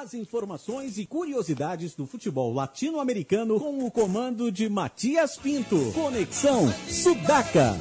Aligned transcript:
As 0.00 0.14
informações 0.14 0.96
e 0.96 1.04
curiosidades 1.04 1.96
do 1.96 2.06
futebol 2.06 2.54
latino-americano 2.54 3.58
com 3.58 3.84
o 3.84 3.90
comando 3.90 4.52
de 4.52 4.68
Matias 4.68 5.36
Pinto. 5.36 5.90
Conexão 5.92 6.72
Sudaca. 6.86 7.74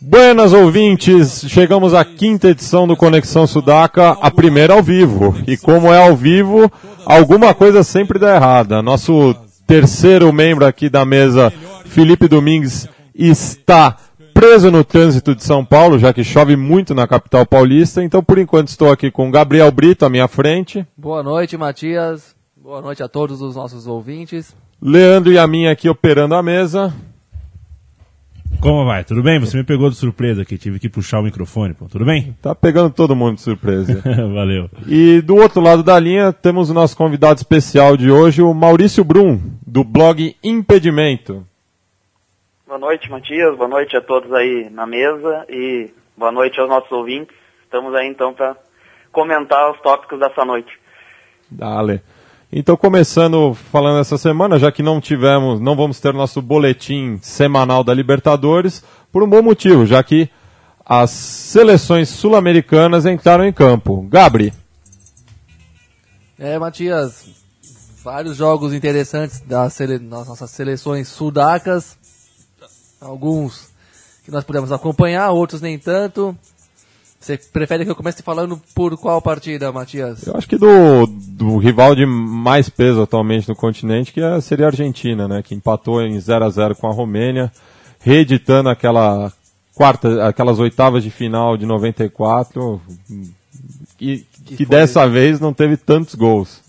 Buenas 0.00 0.52
ouvintes, 0.52 1.44
chegamos 1.48 1.94
à 1.94 2.04
quinta 2.04 2.48
edição 2.48 2.86
do 2.86 2.96
Conexão 2.96 3.46
Sudaca, 3.46 4.10
a 4.20 4.28
primeira 4.28 4.74
ao 4.74 4.82
vivo. 4.82 5.36
E 5.46 5.56
como 5.56 5.92
é 5.92 6.04
ao 6.04 6.16
vivo, 6.16 6.70
alguma 7.06 7.54
coisa 7.54 7.84
sempre 7.84 8.18
dá 8.18 8.34
errada. 8.34 8.82
Nosso 8.82 9.34
terceiro 9.66 10.32
membro 10.32 10.64
aqui 10.66 10.88
da 10.88 11.04
mesa, 11.04 11.52
Felipe 11.84 12.28
Domingues, 12.28 12.88
está 13.14 13.96
preso 14.32 14.70
no 14.70 14.84
trânsito 14.84 15.34
de 15.34 15.42
São 15.44 15.64
Paulo, 15.64 15.98
já 15.98 16.12
que 16.12 16.24
chove 16.24 16.56
muito 16.56 16.94
na 16.94 17.06
capital 17.06 17.46
paulista. 17.46 18.02
Então, 18.02 18.22
por 18.22 18.38
enquanto, 18.38 18.68
estou 18.68 18.90
aqui 18.90 19.10
com 19.10 19.30
Gabriel 19.30 19.70
Brito 19.70 20.04
à 20.04 20.10
minha 20.10 20.28
frente. 20.28 20.86
Boa 20.96 21.22
noite, 21.22 21.56
Matias. 21.56 22.34
Boa 22.56 22.80
noite 22.80 23.02
a 23.02 23.08
todos 23.08 23.40
os 23.40 23.54
nossos 23.54 23.86
ouvintes. 23.86 24.54
Leandro 24.82 25.32
e 25.32 25.38
a 25.38 25.46
minha 25.46 25.70
aqui 25.70 25.88
operando 25.88 26.34
a 26.34 26.42
mesa. 26.42 26.92
Como 28.60 28.84
vai? 28.84 29.04
Tudo 29.04 29.22
bem? 29.22 29.38
Você 29.38 29.56
me 29.56 29.64
pegou 29.64 29.90
de 29.90 29.96
surpresa 29.96 30.42
aqui, 30.42 30.56
tive 30.56 30.78
que 30.78 30.88
puxar 30.88 31.20
o 31.20 31.22
microfone, 31.22 31.74
pô. 31.74 31.86
Tudo 31.86 32.04
bem? 32.04 32.36
Tá 32.40 32.54
pegando 32.54 32.90
todo 32.90 33.14
mundo 33.14 33.36
de 33.36 33.42
surpresa. 33.42 34.02
Valeu. 34.32 34.70
E 34.86 35.20
do 35.20 35.36
outro 35.36 35.60
lado 35.60 35.82
da 35.82 35.98
linha 35.98 36.32
temos 36.32 36.70
o 36.70 36.74
nosso 36.74 36.96
convidado 36.96 37.38
especial 37.38 37.96
de 37.96 38.10
hoje, 38.10 38.42
o 38.42 38.54
Maurício 38.54 39.04
Brum, 39.04 39.40
do 39.66 39.84
blog 39.84 40.34
Impedimento. 40.42 41.46
Boa 42.66 42.78
noite, 42.78 43.10
Matias. 43.10 43.56
Boa 43.56 43.68
noite 43.68 43.96
a 43.96 44.00
todos 44.00 44.32
aí 44.32 44.68
na 44.70 44.86
mesa 44.86 45.44
e 45.48 45.90
boa 46.16 46.32
noite 46.32 46.58
aos 46.58 46.68
nossos 46.68 46.90
ouvintes. 46.90 47.36
Estamos 47.64 47.94
aí 47.94 48.08
então 48.08 48.32
para 48.32 48.56
comentar 49.12 49.70
os 49.70 49.80
tópicos 49.80 50.18
dessa 50.18 50.44
noite. 50.44 50.72
Dale. 51.50 52.02
Então, 52.56 52.76
começando 52.76 53.52
falando 53.52 53.98
essa 53.98 54.16
semana, 54.16 54.60
já 54.60 54.70
que 54.70 54.80
não 54.80 55.00
tivemos, 55.00 55.60
não 55.60 55.74
vamos 55.74 55.98
ter 55.98 56.14
nosso 56.14 56.40
boletim 56.40 57.18
semanal 57.20 57.82
da 57.82 57.92
Libertadores, 57.92 58.80
por 59.10 59.24
um 59.24 59.28
bom 59.28 59.42
motivo, 59.42 59.84
já 59.84 60.00
que 60.04 60.30
as 60.86 61.10
seleções 61.10 62.08
sul-americanas 62.08 63.06
entraram 63.06 63.44
em 63.44 63.52
campo. 63.52 64.02
Gabri. 64.02 64.54
É, 66.38 66.56
Matias, 66.56 67.26
vários 68.04 68.36
jogos 68.36 68.72
interessantes 68.72 69.40
das, 69.40 69.72
sele... 69.72 69.98
das 69.98 70.28
nossas 70.28 70.48
seleções 70.52 71.08
sudacas, 71.08 71.98
alguns 73.00 73.70
que 74.24 74.30
nós 74.30 74.44
pudemos 74.44 74.70
acompanhar, 74.70 75.32
outros 75.32 75.60
nem 75.60 75.76
tanto. 75.76 76.38
Você 77.24 77.38
prefere 77.38 77.86
que 77.86 77.90
eu 77.90 77.96
comece 77.96 78.22
falando 78.22 78.60
por 78.74 78.98
qual 78.98 79.22
partida, 79.22 79.72
Matias? 79.72 80.26
Eu 80.26 80.36
acho 80.36 80.46
que 80.46 80.58
do, 80.58 81.06
do 81.06 81.56
rival 81.56 81.94
de 81.94 82.04
mais 82.04 82.68
peso 82.68 83.00
atualmente 83.00 83.48
no 83.48 83.56
continente, 83.56 84.12
que 84.12 84.20
é, 84.20 84.38
seria 84.42 84.66
a 84.66 84.68
Argentina, 84.68 85.26
né? 85.26 85.42
Que 85.42 85.54
empatou 85.54 86.02
em 86.02 86.20
0 86.20 86.44
a 86.44 86.50
0 86.50 86.76
com 86.76 86.86
a 86.86 86.92
Romênia, 86.92 87.50
reeditando 87.98 88.68
aquela 88.68 89.32
quarta, 89.74 90.28
aquelas 90.28 90.58
oitavas 90.58 91.02
de 91.02 91.10
final 91.10 91.56
de 91.56 91.64
94, 91.64 92.78
e 93.98 94.18
que, 94.44 94.56
que 94.56 94.66
dessa 94.66 95.08
vez 95.08 95.40
não 95.40 95.54
teve 95.54 95.78
tantos 95.78 96.14
gols. 96.14 96.62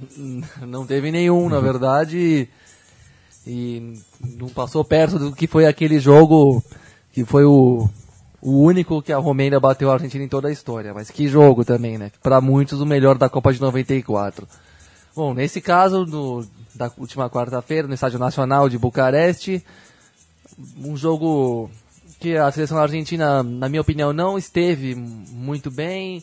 Não 0.66 0.86
teve 0.86 1.10
nenhum, 1.10 1.48
na 1.48 1.58
verdade, 1.58 2.48
e 3.44 3.94
não 4.38 4.48
passou 4.48 4.84
perto 4.84 5.18
do 5.18 5.32
que 5.34 5.48
foi 5.48 5.66
aquele 5.66 5.98
jogo 5.98 6.62
que 7.12 7.24
foi 7.24 7.44
o 7.44 7.90
o 8.40 8.62
único 8.62 9.02
que 9.02 9.12
a 9.12 9.18
Romênia 9.18 9.58
bateu 9.58 9.90
a 9.90 9.94
Argentina 9.94 10.24
em 10.24 10.28
toda 10.28 10.48
a 10.48 10.52
história. 10.52 10.94
Mas 10.94 11.10
que 11.10 11.28
jogo 11.28 11.64
também, 11.64 11.98
né? 11.98 12.10
Para 12.22 12.40
muitos, 12.40 12.80
o 12.80 12.86
melhor 12.86 13.18
da 13.18 13.28
Copa 13.28 13.52
de 13.52 13.60
94. 13.60 14.46
Bom, 15.14 15.34
nesse 15.34 15.60
caso, 15.60 16.06
no, 16.06 16.46
da 16.74 16.90
última 16.96 17.28
quarta-feira, 17.28 17.88
no 17.88 17.94
Estádio 17.94 18.18
Nacional 18.18 18.68
de 18.68 18.78
Bucareste, 18.78 19.64
um 20.78 20.96
jogo 20.96 21.70
que 22.20 22.36
a 22.36 22.50
seleção 22.50 22.78
argentina, 22.78 23.42
na 23.42 23.68
minha 23.68 23.80
opinião, 23.80 24.12
não 24.12 24.38
esteve 24.38 24.94
muito 24.94 25.70
bem. 25.70 26.22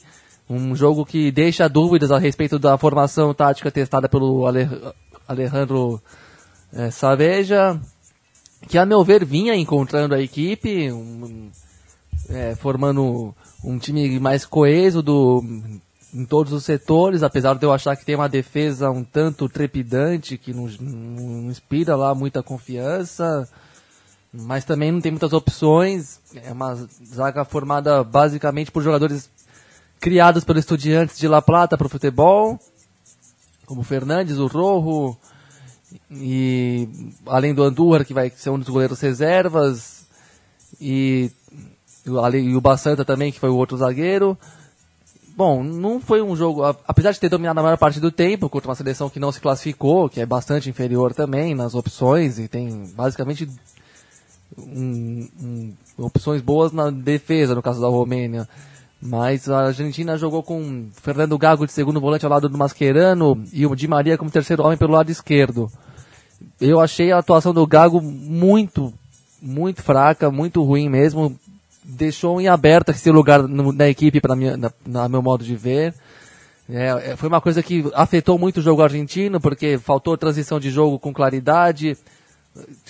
Um 0.49 0.75
jogo 0.75 1.05
que 1.05 1.31
deixa 1.31 1.67
dúvidas 1.67 2.11
a 2.11 2.19
respeito 2.19 2.59
da 2.59 2.77
formação 2.77 3.33
tática 3.33 3.71
testada 3.71 4.07
pelo 4.07 4.45
Alejandro 5.27 6.01
é, 6.71 6.91
Saveja, 6.91 7.79
que 8.67 8.77
a 8.77 8.85
meu 8.85 9.03
ver 9.03 9.25
vinha 9.25 9.55
encontrando 9.55 10.13
a 10.13 10.21
equipe, 10.21 10.91
um, 10.91 11.49
é, 12.29 12.55
formando 12.55 13.33
um 13.63 13.77
time 13.77 14.19
mais 14.19 14.45
coeso 14.45 15.01
do, 15.01 15.43
em 16.13 16.25
todos 16.25 16.53
os 16.53 16.63
setores, 16.63 17.23
apesar 17.23 17.55
de 17.55 17.65
eu 17.65 17.73
achar 17.73 17.95
que 17.95 18.05
tem 18.05 18.15
uma 18.15 18.29
defesa 18.29 18.89
um 18.89 19.03
tanto 19.03 19.49
trepidante, 19.49 20.37
que 20.37 20.53
não, 20.53 20.67
não 20.79 21.51
inspira 21.51 21.95
lá 21.95 22.15
muita 22.15 22.41
confiança, 22.41 23.47
mas 24.31 24.63
também 24.63 24.91
não 24.91 25.01
tem 25.01 25.11
muitas 25.11 25.33
opções. 25.33 26.19
É 26.35 26.51
uma 26.51 26.75
zaga 27.05 27.43
formada 27.43 28.03
basicamente 28.03 28.71
por 28.71 28.81
jogadores 28.81 29.29
criados 29.99 30.43
pelos 30.43 30.61
estudiantes 30.61 31.17
de 31.17 31.27
La 31.27 31.41
Plata 31.41 31.77
para 31.77 31.87
o 31.87 31.89
futebol, 31.89 32.59
como 33.65 33.81
o 33.81 33.83
Fernandes, 33.83 34.37
o 34.37 34.47
Rojo, 34.47 35.17
e 36.11 36.87
além 37.25 37.53
do 37.53 37.63
Andújar, 37.63 38.05
que 38.05 38.13
vai 38.13 38.29
ser 38.29 38.51
um 38.51 38.59
dos 38.59 38.69
goleiros 38.69 38.99
reservas, 38.99 40.05
e 40.79 41.31
e 42.05 42.55
o 42.55 42.61
Bassanta 42.61 43.03
também, 43.03 43.31
que 43.31 43.39
foi 43.39 43.49
o 43.49 43.55
outro 43.55 43.77
zagueiro. 43.77 44.37
Bom, 45.35 45.61
não 45.63 45.99
foi 45.99 46.21
um 46.21 46.33
jogo, 46.33 46.63
apesar 46.87 47.11
de 47.11 47.19
ter 47.19 47.27
dominado 47.27 47.59
a 47.59 47.63
maior 47.63 47.77
parte 47.77 47.99
do 47.99 48.09
tempo 48.09 48.47
contra 48.47 48.69
uma 48.69 48.75
seleção 48.75 49.09
que 49.09 49.19
não 49.19 49.33
se 49.33 49.41
classificou, 49.41 50.07
que 50.07 50.21
é 50.21 50.25
bastante 50.25 50.69
inferior 50.69 51.13
também 51.13 51.53
nas 51.53 51.75
opções 51.75 52.39
e 52.39 52.47
tem 52.47 52.85
basicamente 52.95 53.49
um, 54.57 55.27
um, 55.41 55.73
opções 55.97 56.41
boas 56.41 56.71
na 56.71 56.89
defesa, 56.89 57.53
no 57.53 57.61
caso 57.61 57.81
da 57.81 57.87
Romênia. 57.87 58.47
Mas 59.01 59.49
a 59.49 59.67
Argentina 59.67 60.17
jogou 60.17 60.41
com 60.41 60.87
Fernando 60.93 61.37
Gago 61.37 61.65
de 61.65 61.73
segundo 61.73 61.99
volante 61.99 62.23
ao 62.23 62.31
lado 62.31 62.47
do 62.47 62.57
Mascherano 62.57 63.43
e 63.51 63.65
o 63.65 63.75
Di 63.75 63.89
Maria 63.89 64.17
como 64.17 64.31
terceiro 64.31 64.63
homem 64.63 64.77
pelo 64.77 64.93
lado 64.93 65.11
esquerdo. 65.11 65.69
Eu 66.61 66.79
achei 66.79 67.11
a 67.11 67.17
atuação 67.17 67.53
do 67.53 67.67
Gago 67.67 68.01
muito, 68.01 68.93
muito 69.41 69.83
fraca, 69.83 70.31
muito 70.31 70.63
ruim 70.63 70.87
mesmo 70.87 71.37
deixou 71.87 72.41
em 72.41 72.47
aberto 72.47 72.89
esse 72.89 73.11
lugar 73.11 73.43
no, 73.43 73.71
na 73.71 73.87
equipe, 73.87 74.19
para 74.19 74.35
na, 74.35 74.71
na, 74.85 75.09
meu 75.09 75.21
modo 75.21 75.43
de 75.43 75.55
ver. 75.55 75.93
É, 76.67 77.11
é, 77.11 77.15
foi 77.15 77.29
uma 77.29 77.39
coisa 77.39 77.61
que 77.61 77.85
afetou 77.93 78.39
muito 78.39 78.57
o 78.57 78.61
jogo 78.61 78.81
argentino, 78.81 79.39
porque 79.39 79.77
faltou 79.77 80.17
transição 80.17 80.59
de 80.59 80.71
jogo 80.71 80.97
com 80.97 81.13
claridade. 81.13 81.95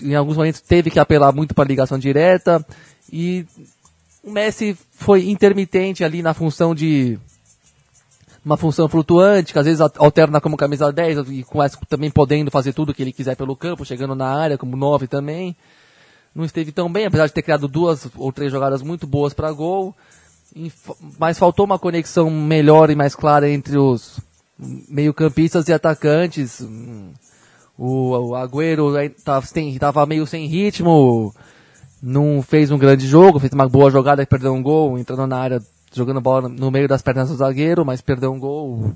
Em 0.02 0.16
alguns 0.16 0.38
momentos 0.38 0.62
teve 0.62 0.90
que 0.90 1.00
apelar 1.00 1.34
muito 1.34 1.54
para 1.54 1.68
ligação 1.68 2.00
direta. 2.00 2.66
E 3.12 3.46
o 4.24 4.32
Messi 4.32 4.78
foi 4.92 5.30
intermitente 5.30 6.04
ali 6.04 6.22
na 6.22 6.34
função 6.34 6.74
de. 6.74 7.20
Uma 8.44 8.58
função 8.58 8.88
flutuante, 8.88 9.52
que 9.52 9.58
às 9.58 9.66
vezes 9.66 9.82
alterna 9.82 10.40
como 10.40 10.56
camisa 10.56 10.94
10 10.94 11.30
e 11.32 11.44
com 11.44 11.64
essa, 11.64 11.80
também 11.90 12.12
podendo 12.12 12.52
fazer 12.52 12.74
tudo 12.74 12.94
que 12.94 13.02
ele 13.02 13.12
quiser 13.12 13.36
pelo 13.36 13.56
campo, 13.56 13.84
chegando 13.84 14.14
na 14.14 14.28
área 14.28 14.56
como 14.56 14.78
9 14.78 15.08
também 15.08 15.56
não 16.36 16.44
esteve 16.44 16.72
tão 16.72 16.92
bem, 16.92 17.06
apesar 17.06 17.28
de 17.28 17.34
ter 17.34 17.42
criado 17.42 17.68
duas 17.68 18.08
ou 18.18 18.32
três 18.32 18.52
jogadas 18.52 18.82
muito 18.82 19.08
boas 19.08 19.34
para 19.34 19.52
gol. 19.54 19.96
Mas 21.18 21.40
faltou 21.40 21.66
uma 21.66 21.80
conexão 21.80 22.30
melhor 22.30 22.90
e 22.90 22.96
mais 22.96 23.16
clara 23.16 23.50
entre 23.50 23.78
os 23.78 24.20
meio-campistas 24.60 25.68
e 25.70 25.74
atacantes. 25.74 26.62
O, 27.78 28.36
Agüero 28.36 28.98
estava 29.00 30.06
meio 30.06 30.26
sem 30.26 30.48
ritmo, 30.48 31.34
não 32.02 32.42
fez 32.42 32.72
um 32.72 32.78
grande 32.78 33.08
jogo, 33.08 33.40
fez 33.40 33.52
uma 33.52 33.68
boa 33.68 33.92
jogada 33.92 34.26
perdeu 34.26 34.54
um 34.54 34.64
gol, 34.64 34.98
entrando 34.98 35.28
na 35.28 35.38
área, 35.38 35.62
jogando 35.94 36.22
bola 36.22 36.48
no 36.48 36.72
meio 36.72 36.88
das 36.88 37.02
pernas 37.02 37.30
do 37.30 37.36
zagueiro, 37.36 37.86
mas 37.86 38.00
perdeu 38.00 38.32
um 38.32 38.40
gol, 38.40 38.94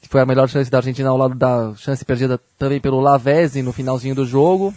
que 0.00 0.08
foi 0.08 0.20
a 0.20 0.26
melhor 0.26 0.48
chance 0.48 0.70
da 0.70 0.78
Argentina 0.78 1.10
ao 1.10 1.16
lado 1.16 1.34
da 1.36 1.74
chance 1.76 2.04
perdida 2.04 2.40
também 2.58 2.80
pelo 2.80 3.00
Lavezzi 3.00 3.62
no 3.62 3.72
finalzinho 3.72 4.16
do 4.16 4.26
jogo. 4.26 4.74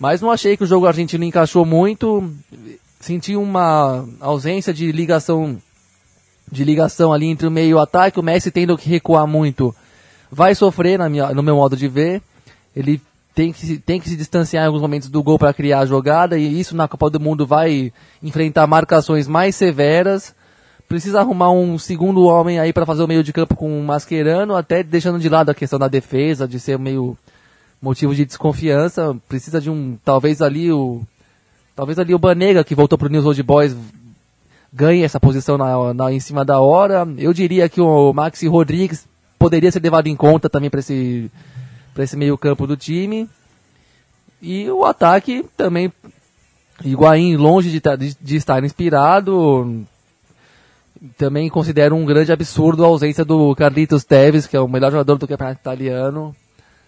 Mas 0.00 0.22
não 0.22 0.30
achei 0.30 0.56
que 0.56 0.64
o 0.64 0.66
jogo 0.66 0.86
argentino 0.86 1.22
encaixou 1.24 1.66
muito. 1.66 2.32
Senti 2.98 3.36
uma 3.36 4.08
ausência 4.18 4.72
de 4.72 4.90
ligação 4.90 5.60
de 6.50 6.64
ligação 6.64 7.12
ali 7.12 7.26
entre 7.26 7.46
o 7.46 7.50
meio 7.50 7.68
e 7.68 7.74
o 7.74 7.78
ataque. 7.78 8.18
O 8.18 8.22
Messi 8.22 8.50
tendo 8.50 8.78
que 8.78 8.88
recuar 8.88 9.26
muito. 9.26 9.74
Vai 10.32 10.54
sofrer 10.54 10.98
na 10.98 11.08
minha, 11.08 11.34
no 11.34 11.42
meu 11.42 11.56
modo 11.56 11.76
de 11.76 11.86
ver. 11.86 12.22
Ele 12.74 12.98
tem 13.34 13.52
que, 13.52 13.78
tem 13.78 14.00
que 14.00 14.08
se 14.08 14.16
distanciar 14.16 14.64
em 14.64 14.66
alguns 14.68 14.80
momentos 14.80 15.10
do 15.10 15.22
gol 15.22 15.38
para 15.38 15.52
criar 15.52 15.80
a 15.80 15.86
jogada. 15.86 16.38
E 16.38 16.58
isso 16.58 16.74
na 16.74 16.88
Copa 16.88 17.10
do 17.10 17.20
Mundo 17.20 17.46
vai 17.46 17.92
enfrentar 18.22 18.66
marcações 18.66 19.28
mais 19.28 19.54
severas. 19.54 20.34
Precisa 20.88 21.20
arrumar 21.20 21.50
um 21.50 21.78
segundo 21.78 22.24
homem 22.24 22.58
aí 22.58 22.72
para 22.72 22.86
fazer 22.86 23.02
o 23.02 23.06
meio 23.06 23.22
de 23.22 23.34
campo 23.34 23.54
com 23.54 23.78
o 23.78 23.84
Mascherano, 23.84 24.56
até 24.56 24.82
deixando 24.82 25.20
de 25.20 25.28
lado 25.28 25.50
a 25.50 25.54
questão 25.54 25.78
da 25.78 25.88
defesa, 25.88 26.48
de 26.48 26.58
ser 26.58 26.78
meio 26.78 27.18
motivo 27.80 28.14
de 28.14 28.24
desconfiança. 28.24 29.16
Precisa 29.28 29.60
de 29.60 29.70
um, 29.70 29.96
talvez 30.04 30.42
ali 30.42 30.72
o, 30.72 31.02
talvez 31.74 31.98
ali 31.98 32.14
o 32.14 32.18
Banega 32.18 32.64
que 32.64 32.74
voltou 32.74 32.98
para 32.98 33.08
o 33.08 33.10
News 33.10 33.24
Old 33.24 33.42
Boys 33.42 33.76
ganhe 34.72 35.02
essa 35.02 35.18
posição 35.18 35.58
na, 35.58 35.94
na, 35.94 36.12
em 36.12 36.20
cima 36.20 36.44
da 36.44 36.60
hora. 36.60 37.06
Eu 37.18 37.32
diria 37.32 37.68
que 37.68 37.80
o 37.80 38.12
Maxi 38.12 38.46
Rodrigues 38.46 39.06
poderia 39.38 39.72
ser 39.72 39.82
levado 39.82 40.06
em 40.06 40.16
conta 40.16 40.48
também 40.48 40.70
para 40.70 40.80
esse, 40.80 41.30
esse 41.98 42.16
meio 42.16 42.38
campo 42.38 42.66
do 42.66 42.76
time. 42.76 43.28
E 44.40 44.70
o 44.70 44.84
ataque 44.84 45.44
também, 45.56 45.92
Higuaín 46.84 47.36
longe 47.36 47.70
de, 47.70 47.80
de, 47.80 48.16
de 48.20 48.36
estar 48.36 48.62
inspirado, 48.64 49.84
também 51.18 51.48
considero 51.50 51.96
um 51.96 52.06
grande 52.06 52.32
absurdo 52.32 52.84
a 52.84 52.88
ausência 52.88 53.24
do 53.24 53.54
Carlitos 53.54 54.04
Teves, 54.04 54.46
que 54.46 54.56
é 54.56 54.60
o 54.60 54.68
melhor 54.68 54.92
jogador 54.92 55.16
do 55.16 55.26
campeonato 55.26 55.60
italiano 55.60 56.34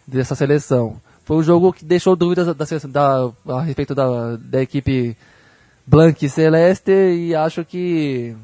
dessa 0.06 0.34
seleção. 0.34 0.96
Foi 1.24 1.36
um 1.36 1.42
jogo 1.42 1.72
que 1.72 1.84
deixou 1.84 2.16
dúvidas 2.16 2.46
da, 2.46 2.64
da, 2.88 3.56
a 3.56 3.62
respeito 3.62 3.94
da, 3.94 4.36
da 4.36 4.62
equipe 4.62 5.16
Blanque 5.86 6.28
Celeste 6.28 6.90
e 6.90 7.34
acho 7.34 7.64
que, 7.64 8.36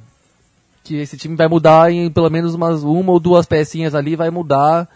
que 0.84 0.96
esse 0.96 1.16
time 1.16 1.36
vai 1.36 1.48
mudar 1.48 1.90
em 1.90 2.10
pelo 2.10 2.30
menos 2.30 2.54
umas 2.54 2.82
uma 2.82 3.12
ou 3.12 3.20
duas 3.20 3.46
pecinhas 3.46 3.94
ali, 3.94 4.16
vai 4.16 4.30
mudar, 4.30 4.88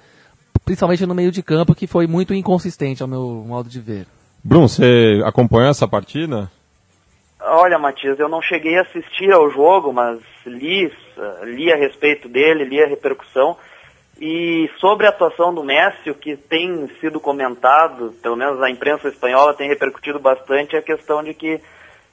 principalmente 0.64 1.06
no 1.06 1.14
meio 1.14 1.32
de 1.32 1.42
campo, 1.42 1.74
que 1.74 1.86
foi 1.86 2.06
muito 2.06 2.32
inconsistente 2.34 3.02
ao 3.02 3.08
meu 3.08 3.44
modo 3.46 3.68
de 3.68 3.80
ver. 3.80 4.06
Bruno, 4.44 4.68
você 4.68 5.22
acompanhou 5.24 5.70
essa 5.70 5.86
partida? 5.86 6.50
Olha, 7.40 7.78
Matias, 7.78 8.18
eu 8.18 8.28
não 8.28 8.40
cheguei 8.40 8.78
a 8.78 8.82
assistir 8.82 9.32
ao 9.32 9.50
jogo, 9.50 9.92
mas 9.92 10.20
li, 10.46 10.90
li 11.44 11.72
a 11.72 11.76
respeito 11.76 12.28
dele, 12.28 12.64
li 12.64 12.80
a 12.80 12.86
repercussão. 12.86 13.56
E 14.24 14.70
sobre 14.78 15.04
a 15.04 15.08
atuação 15.08 15.52
do 15.52 15.64
Messi, 15.64 16.08
o 16.08 16.14
que 16.14 16.36
tem 16.36 16.86
sido 17.00 17.18
comentado, 17.18 18.14
pelo 18.22 18.36
menos 18.36 18.62
a 18.62 18.70
imprensa 18.70 19.08
espanhola 19.08 19.52
tem 19.52 19.68
repercutido 19.68 20.20
bastante, 20.20 20.76
é 20.76 20.78
a 20.78 20.82
questão 20.82 21.24
de 21.24 21.34
que 21.34 21.60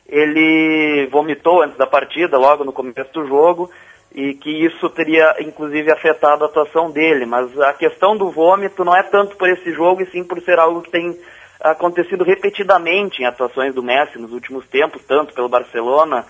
ele 0.07 1.07
vomitou 1.11 1.61
antes 1.61 1.77
da 1.77 1.85
partida, 1.85 2.35
logo 2.35 2.63
no 2.63 2.73
começo 2.73 3.13
do 3.13 3.27
jogo, 3.27 3.69
e 4.11 4.33
que 4.33 4.49
isso 4.49 4.89
teria 4.89 5.35
inclusive 5.41 5.91
afetado 5.91 6.43
a 6.43 6.47
atuação 6.47 6.89
dele. 6.89 7.27
Mas 7.27 7.55
a 7.59 7.73
questão 7.73 8.17
do 8.17 8.31
vômito 8.31 8.83
não 8.83 8.95
é 8.95 9.03
tanto 9.03 9.37
por 9.37 9.47
esse 9.47 9.71
jogo, 9.71 10.01
e 10.01 10.09
sim 10.09 10.23
por 10.23 10.41
ser 10.41 10.57
algo 10.57 10.81
que 10.81 10.89
tem 10.89 11.15
acontecido 11.61 12.23
repetidamente 12.23 13.21
em 13.21 13.27
atuações 13.27 13.75
do 13.75 13.83
Messi 13.83 14.17
nos 14.17 14.33
últimos 14.33 14.67
tempos, 14.67 15.05
tanto 15.05 15.31
pelo 15.35 15.47
Barcelona 15.47 16.25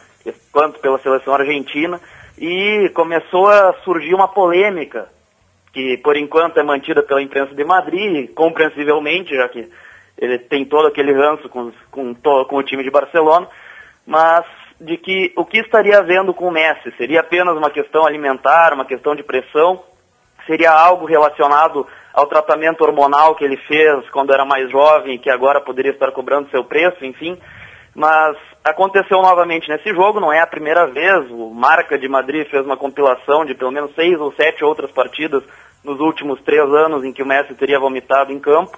quanto 0.52 0.82
pela 0.82 1.00
seleção 1.00 1.34
argentina, 1.34 2.02
e 2.38 2.92
começou 2.94 3.48
a 3.48 3.76
surgir 3.86 4.14
uma 4.14 4.28
polêmica 4.28 5.08
que 5.74 5.98
por 5.98 6.18
enquanto 6.18 6.60
é 6.60 6.64
mantida 6.64 7.04
pela 7.04 7.22
imprensa 7.22 7.54
de 7.54 7.64
Madrid, 7.64 8.34
compreensivelmente, 8.34 9.36
já 9.36 9.48
que 9.50 9.70
ele 10.18 10.38
tem 10.38 10.66
todo 10.66 10.88
aquele 10.88 11.14
ranço 11.14 11.48
com, 11.50 11.72
com, 11.92 12.14
com 12.16 12.56
o 12.58 12.64
time 12.64 12.84
de 12.84 12.92
Barcelona, 12.92 13.48
mas 14.06 14.46
de 14.80 14.98
que 14.98 15.34
o 15.36 15.46
que 15.46 15.60
estaria 15.60 16.00
havendo 16.00 16.34
com 16.34 16.48
o 16.48 16.52
Messi 16.52 16.92
seria 16.98 17.20
apenas 17.22 17.56
uma 17.56 17.70
questão 17.70 18.06
alimentar, 18.06 18.74
uma 18.74 18.86
questão 18.86 19.16
de 19.16 19.24
pressão, 19.24 19.84
seria 20.46 20.72
algo 20.72 21.06
relacionado 21.06 21.86
ao 22.14 22.26
tratamento 22.28 22.82
hormonal 22.82 23.36
que 23.36 23.44
ele 23.44 23.58
fez 23.58 24.10
quando 24.10 24.34
era 24.34 24.46
mais 24.46 24.70
jovem 24.72 25.16
e 25.16 25.20
que 25.20 25.30
agora 25.30 25.62
poderia 25.62 25.92
estar 25.92 26.12
cobrando 26.12 26.50
seu 26.50 26.64
preço, 26.64 27.06
enfim. 27.06 27.38
Mas 27.94 28.36
aconteceu 28.70 29.22
novamente 29.22 29.70
nesse 29.70 29.90
jogo, 29.94 30.20
não 30.20 30.32
é 30.32 30.40
a 30.40 30.48
primeira 30.48 30.88
vez. 30.88 31.30
O 31.32 31.52
Marca 31.54 31.98
de 31.98 32.08
Madrid 32.08 32.48
fez 32.50 32.66
uma 32.66 32.78
compilação 32.78 33.46
de 33.46 33.54
pelo 33.54 33.72
menos 33.72 33.94
seis 33.96 34.20
ou 34.20 34.32
sete 34.34 34.64
outras 34.64 34.92
partidas 34.92 35.44
nos 35.84 36.00
últimos 36.00 36.42
três 36.42 36.64
anos 36.70 37.04
em 37.04 37.14
que 37.14 37.24
o 37.24 37.26
Messi 37.26 37.54
teria 37.56 37.80
vomitado 37.80 38.32
em 38.32 38.40
campo 38.40 38.78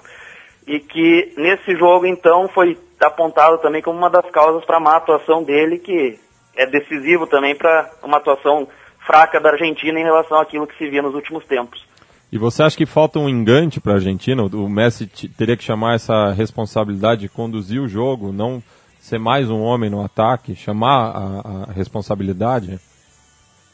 e 0.67 0.79
que 0.79 1.33
nesse 1.37 1.75
jogo 1.75 2.05
então 2.05 2.47
foi 2.49 2.77
apontado 2.99 3.57
também 3.59 3.81
como 3.81 3.97
uma 3.97 4.09
das 4.09 4.29
causas 4.31 4.63
para 4.65 4.77
a 4.77 4.79
má 4.79 4.95
atuação 4.95 5.43
dele, 5.43 5.79
que 5.79 6.19
é 6.55 6.65
decisivo 6.65 7.25
também 7.25 7.55
para 7.55 7.89
uma 8.03 8.17
atuação 8.17 8.67
fraca 9.05 9.39
da 9.39 9.51
Argentina 9.51 9.99
em 9.99 10.03
relação 10.03 10.39
àquilo 10.39 10.67
que 10.67 10.77
se 10.77 10.89
via 10.89 11.01
nos 11.01 11.15
últimos 11.15 11.45
tempos. 11.45 11.83
E 12.31 12.37
você 12.37 12.63
acha 12.63 12.77
que 12.77 12.85
falta 12.85 13.19
um 13.19 13.27
engante 13.27 13.81
para 13.81 13.93
a 13.93 13.95
Argentina? 13.95 14.43
O 14.43 14.69
Messi 14.69 15.07
teria 15.07 15.57
que 15.57 15.63
chamar 15.63 15.95
essa 15.95 16.31
responsabilidade 16.31 17.21
de 17.21 17.29
conduzir 17.29 17.81
o 17.81 17.89
jogo, 17.89 18.31
não 18.31 18.63
ser 19.01 19.17
mais 19.17 19.49
um 19.49 19.61
homem 19.63 19.89
no 19.89 20.05
ataque, 20.05 20.55
chamar 20.55 21.11
a, 21.11 21.69
a 21.69 21.73
responsabilidade? 21.73 22.79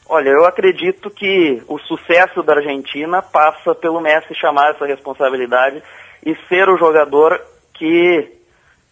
Olha, 0.08 0.30
eu 0.30 0.46
acredito 0.46 1.10
que 1.10 1.62
o 1.68 1.78
sucesso 1.80 2.42
da 2.42 2.54
Argentina 2.54 3.20
passa 3.20 3.74
pelo 3.74 4.00
Messi 4.00 4.34
chamar 4.34 4.70
essa 4.70 4.86
responsabilidade 4.86 5.82
e 6.24 6.34
ser 6.48 6.66
o 6.70 6.78
jogador 6.78 7.38
que 7.74 8.32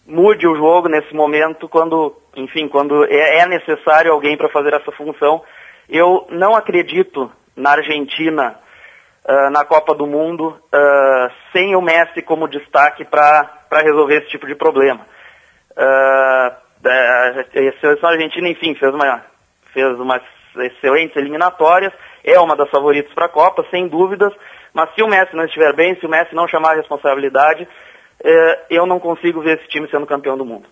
mude 0.07 0.47
o 0.47 0.55
jogo 0.55 0.89
nesse 0.89 1.15
momento 1.15 1.67
quando, 1.71 2.15
enfim, 2.37 2.69
quando 2.69 3.07
é, 3.07 3.39
é 3.39 3.47
necessário 3.47 4.13
alguém 4.13 4.37
para 4.37 4.51
fazer 4.51 4.75
essa 4.75 4.93
função. 4.93 5.43
Eu 5.89 6.27
não 6.31 6.55
acredito 6.55 7.33
na 7.57 7.71
Argentina 7.71 8.57
uh, 9.25 9.51
na 9.51 9.65
Copa 9.65 9.95
do 9.95 10.07
Mundo 10.07 10.49
uh, 10.49 11.33
sem 11.51 11.75
o 11.75 11.81
Messi 11.81 12.21
como 12.21 12.47
destaque 12.47 13.07
para 13.07 13.65
resolver 13.83 14.19
esse 14.19 14.29
tipo 14.29 14.47
de 14.47 14.55
problema. 14.55 15.16
Uh, 15.77 16.67
a 16.89 17.45
seleção 17.81 18.09
argentina, 18.11 18.49
enfim, 18.49 18.75
fez 18.75 18.95
uma 18.95 19.25
fez 19.73 19.99
umas 19.99 20.23
excelentes 20.57 21.17
eliminatórias, 21.17 21.93
é 22.25 22.39
uma 22.41 22.57
das 22.57 22.71
favoritas 22.71 23.13
para 23.13 23.27
a 23.27 23.31
Copa, 23.31 23.65
sem 23.71 23.89
dúvidas, 23.89 24.33
mas 24.73 24.95
se 24.95 25.03
o 25.03 25.09
Messi 25.09 25.37
não 25.37 25.45
estiver 25.45 25.75
bem, 25.75 25.99
se 26.01 26.07
o 26.07 26.09
Messi 26.09 26.35
não 26.35 26.49
chamar 26.49 26.73
a 26.73 26.77
responsabilidade, 26.77 27.69
eh, 28.25 28.67
eu 28.71 28.87
não 28.87 28.99
consigo 28.99 29.43
ver 29.43 29.59
esse 29.59 29.69
time 29.69 29.87
sendo 29.91 30.07
campeão 30.07 30.39
do 30.39 30.45
mundo. 30.47 30.65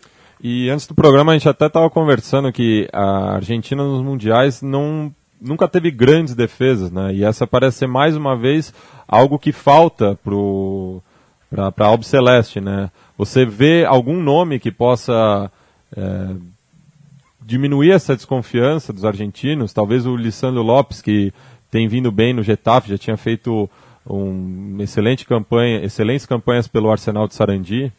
E 0.43 0.71
antes 0.71 0.87
do 0.87 0.95
programa 0.95 1.33
a 1.33 1.35
gente 1.35 1.49
até 1.49 1.67
estava 1.67 1.89
conversando 1.91 2.53
que 2.53 2.89
a 2.93 3.35
Argentina 3.35 3.83
nos 3.83 4.03
mundiais 4.03 4.63
não 4.63 5.13
nunca 5.41 5.69
teve 5.69 5.91
grandes 5.91 6.35
defesas, 6.35 6.91
né? 6.91 7.13
E 7.13 7.25
essa 7.25 7.47
parece 7.47 7.79
ser 7.79 7.87
mais 7.87 8.17
uma 8.17 8.37
vez 8.37 8.73
algo 9.07 9.39
que 9.39 9.53
falta 9.53 10.19
para 11.51 11.87
a 11.87 11.89
Albi 11.89 12.05
Celeste, 12.05 12.61
né? 12.61 12.91
Você 13.17 13.45
vê 13.45 13.85
algum 13.85 14.21
nome 14.21 14.59
que 14.59 14.71
possa 14.71 15.51
é, 15.97 16.01
diminuir 17.41 17.93
essa 17.93 18.17
desconfiança 18.17 18.93
dos 18.93 19.05
argentinos? 19.05 19.73
Talvez 19.73 20.07
o 20.07 20.17
Lissandro 20.17 20.63
Lopes, 20.63 21.01
que 21.01 21.33
tem 21.71 21.87
vindo 21.87 22.11
bem 22.11 22.33
no 22.33 22.43
Getafe, 22.43 22.91
já 22.91 22.99
tinha 22.99 23.17
feito 23.17 23.69
um 24.07 24.77
excelente 24.81 25.25
campanha, 25.25 25.85
excelentes 25.85 26.27
campanhas 26.27 26.69
pelo 26.69 26.91
Arsenal 26.91 27.27
de 27.27 27.35
Sarandi? 27.35 27.93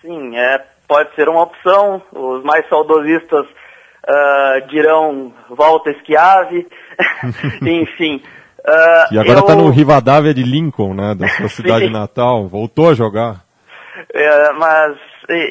Sim, 0.00 0.36
é, 0.36 0.64
pode 0.86 1.14
ser 1.14 1.28
uma 1.28 1.42
opção. 1.42 2.02
Os 2.12 2.42
mais 2.44 2.68
saudosistas 2.68 3.46
uh, 3.46 4.68
dirão 4.68 5.32
volta 5.50 5.92
Schiavi, 6.00 6.66
enfim. 7.62 8.22
Uh, 8.64 9.14
e 9.14 9.18
agora 9.18 9.40
está 9.40 9.52
eu... 9.52 9.58
no 9.58 9.70
Rivadavia 9.70 10.32
de 10.32 10.42
Lincoln, 10.42 10.94
né, 10.94 11.14
da 11.14 11.28
sua 11.28 11.48
cidade 11.50 11.90
natal, 11.90 12.48
voltou 12.48 12.90
a 12.90 12.94
jogar. 12.94 13.44
É, 14.12 14.52
mas, 14.52 14.96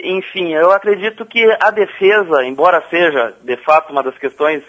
enfim, 0.03 0.53
eu 0.53 0.71
acredito 0.71 1.25
que 1.25 1.43
a 1.61 1.69
defesa, 1.69 2.43
embora 2.43 2.83
seja 2.89 3.33
de 3.43 3.55
fato 3.57 3.91
uma 3.91 4.03
das 4.03 4.17
questões 4.17 4.63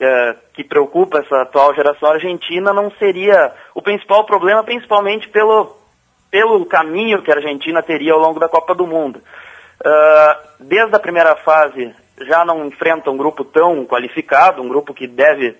é, 0.00 0.36
que 0.54 0.64
preocupa 0.64 1.18
essa 1.18 1.42
atual 1.42 1.74
geração 1.74 2.10
argentina 2.10 2.72
não 2.72 2.90
seria 2.92 3.52
o 3.74 3.82
principal 3.82 4.24
problema, 4.24 4.64
principalmente 4.64 5.28
pelo, 5.28 5.76
pelo 6.30 6.64
caminho 6.64 7.22
que 7.22 7.30
a 7.30 7.36
Argentina 7.36 7.82
teria 7.82 8.14
ao 8.14 8.18
longo 8.18 8.40
da 8.40 8.48
Copa 8.48 8.74
do 8.74 8.86
Mundo. 8.86 9.20
Uh, 9.82 10.48
desde 10.60 10.94
a 10.94 10.98
primeira 10.98 11.36
fase 11.36 11.94
já 12.26 12.44
não 12.44 12.66
enfrenta 12.66 13.10
um 13.10 13.16
grupo 13.16 13.44
tão 13.44 13.84
qualificado, 13.86 14.62
um 14.62 14.68
grupo 14.68 14.92
que 14.92 15.06
deve 15.06 15.56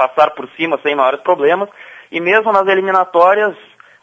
passar 0.00 0.30
por 0.30 0.48
cima 0.56 0.80
sem 0.82 0.94
maiores 0.94 1.20
problemas, 1.20 1.68
e 2.10 2.20
mesmo 2.20 2.50
nas 2.52 2.66
eliminatórias 2.66 3.54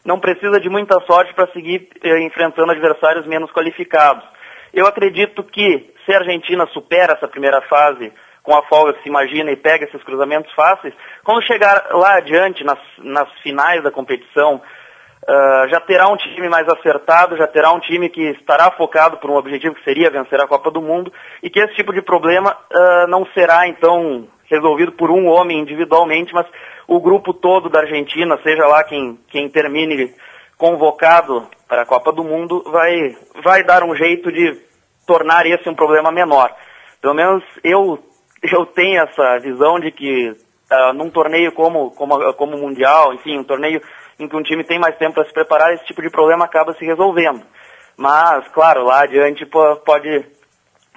não 0.04 0.20
precisa 0.20 0.60
de 0.60 0.68
muita 0.68 1.00
sorte 1.00 1.34
para 1.34 1.50
seguir 1.52 1.88
eh, 2.02 2.20
enfrentando 2.20 2.70
adversários 2.70 3.26
menos 3.26 3.50
qualificados. 3.50 4.24
Eu 4.72 4.86
acredito 4.86 5.42
que 5.42 5.92
se 6.06 6.14
a 6.14 6.18
Argentina 6.18 6.66
supera 6.66 7.14
essa 7.14 7.26
primeira 7.26 7.60
fase 7.62 8.12
com 8.44 8.56
a 8.56 8.62
folga 8.62 8.92
que 8.94 9.02
se 9.02 9.08
imagina 9.08 9.50
e 9.50 9.56
pega 9.56 9.84
esses 9.86 10.02
cruzamentos 10.04 10.52
fáceis, 10.54 10.94
quando 11.24 11.42
chegar 11.42 11.88
lá 11.90 12.16
adiante, 12.16 12.64
nas, 12.64 12.78
nas 12.98 13.28
finais 13.42 13.82
da 13.82 13.90
competição, 13.90 14.54
uh, 14.56 15.68
já 15.68 15.80
terá 15.80 16.08
um 16.08 16.16
time 16.16 16.48
mais 16.48 16.66
acertado, 16.68 17.36
já 17.36 17.46
terá 17.46 17.72
um 17.72 17.80
time 17.80 18.08
que 18.08 18.22
estará 18.30 18.70
focado 18.70 19.18
por 19.18 19.30
um 19.30 19.36
objetivo 19.36 19.74
que 19.74 19.84
seria 19.84 20.10
vencer 20.10 20.40
a 20.40 20.46
Copa 20.46 20.70
do 20.70 20.80
Mundo, 20.80 21.12
e 21.42 21.50
que 21.50 21.60
esse 21.60 21.74
tipo 21.74 21.92
de 21.92 22.00
problema 22.00 22.52
uh, 22.52 23.06
não 23.08 23.26
será, 23.34 23.66
então, 23.66 24.26
resolvido 24.50 24.92
por 24.92 25.10
um 25.10 25.26
homem 25.26 25.60
individualmente, 25.60 26.32
mas 26.32 26.46
o 26.86 27.00
grupo 27.00 27.32
todo 27.32 27.68
da 27.68 27.80
Argentina, 27.80 28.38
seja 28.42 28.66
lá 28.66 28.82
quem, 28.84 29.18
quem 29.28 29.48
termine 29.48 30.14
convocado 30.56 31.46
para 31.68 31.82
a 31.82 31.86
Copa 31.86 32.12
do 32.12 32.24
Mundo, 32.24 32.64
vai, 32.70 33.16
vai 33.44 33.62
dar 33.62 33.84
um 33.84 33.94
jeito 33.94 34.32
de 34.32 34.58
tornar 35.06 35.46
esse 35.46 35.68
um 35.68 35.74
problema 35.74 36.10
menor. 36.10 36.54
Pelo 37.00 37.14
menos 37.14 37.44
eu 37.62 37.98
eu 38.42 38.64
tenho 38.66 39.02
essa 39.02 39.38
visão 39.40 39.80
de 39.80 39.90
que 39.90 40.30
uh, 40.30 40.92
num 40.94 41.10
torneio 41.10 41.52
como, 41.52 41.90
como, 41.90 42.32
como 42.34 42.56
o 42.56 42.60
Mundial, 42.60 43.12
enfim, 43.14 43.38
um 43.38 43.44
torneio 43.44 43.80
em 44.18 44.28
que 44.28 44.36
um 44.36 44.42
time 44.42 44.64
tem 44.64 44.78
mais 44.78 44.96
tempo 44.96 45.14
para 45.14 45.24
se 45.24 45.32
preparar, 45.32 45.74
esse 45.74 45.84
tipo 45.86 46.02
de 46.02 46.10
problema 46.10 46.44
acaba 46.44 46.72
se 46.74 46.84
resolvendo. 46.84 47.42
Mas, 47.96 48.46
claro, 48.48 48.84
lá 48.84 49.02
adiante 49.02 49.44
pode 49.84 50.24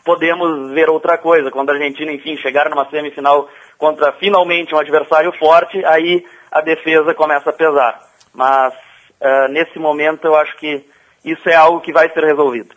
podemos 0.04 0.72
ver 0.72 0.90
outra 0.90 1.18
coisa. 1.18 1.52
Quando 1.52 1.70
a 1.70 1.74
Argentina, 1.74 2.12
enfim, 2.12 2.38
chegar 2.38 2.70
numa 2.70 2.90
semifinal 2.90 3.48
contra 3.78 4.12
finalmente 4.14 4.74
um 4.74 4.80
adversário 4.80 5.32
forte, 5.38 5.84
aí 5.86 6.24
a 6.52 6.62
defesa 6.62 7.14
começa 7.14 7.50
a 7.50 7.54
pesar. 7.54 8.00
Mas 8.34 8.74
uh, 8.74 9.52
nesse 9.52 9.78
momento 9.80 10.26
eu 10.26 10.36
acho 10.36 10.58
que 10.58 10.86
isso 11.24 11.48
é 11.50 11.56
algo 11.56 11.82
que 11.82 11.94
vai 11.94 12.10
ser 12.12 12.24
resolvido. 12.24 12.76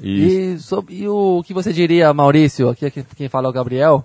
E, 0.00 0.58
sobre, 0.58 0.94
e 0.94 1.08
o 1.08 1.42
que 1.46 1.54
você 1.54 1.72
diria, 1.72 2.12
Maurício, 2.12 2.68
aqui 2.68 2.90
quem 3.16 3.28
fala 3.28 3.46
é 3.46 3.50
o 3.50 3.52
Gabriel, 3.52 4.04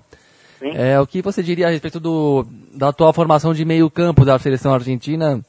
Sim. 0.57 0.71
é, 0.73 0.99
o 0.99 1.05
que 1.05 1.21
você 1.21 1.43
diria 1.43 1.67
a 1.67 1.69
respeito 1.69 1.99
do, 1.99 2.45
da 2.73 2.89
atual 2.89 3.11
formação 3.11 3.53
de 3.53 3.65
meio 3.65 3.89
campo 3.89 4.23
da 4.23 4.39
seleção 4.39 4.73
argentina, 4.73 5.43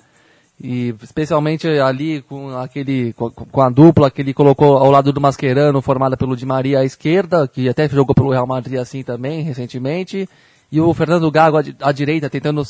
e 0.60 0.94
especialmente 1.02 1.66
ali 1.66 2.22
com 2.22 2.56
aquele 2.56 3.12
com 3.14 3.60
a 3.60 3.68
dupla 3.68 4.10
que 4.10 4.22
ele 4.22 4.32
colocou 4.32 4.76
ao 4.76 4.90
lado 4.90 5.12
do 5.12 5.20
Mascherano, 5.20 5.82
formada 5.82 6.16
pelo 6.16 6.36
Di 6.36 6.46
Maria 6.46 6.80
à 6.80 6.84
esquerda, 6.84 7.48
que 7.48 7.68
até 7.68 7.88
jogou 7.88 8.14
pelo 8.14 8.30
Real 8.30 8.46
Madrid 8.46 8.78
assim 8.78 9.02
também 9.02 9.42
recentemente, 9.42 10.28
e 10.70 10.80
o 10.80 10.94
Fernando 10.94 11.30
Gago 11.30 11.58
à, 11.80 11.92
direita 11.92 12.30
tentando 12.30 12.62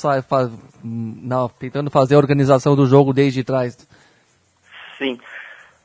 não, 0.83 1.49
tentando 1.49 1.91
fazer 1.91 2.15
a 2.15 2.19
organização 2.19 2.75
do 2.75 2.87
jogo 2.87 3.13
desde 3.13 3.45
trás. 3.45 3.77
Sim. 4.99 5.19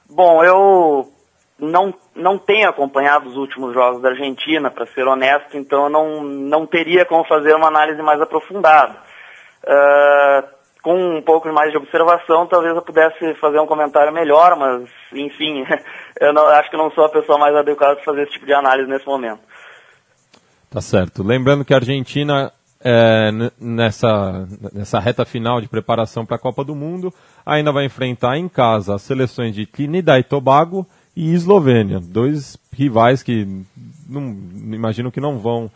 Bom, 0.09 0.43
eu 0.43 1.11
não 1.59 1.93
não 2.15 2.37
tenho 2.37 2.69
acompanhado 2.69 3.29
os 3.29 3.35
últimos 3.35 3.73
jogos 3.73 4.01
da 4.01 4.09
Argentina, 4.09 4.71
para 4.71 4.87
ser 4.87 5.05
honesto, 5.07 5.57
então 5.57 5.83
eu 5.83 5.89
não 5.89 6.23
não 6.23 6.65
teria 6.65 7.05
como 7.05 7.25
fazer 7.25 7.53
uma 7.53 7.67
análise 7.67 8.01
mais 8.01 8.21
aprofundada. 8.21 8.95
Uh, 9.63 10.56
com 10.87 11.17
um 11.17 11.21
pouco 11.21 11.51
mais 11.51 11.69
de 11.69 11.77
observação, 11.77 12.47
talvez 12.47 12.73
eu 12.73 12.81
pudesse 12.81 13.33
fazer 13.41 13.59
um 13.59 13.67
comentário 13.67 14.13
melhor, 14.13 14.55
mas, 14.57 14.89
enfim, 15.11 15.65
eu 16.21 16.33
não, 16.33 16.47
acho 16.47 16.71
que 16.71 16.77
não 16.77 16.89
sou 16.91 17.03
a 17.03 17.09
pessoa 17.09 17.37
mais 17.37 17.53
adequada 17.53 17.95
para 17.95 18.05
fazer 18.05 18.23
esse 18.23 18.31
tipo 18.31 18.45
de 18.45 18.53
análise 18.53 18.89
nesse 18.89 19.05
momento. 19.05 19.41
Tá 20.69 20.79
certo. 20.79 21.23
Lembrando 21.23 21.65
que 21.65 21.73
a 21.73 21.77
Argentina, 21.77 22.53
é, 22.81 23.31
nessa, 23.59 24.47
nessa 24.71 24.97
reta 24.97 25.25
final 25.25 25.59
de 25.59 25.67
preparação 25.67 26.25
para 26.25 26.37
a 26.37 26.39
Copa 26.39 26.63
do 26.63 26.73
Mundo, 26.73 27.13
ainda 27.45 27.73
vai 27.73 27.83
enfrentar 27.83 28.37
em 28.37 28.47
casa 28.47 28.95
as 28.95 29.01
seleções 29.01 29.53
de 29.53 29.65
Trinidad 29.65 30.21
e 30.21 30.23
Tobago 30.23 30.87
e 31.13 31.33
Eslovênia, 31.33 31.99
dois 31.99 32.57
rivais 32.71 33.21
que 33.21 33.45
não, 34.07 34.21
imagino 34.73 35.11
que 35.11 35.19
não 35.19 35.37
vão 35.37 35.69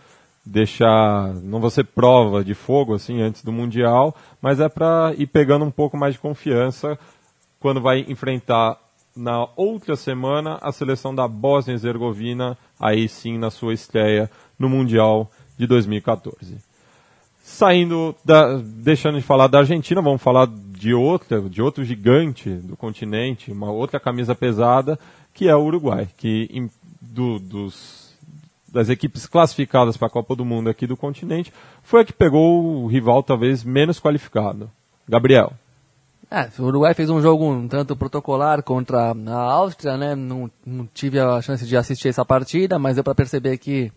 deixar, 0.45 1.33
não 1.35 1.59
vou 1.59 1.69
ser 1.69 1.85
prova 1.85 2.43
de 2.43 2.53
fogo 2.53 2.93
assim 2.95 3.21
antes 3.21 3.43
do 3.43 3.51
mundial, 3.51 4.15
mas 4.41 4.59
é 4.59 4.67
para 4.67 5.13
ir 5.17 5.27
pegando 5.27 5.65
um 5.65 5.71
pouco 5.71 5.95
mais 5.95 6.13
de 6.15 6.19
confiança 6.19 6.97
quando 7.59 7.79
vai 7.79 8.05
enfrentar 8.07 8.77
na 9.15 9.47
outra 9.55 9.95
semana 9.95 10.57
a 10.61 10.71
seleção 10.71 11.13
da 11.13 11.27
Bósnia 11.27 11.73
e 11.73 11.75
Herzegovina, 11.75 12.57
aí 12.79 13.07
sim 13.07 13.37
na 13.37 13.51
sua 13.51 13.73
estreia 13.73 14.29
no 14.57 14.69
mundial 14.69 15.29
de 15.57 15.67
2014. 15.67 16.57
Saindo 17.43 18.15
da, 18.23 18.57
deixando 18.57 19.17
de 19.17 19.23
falar 19.23 19.47
da 19.47 19.59
Argentina, 19.59 20.01
vamos 20.01 20.21
falar 20.21 20.47
de 20.47 20.93
outra, 20.93 21.41
de 21.41 21.61
outro 21.61 21.83
gigante 21.83 22.49
do 22.49 22.77
continente, 22.77 23.51
uma 23.51 23.69
outra 23.69 23.99
camisa 23.99 24.33
pesada, 24.33 24.97
que 25.33 25.47
é 25.47 25.55
o 25.55 25.63
Uruguai, 25.63 26.07
que 26.17 26.69
do, 26.99 27.37
dos 27.37 28.00
das 28.71 28.89
equipes 28.89 29.25
classificadas 29.25 29.97
para 29.97 30.07
a 30.07 30.11
Copa 30.11 30.35
do 30.35 30.45
Mundo 30.45 30.69
aqui 30.69 30.87
do 30.87 30.95
continente, 30.97 31.53
foi 31.83 32.01
a 32.01 32.05
que 32.05 32.13
pegou 32.13 32.83
o 32.83 32.87
rival 32.87 33.21
talvez 33.21 33.63
menos 33.63 33.99
qualificado. 33.99 34.71
Gabriel. 35.07 35.53
É, 36.29 36.47
o 36.59 36.63
Uruguai 36.63 36.93
fez 36.93 37.09
um 37.09 37.21
jogo 37.21 37.51
um 37.51 37.67
tanto 37.67 37.93
protocolar 37.93 38.63
contra 38.63 39.11
a 39.11 39.41
Áustria, 39.51 39.97
né? 39.97 40.15
Não, 40.15 40.49
não 40.65 40.87
tive 40.93 41.19
a 41.19 41.41
chance 41.41 41.65
de 41.65 41.75
assistir 41.75 42.07
essa 42.07 42.23
partida, 42.23 42.79
mas 42.79 42.95
deu 42.95 43.03
para 43.03 43.13
perceber 43.13 43.57
que 43.57 43.91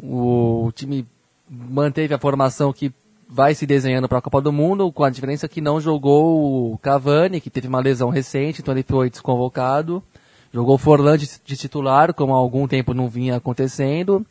o, 0.00 0.70
time 0.72 1.04
manteve 1.50 2.14
a 2.14 2.18
formação 2.18 2.72
que 2.72 2.92
vai 3.28 3.52
se 3.52 3.66
desenhando 3.66 4.08
para 4.08 4.18
a 4.18 4.22
Copa 4.22 4.40
do 4.40 4.52
Mundo, 4.52 4.92
com 4.92 5.02
a 5.02 5.10
diferença 5.10 5.48
que 5.48 5.60
não 5.60 5.80
jogou 5.80 6.72
o 6.72 6.78
Cavani, 6.78 7.40
que 7.40 7.50
teve 7.50 7.66
uma 7.66 7.80
lesão 7.80 8.10
recente, 8.10 8.60
então 8.60 8.72
ele 8.72 8.84
foi 8.84 9.10
desconvocado. 9.10 10.00
Jogou 10.54 10.78
Forlan 10.78 11.18
de, 11.18 11.28
de, 11.44 11.56
titular, 11.56 12.14
como 12.14 12.32
há 12.32 12.36
algum 12.36 12.68
tempo 12.68 12.94
não 12.94 13.08
vinha 13.08 13.34
acontecendo. 13.34 14.24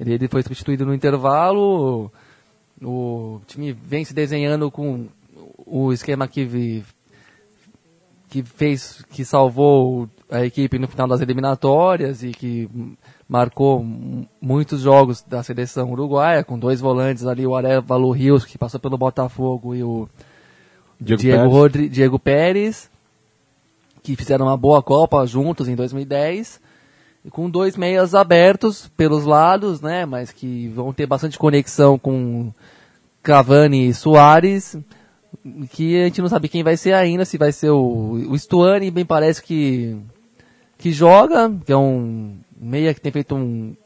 Ele, 0.00 0.14
ele 0.14 0.26
foi 0.26 0.42
substituído 0.42 0.86
no 0.86 0.94
intervalo. 0.94 2.10
O, 2.80 3.38
time 3.46 3.70
vem 3.70 4.02
se 4.02 4.14
desenhando 4.14 4.70
com 4.70 5.08
o 5.66 5.92
esquema 5.92 6.26
que, 6.26 6.82
que 8.30 8.42
fez, 8.42 9.04
que 9.10 9.26
salvou 9.26 10.08
a 10.30 10.42
equipe 10.42 10.78
no 10.78 10.88
final 10.88 11.06
das 11.06 11.20
eliminatórias 11.20 12.22
e 12.22 12.30
que 12.30 12.66
marcou 13.28 13.84
muitos 14.40 14.80
jogos 14.80 15.20
da 15.20 15.42
seleção 15.42 15.92
uruguaia, 15.92 16.42
com 16.42 16.58
dois 16.58 16.80
volantes 16.80 17.26
ali, 17.26 17.46
o 17.46 17.54
Arevalo 17.54 18.10
Rios, 18.10 18.46
que 18.46 18.56
passou 18.56 18.80
pelo 18.80 18.96
Botafogo, 18.96 19.74
e 19.74 19.82
o 19.82 20.08
Diego, 20.98 21.20
Diego, 21.20 21.36
Pérez. 21.36 21.52
Rodri, 21.52 21.88
Diego 21.90 22.18
Pérez 22.18 22.91
que 24.02 24.16
fizeram 24.16 24.46
uma 24.46 24.56
boa 24.56 24.82
Copa 24.82 25.24
juntos 25.26 25.68
em 25.68 25.76
2010, 25.76 26.60
com 27.30 27.48
dois 27.48 27.76
meias 27.76 28.14
abertos 28.14 28.90
pelos 28.96 29.24
lados, 29.24 29.80
né, 29.80 30.04
mas 30.04 30.32
que 30.32 30.68
vão 30.68 30.92
ter 30.92 31.06
bastante 31.06 31.38
conexão 31.38 31.98
com 31.98 32.52
Cavani 33.22 33.88
e 33.88 33.94
Soares, 33.94 34.76
que 35.70 36.00
a 36.00 36.04
gente 36.04 36.20
não 36.20 36.28
sabe 36.28 36.48
quem 36.48 36.62
vai 36.62 36.76
ser 36.76 36.94
ainda, 36.94 37.24
se 37.24 37.38
vai 37.38 37.52
ser 37.52 37.70
o, 37.70 38.14
o 38.28 38.38
Stuani, 38.38 38.90
bem 38.90 39.04
parece 39.04 39.42
que 39.42 39.96
que 40.78 40.90
joga, 40.90 41.48
que 41.64 41.72
é 41.72 41.76
um 41.76 42.36
meia 42.60 42.92
que 42.92 43.00
tem 43.00 43.12
feito 43.12 43.36
um, 43.36 43.76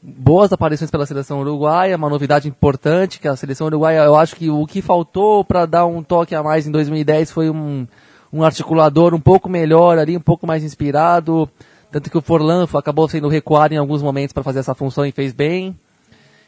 boas 0.00 0.52
aparições 0.52 0.88
pela 0.88 1.04
seleção 1.04 1.40
uruguaia, 1.40 1.96
uma 1.96 2.08
novidade 2.08 2.48
importante 2.48 3.18
que 3.18 3.26
a 3.26 3.34
seleção 3.34 3.66
uruguaia, 3.66 4.04
eu 4.04 4.14
acho 4.14 4.36
que 4.36 4.48
o 4.48 4.64
que 4.64 4.80
faltou 4.80 5.44
para 5.44 5.66
dar 5.66 5.86
um 5.86 6.00
toque 6.00 6.36
a 6.36 6.42
mais 6.42 6.64
em 6.64 6.70
2010 6.70 7.32
foi 7.32 7.50
um 7.50 7.86
um 8.32 8.42
articulador 8.42 9.14
um 9.14 9.20
pouco 9.20 9.48
melhor 9.48 9.98
ali, 9.98 10.16
um 10.16 10.20
pouco 10.20 10.46
mais 10.46 10.62
inspirado. 10.62 11.48
Tanto 11.90 12.10
que 12.10 12.18
o 12.18 12.22
Forlan 12.22 12.66
acabou 12.74 13.08
sendo 13.08 13.28
recuado 13.28 13.72
em 13.72 13.78
alguns 13.78 14.02
momentos 14.02 14.32
para 14.32 14.42
fazer 14.42 14.58
essa 14.58 14.74
função 14.74 15.06
e 15.06 15.12
fez 15.12 15.32
bem. 15.32 15.78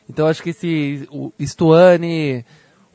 Então 0.09 0.27
acho 0.27 0.43
que 0.43 0.51
esse 0.51 1.09
o 1.11 1.33
Stuani, 1.41 2.45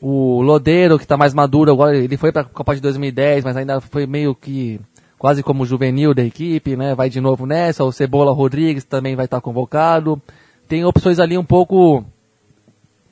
o 0.00 0.42
Lodeiro, 0.42 0.98
que 0.98 1.04
está 1.04 1.16
mais 1.16 1.34
maduro, 1.34 1.72
agora 1.72 1.96
ele 1.96 2.16
foi 2.16 2.30
para 2.30 2.42
a 2.42 2.44
Copa 2.44 2.74
de 2.74 2.80
2010, 2.80 3.42
mas 3.44 3.56
ainda 3.56 3.80
foi 3.80 4.06
meio 4.06 4.34
que 4.34 4.80
quase 5.18 5.42
como 5.42 5.66
juvenil 5.66 6.14
da 6.14 6.22
equipe, 6.22 6.76
né? 6.76 6.94
Vai 6.94 7.08
de 7.08 7.20
novo 7.20 7.46
nessa. 7.46 7.84
O 7.84 7.92
Cebola 7.92 8.32
Rodrigues 8.32 8.84
também 8.84 9.16
vai 9.16 9.24
estar 9.24 9.38
tá 9.38 9.40
convocado. 9.40 10.20
Tem 10.68 10.84
opções 10.84 11.18
ali 11.18 11.36
um 11.36 11.44
pouco. 11.44 12.04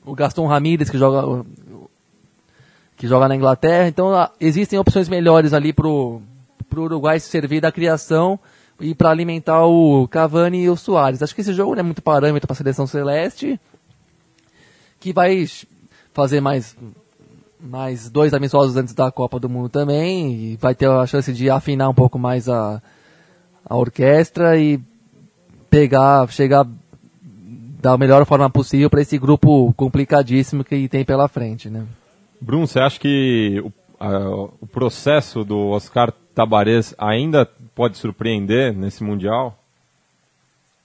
O 0.05 0.13
Gaston 0.13 0.45
Ramírez, 0.45 0.89
que 0.89 0.99
joga 0.99 1.43
que 2.95 3.07
joga 3.07 3.27
na 3.27 3.35
Inglaterra. 3.35 3.87
Então 3.87 4.11
existem 4.39 4.79
opções 4.79 5.09
melhores 5.09 5.53
ali 5.53 5.73
pro, 5.73 6.21
pro 6.69 6.83
Uruguai 6.83 7.19
se 7.19 7.29
servir 7.29 7.61
da 7.61 7.71
criação 7.71 8.39
e 8.79 8.93
para 8.93 9.09
alimentar 9.09 9.65
o 9.65 10.07
Cavani 10.07 10.63
e 10.63 10.69
o 10.69 10.75
Soares. 10.75 11.21
Acho 11.21 11.33
que 11.33 11.41
esse 11.41 11.53
jogo 11.53 11.73
não 11.73 11.79
é 11.79 11.83
muito 11.83 12.01
parâmetro 12.01 12.47
para 12.47 12.53
a 12.53 12.57
seleção 12.57 12.85
celeste, 12.85 13.59
que 14.99 15.13
vai 15.13 15.47
fazer 16.13 16.41
mais 16.41 16.75
mais 17.59 18.09
dois 18.09 18.33
amistosos 18.33 18.75
antes 18.75 18.93
da 18.93 19.11
Copa 19.11 19.39
do 19.39 19.49
Mundo 19.49 19.69
também 19.69 20.33
e 20.33 20.57
vai 20.57 20.75
ter 20.75 20.87
a 20.87 21.07
chance 21.07 21.33
de 21.33 21.49
afinar 21.49 21.89
um 21.89 21.93
pouco 21.93 22.19
mais 22.19 22.47
a, 22.47 22.81
a 23.65 23.75
orquestra 23.75 24.57
e 24.57 24.79
pegar, 25.69 26.27
chegar 26.29 26.67
da 27.81 27.97
melhor 27.97 28.25
forma 28.25 28.49
possível 28.49 28.89
para 28.89 29.01
esse 29.01 29.17
grupo 29.17 29.73
complicadíssimo 29.73 30.63
que 30.63 30.87
tem 30.87 31.03
pela 31.03 31.27
frente, 31.27 31.69
né? 31.69 31.85
Bruno, 32.45 32.67
você 32.67 32.79
acha 32.79 32.99
que 32.99 33.59
o, 33.59 33.71
a, 33.99 34.19
o 34.61 34.67
processo 34.67 35.43
do 35.43 35.71
Oscar 35.71 36.11
Tabarez 36.35 36.93
ainda 36.95 37.49
pode 37.73 37.97
surpreender 37.97 38.71
nesse 38.71 39.03
Mundial? 39.03 39.57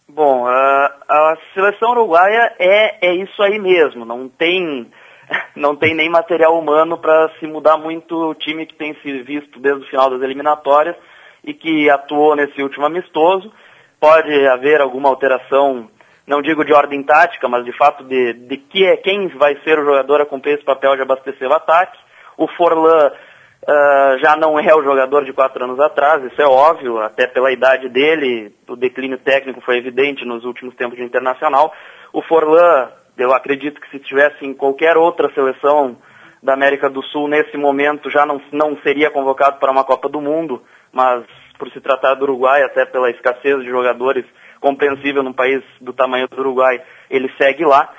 Bom, 0.08 0.46
a, 0.46 0.86
a 1.06 1.36
seleção 1.52 1.90
uruguaia 1.90 2.54
é, 2.58 3.08
é 3.08 3.14
isso 3.14 3.42
aí 3.42 3.58
mesmo, 3.58 4.06
não 4.06 4.26
tem, 4.26 4.90
não 5.54 5.76
tem 5.76 5.94
nem 5.94 6.08
material 6.08 6.58
humano 6.58 6.96
para 6.96 7.30
se 7.38 7.46
mudar 7.46 7.76
muito 7.76 8.30
o 8.30 8.34
time 8.34 8.64
que 8.64 8.74
tem 8.74 8.94
se 9.02 9.22
visto 9.22 9.60
desde 9.60 9.84
o 9.84 9.90
final 9.90 10.08
das 10.08 10.22
eliminatórias 10.22 10.96
e 11.44 11.52
que 11.52 11.90
atuou 11.90 12.34
nesse 12.36 12.62
último 12.62 12.86
amistoso. 12.86 13.52
Pode 14.00 14.32
haver 14.46 14.80
alguma 14.80 15.10
alteração 15.10 15.90
não 16.30 16.40
digo 16.40 16.64
de 16.64 16.72
ordem 16.72 17.02
tática, 17.02 17.48
mas 17.48 17.64
de 17.64 17.76
fato 17.76 18.04
de, 18.04 18.34
de 18.34 18.56
que 18.56 18.86
é, 18.86 18.96
quem 18.96 19.26
vai 19.36 19.56
ser 19.64 19.80
o 19.80 19.84
jogador 19.84 20.20
a 20.20 20.26
cumprir 20.26 20.54
esse 20.54 20.64
papel 20.64 20.94
de 20.94 21.02
abastecer 21.02 21.48
o 21.48 21.52
ataque. 21.52 21.98
O 22.38 22.46
Forlan 22.46 23.08
uh, 23.08 24.18
já 24.22 24.36
não 24.36 24.58
é 24.58 24.72
o 24.72 24.82
jogador 24.82 25.24
de 25.24 25.32
quatro 25.32 25.64
anos 25.64 25.80
atrás, 25.80 26.22
isso 26.24 26.40
é 26.40 26.46
óbvio, 26.46 27.00
até 27.00 27.26
pela 27.26 27.50
idade 27.50 27.88
dele, 27.88 28.54
o 28.68 28.76
declínio 28.76 29.18
técnico 29.18 29.60
foi 29.60 29.78
evidente 29.78 30.24
nos 30.24 30.44
últimos 30.44 30.76
tempos 30.76 30.96
de 30.96 31.04
internacional. 31.04 31.74
O 32.12 32.22
Forlan, 32.22 32.88
eu 33.18 33.34
acredito 33.34 33.80
que 33.80 33.90
se 33.90 33.96
estivesse 33.96 34.46
em 34.46 34.54
qualquer 34.54 34.96
outra 34.96 35.34
seleção 35.34 35.96
da 36.40 36.54
América 36.54 36.88
do 36.88 37.02
Sul 37.02 37.26
nesse 37.26 37.56
momento 37.56 38.08
já 38.08 38.24
não, 38.24 38.40
não 38.52 38.78
seria 38.82 39.10
convocado 39.10 39.58
para 39.58 39.72
uma 39.72 39.84
Copa 39.84 40.08
do 40.08 40.20
Mundo, 40.20 40.62
mas 40.92 41.24
por 41.58 41.68
se 41.72 41.80
tratar 41.80 42.14
do 42.14 42.22
Uruguai, 42.22 42.62
até 42.62 42.86
pela 42.86 43.10
escassez 43.10 43.60
de 43.62 43.68
jogadores 43.68 44.24
compreensível 44.60 45.22
num 45.22 45.32
país 45.32 45.62
do 45.80 45.92
tamanho 45.92 46.28
do 46.28 46.40
Uruguai, 46.40 46.80
ele 47.08 47.32
segue 47.38 47.64
lá. 47.64 47.92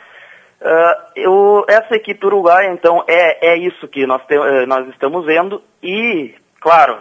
Uh, 0.62 1.12
eu, 1.16 1.66
essa 1.68 1.96
equipe 1.96 2.24
uruguaia, 2.24 2.72
então, 2.72 3.04
é, 3.08 3.54
é 3.54 3.58
isso 3.58 3.88
que 3.88 4.06
nós, 4.06 4.24
te, 4.28 4.38
uh, 4.38 4.68
nós 4.68 4.88
estamos 4.90 5.26
vendo. 5.26 5.62
E, 5.82 6.36
claro, 6.60 7.00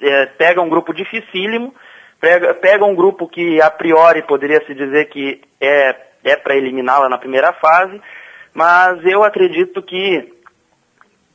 é, 0.00 0.26
pega 0.38 0.62
um 0.62 0.68
grupo 0.68 0.94
dificílimo, 0.94 1.74
pega, 2.18 2.54
pega 2.54 2.84
um 2.84 2.94
grupo 2.94 3.28
que 3.28 3.60
a 3.60 3.70
priori 3.70 4.22
poderia 4.22 4.64
se 4.64 4.74
dizer 4.74 5.10
que 5.10 5.42
é, 5.60 5.94
é 6.24 6.36
para 6.36 6.56
eliminá-la 6.56 7.08
na 7.10 7.18
primeira 7.18 7.52
fase, 7.52 8.00
mas 8.54 9.04
eu 9.04 9.22
acredito 9.22 9.82
que, 9.82 10.32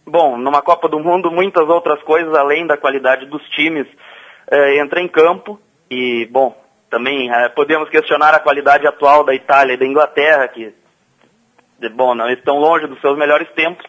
bom, 0.04 0.38
numa 0.38 0.64
Copa 0.64 0.90
do 0.90 1.00
Mundo 1.00 1.32
muitas 1.32 1.70
outras 1.70 2.02
coisas 2.02 2.34
além 2.34 2.66
da 2.66 2.76
qualidade 2.76 3.28
dos 3.28 3.48
times 3.50 3.88
é, 4.50 4.80
entra 4.80 5.00
em 5.00 5.08
campo. 5.08 5.60
E, 5.90 6.28
bom, 6.32 6.56
também 6.90 7.32
é, 7.32 7.50
podemos 7.50 7.90
questionar 7.90 8.34
a 8.34 8.40
qualidade 8.40 8.88
atual 8.88 9.24
da 9.24 9.34
Itália 9.34 9.74
e 9.74 9.78
da 9.78 9.86
Inglaterra, 9.86 10.48
que, 10.48 10.74
bom, 11.94 12.16
não 12.16 12.30
estão 12.30 12.58
longe 12.58 12.88
dos 12.88 13.00
seus 13.02 13.18
melhores 13.18 13.50
tempos, 13.54 13.86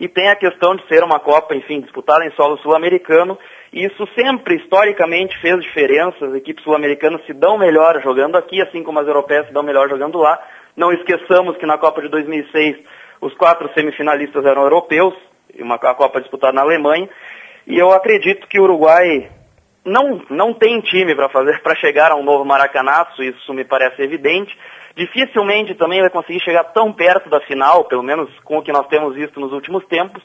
e 0.00 0.08
tem 0.08 0.28
a 0.28 0.36
questão 0.36 0.76
de 0.76 0.86
ser 0.86 1.02
uma 1.02 1.18
Copa, 1.18 1.54
enfim, 1.54 1.80
disputada 1.80 2.24
em 2.24 2.30
solo 2.32 2.56
sul-americano, 2.58 3.38
e 3.72 3.84
isso 3.84 4.08
sempre, 4.14 4.56
historicamente, 4.56 5.38
fez 5.40 5.60
diferença, 5.60 6.26
as 6.26 6.34
equipes 6.34 6.62
sul-americanas 6.64 7.24
se 7.26 7.32
dão 7.32 7.58
melhor 7.58 8.00
jogando 8.02 8.36
aqui, 8.36 8.62
assim 8.62 8.82
como 8.82 9.00
as 9.00 9.06
europeias 9.06 9.46
se 9.46 9.52
dão 9.52 9.62
melhor 9.62 9.88
jogando 9.88 10.18
lá, 10.18 10.40
não 10.76 10.92
esqueçamos 10.92 11.56
que 11.56 11.66
na 11.66 11.76
Copa 11.76 12.00
de 12.00 12.08
2006 12.08 12.76
os 13.20 13.34
quatro 13.34 13.68
semifinalistas 13.74 14.44
eram 14.44 14.62
europeus, 14.62 15.14
uma 15.58 15.74
a 15.74 15.94
Copa 15.94 16.20
disputada 16.20 16.52
na 16.52 16.62
Alemanha, 16.62 17.08
e 17.66 17.76
eu 17.76 17.92
acredito 17.92 18.46
que 18.46 18.60
o 18.60 18.62
Uruguai 18.62 19.28
não, 19.84 20.20
não 20.30 20.52
tem 20.52 20.80
time 20.80 21.14
para 21.14 21.28
fazer 21.28 21.62
para 21.62 21.76
chegar 21.76 22.12
a 22.12 22.16
um 22.16 22.24
novo 22.24 22.44
maracanaço, 22.44 23.22
isso 23.22 23.52
me 23.54 23.64
parece 23.64 24.02
evidente. 24.02 24.56
Dificilmente 24.96 25.74
também 25.74 26.00
vai 26.00 26.10
conseguir 26.10 26.40
chegar 26.40 26.64
tão 26.64 26.92
perto 26.92 27.30
da 27.30 27.40
final, 27.42 27.84
pelo 27.84 28.02
menos 28.02 28.28
com 28.44 28.58
o 28.58 28.62
que 28.62 28.72
nós 28.72 28.86
temos 28.88 29.14
visto 29.14 29.38
nos 29.38 29.52
últimos 29.52 29.84
tempos, 29.86 30.22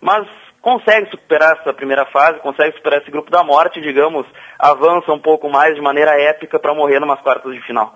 mas 0.00 0.26
consegue 0.60 1.10
superar 1.10 1.58
essa 1.58 1.74
primeira 1.74 2.06
fase, 2.06 2.38
consegue 2.40 2.76
superar 2.76 3.02
esse 3.02 3.10
grupo 3.10 3.30
da 3.30 3.42
morte, 3.42 3.80
digamos, 3.80 4.24
avança 4.58 5.12
um 5.12 5.18
pouco 5.18 5.50
mais 5.50 5.74
de 5.74 5.80
maneira 5.80 6.12
épica 6.20 6.58
para 6.58 6.74
morrer 6.74 7.00
numas 7.00 7.20
quartas 7.20 7.52
de 7.52 7.60
final. 7.62 7.94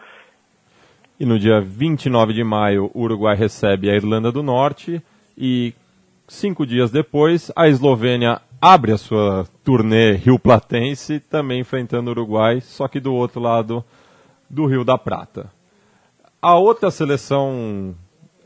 E 1.18 1.24
no 1.24 1.38
dia 1.38 1.60
29 1.60 2.34
de 2.34 2.44
maio, 2.44 2.90
o 2.92 3.02
Uruguai 3.02 3.36
recebe 3.36 3.88
a 3.88 3.94
Irlanda 3.94 4.30
do 4.30 4.42
Norte 4.42 5.00
e 5.38 5.72
cinco 6.28 6.66
dias 6.66 6.90
depois, 6.90 7.50
a 7.56 7.68
Eslovênia 7.68 8.40
abre 8.60 8.92
a 8.92 8.98
sua 8.98 9.46
turnê 9.64 10.12
Rio 10.12 10.38
Platense, 10.38 11.20
também 11.20 11.60
enfrentando 11.60 12.08
o 12.08 12.12
Uruguai, 12.12 12.60
só 12.60 12.88
que 12.88 13.00
do 13.00 13.14
outro 13.14 13.40
lado 13.40 13.84
do 14.48 14.66
Rio 14.66 14.84
da 14.84 14.96
Prata. 14.96 15.50
A 16.40 16.56
outra 16.56 16.90
seleção 16.90 17.94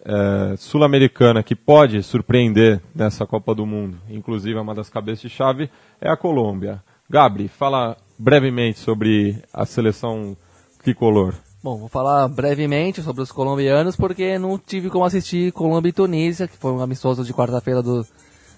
é, 0.05 0.57
sul-americana 0.57 1.43
que 1.43 1.55
pode 1.55 2.03
surpreender 2.03 2.81
nessa 2.95 3.27
Copa 3.27 3.55
do 3.55 3.67
Mundo, 3.67 3.99
inclusive 4.09 4.59
é 4.59 4.63
uma 4.63 4.75
das 4.75 4.89
cabeças 4.89 5.23
de 5.23 5.29
chave, 5.29 5.71
é 6.01 6.11
a 6.11 6.17
Colômbia. 6.17 6.83
Gabri, 7.09 7.49
fala 7.49 7.97
brevemente 8.19 8.79
sobre 8.79 9.43
a 9.53 9.67
seleção 9.67 10.37
tricolor. 10.83 11.35
Bom, 11.63 11.77
vou 11.77 11.89
falar 11.89 12.27
brevemente 12.29 13.03
sobre 13.03 13.23
os 13.23 13.31
colombianos, 13.31 13.95
porque 13.95 14.39
não 14.39 14.57
tive 14.57 14.89
como 14.89 15.05
assistir 15.05 15.53
Colômbia 15.53 15.91
e 15.91 15.93
Tunísia, 15.93 16.49
que 16.49 16.57
foi 16.57 16.73
um 16.73 16.81
amistoso 16.81 17.23
de 17.23 17.35
quarta-feira 17.35 17.83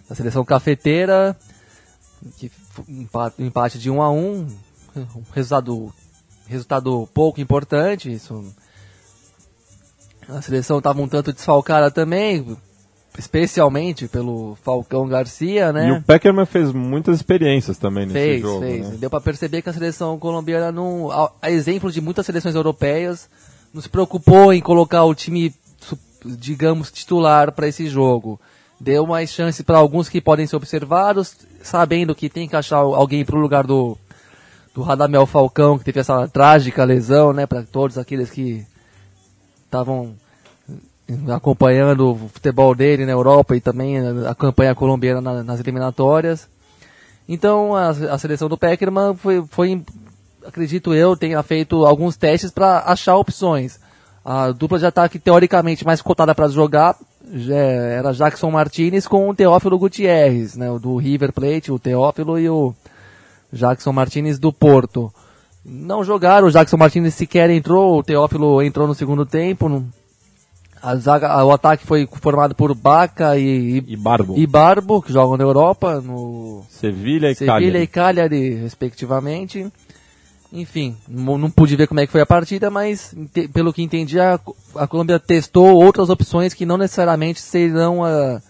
da 0.09 0.15
seleção 0.15 0.45
cafeteira, 0.45 1.37
que 2.39 2.51
um 2.89 3.07
empate 3.39 3.79
de 3.79 3.91
1 3.91 3.97
um 3.97 4.03
a 4.03 4.11
1 4.11 4.17
um, 4.17 4.47
um 4.97 5.23
resultado, 5.33 5.93
resultado 6.47 7.09
pouco 7.13 7.41
importante. 7.41 8.13
Isso, 8.13 8.45
a 10.29 10.41
seleção 10.41 10.79
estava 10.79 11.01
um 11.01 11.09
tanto 11.09 11.33
desfalcada 11.33 11.91
também, 11.91 12.57
especialmente 13.19 14.09
pelo 14.09 14.57
Falcão 14.63 15.07
Garcia, 15.09 15.73
né? 15.73 15.89
E 15.89 15.93
o 15.93 16.03
Peckerman 16.03 16.47
fez 16.47 16.73
muitas 16.73 17.17
experiências 17.17 17.77
também 17.79 18.07
nesse 18.07 18.19
fez, 18.19 18.41
jogo. 18.41 18.61
Fez, 18.61 18.89
né? 18.89 18.97
Deu 18.99 19.11
para 19.11 19.21
perceber 19.21 19.63
que 19.63 19.69
a 19.69 19.73
seleção 19.73 20.19
colombiana, 20.19 20.71
não, 20.71 21.11
a, 21.11 21.31
a, 21.43 21.51
exemplo 21.51 21.91
de 21.91 22.01
muitas 22.01 22.25
seleções 22.25 22.55
europeias, 22.55 23.29
não 23.75 23.83
se 23.83 23.89
preocupou 23.89 24.53
em 24.53 24.61
colocar 24.61 25.05
o 25.05 25.15
time, 25.15 25.55
digamos, 26.25 26.91
titular 26.91 27.53
para 27.53 27.69
esse 27.69 27.87
jogo. 27.89 28.41
Deu 28.83 29.07
mais 29.07 29.31
chance 29.31 29.63
para 29.63 29.79
alguns 29.79 30.09
que 30.09 30.21
podem 30.21 30.45
ser 30.45 30.57
observados, 30.57 31.37
sabendo 31.63 32.17
que 32.17 32.29
tem 32.29 32.49
que 32.49 32.57
achar 32.57 32.79
alguém 32.79 33.25
para 33.25 33.37
o 33.37 33.41
lugar 33.41 33.65
do, 33.65 33.97
do 34.75 34.83
Radamel 34.83 35.25
Falcão, 35.25 35.79
que 35.79 35.85
teve 35.85 36.01
essa 36.01 36.27
trágica 36.27 36.83
lesão, 36.83 37.33
né? 37.33 37.47
Para 37.47 37.63
todos 37.63 37.97
aqueles 37.97 38.29
que 38.29 38.67
estavam 39.67 40.17
acompanhando 41.33 42.11
o 42.11 42.29
futebol 42.29 42.75
dele 42.75 43.07
na 43.07 43.13
Europa 43.13 43.55
e 43.55 43.61
também 43.61 43.99
a 44.27 44.35
campanha 44.35 44.75
colombiana 44.75 45.45
nas 45.45 45.61
eliminatórias. 45.61 46.49
Então 47.29 47.77
a, 47.77 47.91
a 47.91 48.19
seleção 48.19 48.49
do 48.49 48.59
Peckerman 48.59 49.15
foi, 49.15 49.45
foi, 49.49 49.81
acredito 50.45 50.93
eu, 50.93 51.17
tenha 51.17 51.41
feito 51.45 51.87
alguns 51.87 52.17
testes 52.17 52.51
para 52.51 52.81
achar 52.81 53.17
opções. 53.17 53.79
A 54.25 54.51
dupla 54.51 54.81
de 54.81 54.87
ataque 54.87 55.21
teoricamente 55.21 55.87
mais 55.87 56.03
cotada 56.03 56.35
para 56.35 56.49
jogar 56.49 56.97
era 57.51 58.13
Jackson 58.13 58.51
Martinez 58.51 59.07
com 59.07 59.29
o 59.29 59.35
Teófilo 59.35 59.79
Gutierrez, 59.79 60.57
né, 60.57 60.71
o 60.71 60.79
do 60.79 60.97
River 60.97 61.33
Plate, 61.33 61.73
o 61.73 61.79
Teófilo 61.79 62.39
e 62.39 62.49
o 62.49 62.75
Jackson 63.53 63.93
Martinez 63.93 64.39
do 64.39 64.53
Porto. 64.53 65.13
Não 65.65 66.05
jogaram, 66.05 66.49
o 66.49 66.51
Jackson 66.51 66.77
Martinez 66.77 67.15
sequer 67.15 67.49
entrou, 67.49 67.99
o 67.99 68.03
Teófilo 68.03 68.63
entrou 68.63 68.87
no 68.87 68.95
segundo 68.95 69.25
tempo, 69.25 69.83
a 70.83 70.97
zaga, 70.97 71.45
o 71.45 71.53
ataque 71.53 71.87
foi 71.87 72.09
formado 72.21 72.57
por 72.57 72.75
Baca 72.75 73.39
e, 73.39 73.85
e, 73.87 73.97
Barbo. 73.97 74.35
e 74.37 74.47
Barbo, 74.47 75.01
que 75.01 75.13
jogam 75.13 75.37
na 75.37 75.45
Europa, 75.45 76.01
no 76.01 76.65
Sevilha 76.69 77.31
e 77.31 77.37
Sevilha 77.37 77.55
Cagliari. 77.55 77.83
e 77.83 77.87
Cagliari, 77.87 78.55
respectivamente. 78.57 79.73
Enfim, 80.53 80.95
não 81.09 81.51
pude 81.51 81.75
ver 81.77 81.87
como 81.87 82.01
é 82.01 82.07
que 82.07 82.13
foi 82.13 82.21
a 82.21 82.27
partida, 82.27 82.71
mas 82.71 83.15
pelo 83.55 83.73
que 83.73 83.83
entendi, 83.83 84.21
a, 84.21 84.39
a 84.77 84.87
Colômbia 84.87 85.19
testou 85.19 85.83
outras 85.83 86.11
opções 86.11 86.53
que 86.53 86.67
não 86.67 86.77
necessariamente 86.77 87.41
serão, 87.41 88.05
a, 88.05 88.43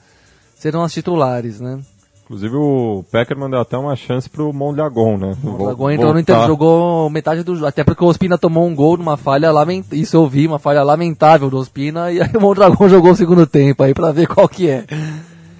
serão 0.56 0.82
as 0.82 0.92
titulares, 0.92 1.60
né? 1.60 1.80
Inclusive 2.24 2.56
o 2.56 3.04
Peckerman 3.12 3.50
deu 3.50 3.60
até 3.60 3.76
uma 3.76 3.94
chance 3.94 4.28
pro 4.28 4.52
Mondragon, 4.52 5.16
né? 5.16 5.36
O 5.44 5.50
Mondragon 5.50 5.90
entrou 5.90 6.12
no 6.12 6.18
Inter, 6.18 6.46
jogou 6.46 7.08
metade 7.08 7.44
do 7.44 7.54
jogo, 7.54 7.66
até 7.66 7.84
porque 7.84 8.02
o 8.02 8.08
Ospina 8.08 8.36
tomou 8.36 8.66
um 8.66 8.74
gol 8.74 8.96
numa 8.96 9.16
falha 9.16 9.52
lamentável, 9.52 9.98
isso 9.98 10.16
eu 10.16 10.26
vi, 10.26 10.46
uma 10.46 10.58
falha 10.58 10.82
lamentável 10.82 11.48
do 11.50 11.58
Ospina, 11.58 12.10
e 12.10 12.20
aí 12.20 12.30
o 12.34 12.40
Mondragon 12.40 12.86
jogou 12.88 13.12
o 13.12 13.16
segundo 13.16 13.46
tempo 13.46 13.82
aí 13.82 13.94
pra 13.94 14.10
ver 14.10 14.26
qual 14.26 14.48
que 14.48 14.68
é. 14.68 14.86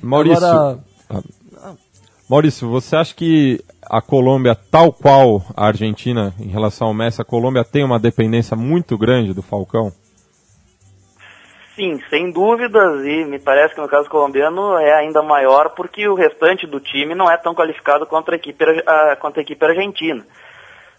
Maurício, 0.03 0.45
Agora... 0.45 0.79
Maurício, 2.29 2.69
você 2.69 2.97
acha 2.97 3.15
que 3.15 3.63
a 3.93 4.01
Colômbia, 4.01 4.55
tal 4.55 4.91
qual 4.91 5.43
a 5.55 5.67
Argentina 5.67 6.33
em 6.41 6.49
relação 6.49 6.89
ao 6.89 6.95
Messi, 6.95 7.21
a 7.21 7.25
Colômbia 7.27 7.63
tem 7.63 7.85
uma 7.85 7.99
dependência 7.99 8.57
muito 8.57 8.97
grande 8.97 9.35
do 9.35 9.43
Falcão? 9.43 9.93
Sim, 11.77 12.01
sem 12.09 12.33
dúvidas, 12.33 13.05
e 13.05 13.25
me 13.27 13.39
parece 13.39 13.75
que 13.75 13.81
no 13.83 13.89
caso 13.89 14.09
colombiano 14.09 14.79
é 14.79 14.95
ainda 14.95 15.23
maior 15.23 15.75
porque 15.75 16.09
o 16.09 16.15
restante 16.15 16.67
do 16.67 16.81
time 16.81 17.15
não 17.15 17.31
é 17.31 17.37
tão 17.37 17.55
qualificado 17.55 18.07
quanto 18.07 18.31
a 18.31 18.35
equipe, 18.35 18.65
a, 18.87 19.17
quanto 19.17 19.39
a 19.39 19.43
equipe 19.43 19.63
argentina. 19.63 20.25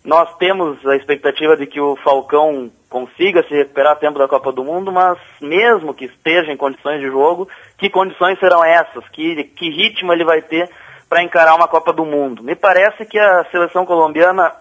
Nós 0.06 0.36
temos 0.38 0.86
a 0.86 0.95
expectativa 0.95 1.58
de 1.58 1.65
que 1.65 1.79
o 1.79 1.95
Falcão 2.03 2.69
consiga 2.89 3.41
se 3.47 3.56
recuperar 3.56 3.93
a 3.93 3.95
tempo 3.95 4.19
da 4.19 4.27
Copa 4.27 4.51
do 4.51 4.63
Mundo, 4.63 4.91
mas 4.91 5.17
mesmo 5.41 5.95
que 5.95 6.06
esteja 6.06 6.51
em 6.51 6.58
condições 6.58 6.99
de 6.99 7.08
jogo, 7.08 7.47
que 7.77 7.89
condições 7.89 8.38
serão 8.39 8.63
essas? 8.63 9.08
Que, 9.10 9.45
que 9.45 9.69
ritmo 9.69 10.12
ele 10.12 10.25
vai 10.25 10.41
ter 10.41 10.69
para 11.13 11.21
encarar 11.21 11.54
uma 11.54 11.67
Copa 11.67 11.93
do 11.93 12.04
Mundo? 12.04 12.41
Me 12.41 12.56
parece 12.56 13.06
que 13.06 13.19
a 13.19 13.45
seleção 13.52 13.86
colombiana 13.86 14.52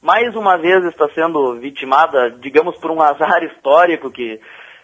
mais 0.00 0.32
uma 0.36 0.56
vez 0.56 0.84
está 0.84 1.08
sendo 1.12 1.58
vitimada, 1.58 2.30
digamos, 2.40 2.78
por 2.78 2.92
um 2.92 3.02
azar 3.02 3.42
histórico 3.42 4.08
que 4.08 4.40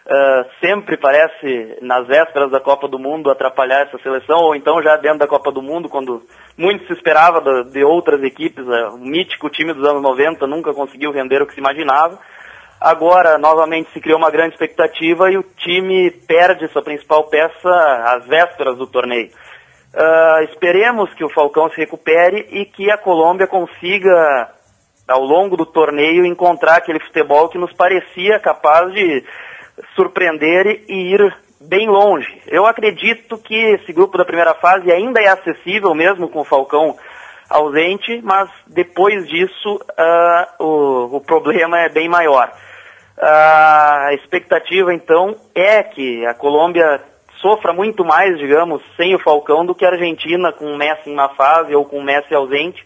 Uh, 0.06 0.44
sempre 0.60 0.98
parece, 0.98 1.78
nas 1.80 2.06
vésperas 2.06 2.50
da 2.50 2.60
Copa 2.60 2.86
do 2.86 2.98
Mundo, 2.98 3.30
atrapalhar 3.30 3.86
essa 3.86 3.96
seleção, 4.02 4.36
ou 4.36 4.54
então 4.54 4.82
já 4.82 4.96
dentro 4.98 5.20
da 5.20 5.26
Copa 5.26 5.50
do 5.50 5.62
Mundo, 5.62 5.88
quando 5.88 6.20
muito 6.58 6.86
se 6.86 6.92
esperava 6.92 7.40
de, 7.40 7.72
de 7.72 7.82
outras 7.82 8.22
equipes, 8.22 8.66
uh, 8.66 8.96
o 8.96 8.98
mítico 8.98 9.48
time 9.48 9.72
dos 9.72 9.88
anos 9.88 10.02
90 10.02 10.46
nunca 10.46 10.74
conseguiu 10.74 11.10
render 11.10 11.40
o 11.40 11.46
que 11.46 11.54
se 11.54 11.58
imaginava. 11.60 12.18
Agora, 12.78 13.38
novamente, 13.38 13.90
se 13.94 14.00
criou 14.02 14.18
uma 14.18 14.30
grande 14.30 14.52
expectativa 14.52 15.30
e 15.30 15.38
o 15.38 15.42
time 15.42 16.10
perde 16.28 16.68
sua 16.68 16.82
principal 16.82 17.24
peça 17.30 17.70
às 18.04 18.26
vésperas 18.26 18.76
do 18.76 18.86
torneio. 18.86 19.30
Uh, 19.94 20.42
esperemos 20.50 21.14
que 21.14 21.24
o 21.24 21.30
Falcão 21.30 21.70
se 21.70 21.76
recupere 21.76 22.48
e 22.50 22.64
que 22.64 22.90
a 22.90 22.98
Colômbia 22.98 23.46
consiga, 23.46 24.50
ao 25.06 25.22
longo 25.22 25.56
do 25.56 25.64
torneio, 25.64 26.26
encontrar 26.26 26.76
aquele 26.76 26.98
futebol 26.98 27.48
que 27.48 27.58
nos 27.58 27.72
parecia 27.72 28.40
capaz 28.40 28.92
de 28.92 29.24
surpreender 29.94 30.84
e 30.88 31.14
ir 31.14 31.36
bem 31.60 31.88
longe. 31.88 32.42
Eu 32.48 32.66
acredito 32.66 33.38
que 33.38 33.54
esse 33.54 33.92
grupo 33.92 34.18
da 34.18 34.24
primeira 34.24 34.54
fase 34.54 34.90
ainda 34.90 35.20
é 35.20 35.28
acessível, 35.28 35.94
mesmo 35.94 36.28
com 36.28 36.40
o 36.40 36.44
Falcão 36.44 36.96
ausente, 37.48 38.20
mas 38.22 38.50
depois 38.66 39.28
disso 39.28 39.76
uh, 39.76 40.64
o, 40.64 41.16
o, 41.18 41.20
problema 41.20 41.78
é 41.78 41.88
bem 41.88 42.08
maior. 42.08 42.50
Uh, 43.16 44.08
a 44.08 44.10
expectativa, 44.14 44.92
então, 44.92 45.36
é 45.54 45.84
que 45.84 46.26
a 46.26 46.34
Colômbia 46.34 47.00
sofra 47.44 47.74
muito 47.74 48.02
mais, 48.06 48.38
digamos, 48.38 48.80
sem 48.96 49.14
o 49.14 49.18
Falcão 49.18 49.66
do 49.66 49.74
que 49.74 49.84
a 49.84 49.90
Argentina 49.90 50.50
com 50.50 50.64
o 50.64 50.78
Messi 50.78 51.10
uma 51.10 51.28
fase 51.28 51.74
ou 51.74 51.84
com 51.84 51.98
o 51.98 52.02
Messi 52.02 52.34
ausente. 52.34 52.82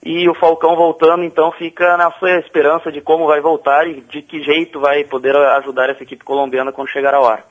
E 0.00 0.28
o 0.28 0.34
Falcão 0.34 0.76
voltando, 0.76 1.24
então, 1.24 1.50
fica 1.50 1.96
na 1.96 2.12
sua 2.12 2.38
esperança 2.38 2.92
de 2.92 3.00
como 3.00 3.26
vai 3.26 3.40
voltar 3.40 3.88
e 3.88 4.00
de 4.00 4.22
que 4.22 4.44
jeito 4.44 4.78
vai 4.78 5.02
poder 5.02 5.34
ajudar 5.34 5.90
essa 5.90 6.04
equipe 6.04 6.24
colombiana 6.24 6.70
quando 6.70 6.88
chegar 6.88 7.12
a 7.14 7.20
hora. 7.20 7.44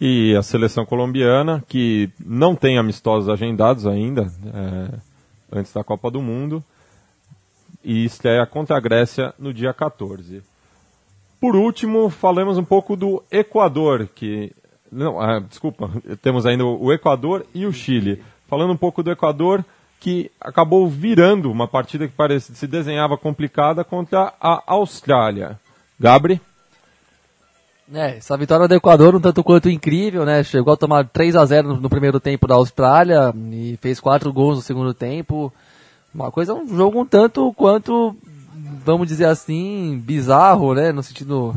E 0.00 0.36
a 0.36 0.42
seleção 0.42 0.86
colombiana, 0.86 1.64
que 1.66 2.08
não 2.24 2.54
tem 2.54 2.78
amistosos 2.78 3.28
agendados 3.28 3.88
ainda, 3.88 4.22
é, 4.22 5.58
antes 5.58 5.72
da 5.72 5.82
Copa 5.82 6.10
do 6.12 6.22
Mundo, 6.22 6.62
e 7.82 8.04
estreia 8.04 8.46
contra 8.46 8.76
a 8.76 8.80
Grécia 8.80 9.34
no 9.36 9.52
dia 9.52 9.74
14. 9.74 10.42
Por 11.40 11.56
último, 11.56 12.08
falemos 12.08 12.56
um 12.56 12.64
pouco 12.64 12.94
do 12.94 13.20
Equador, 13.32 14.08
que. 14.14 14.52
Não, 14.90 15.20
ah, 15.20 15.40
desculpa, 15.40 15.90
temos 16.22 16.46
ainda 16.46 16.64
o 16.64 16.92
Equador 16.92 17.46
e 17.54 17.66
o 17.66 17.72
Chile. 17.72 18.22
Falando 18.48 18.72
um 18.72 18.76
pouco 18.76 19.02
do 19.02 19.10
Equador, 19.10 19.64
que 19.98 20.30
acabou 20.40 20.88
virando 20.88 21.50
uma 21.50 21.66
partida 21.66 22.06
que 22.06 22.14
parece, 22.14 22.54
se 22.54 22.66
desenhava 22.66 23.16
complicada 23.16 23.82
contra 23.82 24.32
a 24.40 24.62
Austrália. 24.66 25.58
Gabri? 25.98 26.40
É, 27.92 28.16
essa 28.16 28.36
vitória 28.36 28.66
do 28.66 28.74
Equador 28.74 29.14
um 29.14 29.20
tanto 29.20 29.44
quanto 29.44 29.70
incrível, 29.70 30.24
né? 30.24 30.42
Chegou 30.42 30.74
a 30.74 30.76
tomar 30.76 31.06
3 31.06 31.36
a 31.36 31.44
0 31.44 31.80
no, 31.80 31.88
primeiro 31.88 32.18
tempo 32.18 32.46
da 32.46 32.56
Austrália 32.56 33.32
e 33.52 33.78
fez 33.80 34.00
4 34.00 34.32
gols 34.32 34.56
no 34.56 34.62
segundo 34.62 34.92
tempo. 34.92 35.52
Uma 36.12 36.32
coisa, 36.32 36.52
um 36.52 36.76
jogo 36.76 37.00
um 37.00 37.06
tanto 37.06 37.52
quanto, 37.54 38.16
vamos 38.84 39.06
dizer 39.06 39.26
assim, 39.26 40.02
bizarro, 40.04 40.74
né? 40.74 40.90
No 40.90 41.02
sentido 41.02 41.54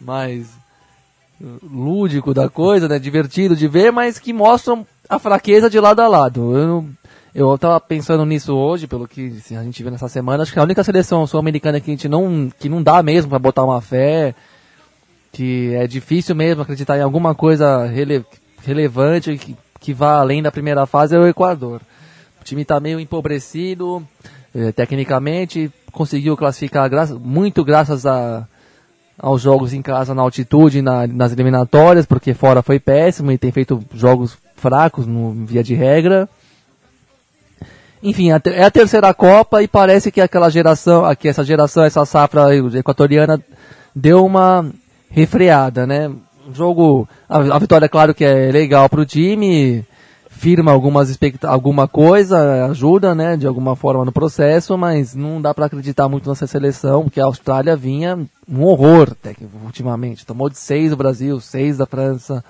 mais 0.00 0.57
lúdico 1.62 2.34
da 2.34 2.48
coisa, 2.48 2.88
né? 2.88 2.98
Divertido 2.98 3.54
de 3.54 3.68
ver, 3.68 3.92
mas 3.92 4.18
que 4.18 4.32
mostram 4.32 4.86
a 5.08 5.18
fraqueza 5.18 5.70
de 5.70 5.78
lado 5.78 6.00
a 6.00 6.08
lado. 6.08 6.56
Eu, 6.56 6.88
eu 7.34 7.58
tava 7.58 7.80
pensando 7.80 8.24
nisso 8.26 8.54
hoje, 8.54 8.86
pelo 8.86 9.06
que 9.06 9.28
assim, 9.38 9.56
a 9.56 9.62
gente 9.62 9.82
viu 9.82 9.92
nessa 9.92 10.08
semana. 10.08 10.42
Acho 10.42 10.52
que 10.52 10.58
a 10.58 10.64
única 10.64 10.82
seleção 10.82 11.26
sul-americana 11.26 11.80
que 11.80 11.90
a 11.90 11.94
gente 11.94 12.08
não, 12.08 12.50
que 12.58 12.68
não 12.68 12.82
dá 12.82 13.02
mesmo 13.02 13.30
para 13.30 13.38
botar 13.38 13.64
uma 13.64 13.80
fé 13.80 14.34
que 15.32 15.74
é 15.74 15.86
difícil 15.86 16.34
mesmo 16.34 16.62
acreditar 16.62 16.98
em 16.98 17.02
alguma 17.02 17.34
coisa 17.34 17.86
rele 17.86 18.24
relevante 18.64 19.36
que, 19.36 19.56
que 19.78 19.94
vá 19.94 20.18
além 20.18 20.42
da 20.42 20.50
primeira 20.50 20.86
fase 20.86 21.14
é 21.14 21.18
o 21.18 21.26
Equador. 21.26 21.80
O 22.40 22.44
time 22.44 22.62
está 22.62 22.80
meio 22.80 22.98
empobrecido, 22.98 24.02
eh, 24.54 24.72
tecnicamente, 24.72 25.70
conseguiu 25.92 26.36
classificar 26.36 26.88
gra 26.88 27.06
muito 27.06 27.64
graças 27.64 28.04
a, 28.06 28.46
aos 29.18 29.42
jogos 29.42 29.72
em 29.72 29.82
casa 29.82 30.14
na 30.14 30.22
altitude, 30.22 30.80
na, 30.80 31.06
nas 31.06 31.32
eliminatórias, 31.32 32.06
porque 32.06 32.34
fora 32.34 32.62
foi 32.62 32.78
péssimo 32.78 33.32
e 33.32 33.38
tem 33.38 33.50
feito 33.50 33.82
jogos 33.92 34.38
fracos 34.56 35.06
no 35.06 35.32
via 35.44 35.62
de 35.62 35.74
regra. 35.74 36.28
Enfim, 38.00 38.30
é 38.30 38.64
a 38.64 38.70
terceira 38.70 39.12
Copa 39.12 39.60
e 39.62 39.66
parece 39.66 40.12
que 40.12 40.20
aquela 40.20 40.48
geração, 40.48 41.02
que 41.16 41.28
essa 41.28 41.42
geração, 41.42 41.82
essa 41.82 42.04
safra 42.06 42.54
equatoriana 42.54 43.42
deu 43.94 44.24
uma 44.24 44.70
refreada, 45.10 45.84
né? 45.84 46.08
O 46.48 46.54
jogo, 46.54 47.08
a, 47.28 47.38
a 47.38 47.58
vitória, 47.58 47.88
claro 47.88 48.14
que 48.14 48.24
é 48.24 48.52
legal 48.52 48.88
para 48.88 49.00
o 49.00 49.06
time, 49.06 49.84
firma 50.38 50.70
algumas 50.70 51.18
alguma 51.42 51.88
coisa, 51.88 52.66
ajuda, 52.66 53.12
né, 53.12 53.36
de 53.36 53.44
alguma 53.44 53.74
forma 53.74 54.04
no 54.04 54.12
processo, 54.12 54.78
mas 54.78 55.12
não 55.12 55.42
dá 55.42 55.52
para 55.52 55.66
acreditar 55.66 56.08
muito 56.08 56.28
nessa 56.28 56.46
seleção, 56.46 57.02
porque 57.02 57.20
a 57.20 57.24
Austrália 57.24 57.74
vinha 57.74 58.16
um 58.48 58.62
horror 58.62 59.14
ultimamente. 59.64 60.24
Tomou 60.24 60.48
de 60.48 60.56
seis 60.56 60.90
do 60.90 60.96
Brasil, 60.96 61.40
seis 61.40 61.76
da 61.76 61.86
França. 61.86 62.44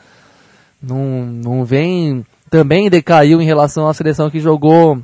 Não, 0.83 1.25
não 1.25 1.65
vem. 1.65 2.25
Também 2.51 2.91
decaiu 2.91 3.41
em 3.41 3.47
relação 3.47 3.89
à 3.89 3.95
seleção 3.95 4.31
que 4.31 4.39
jogou 4.39 5.01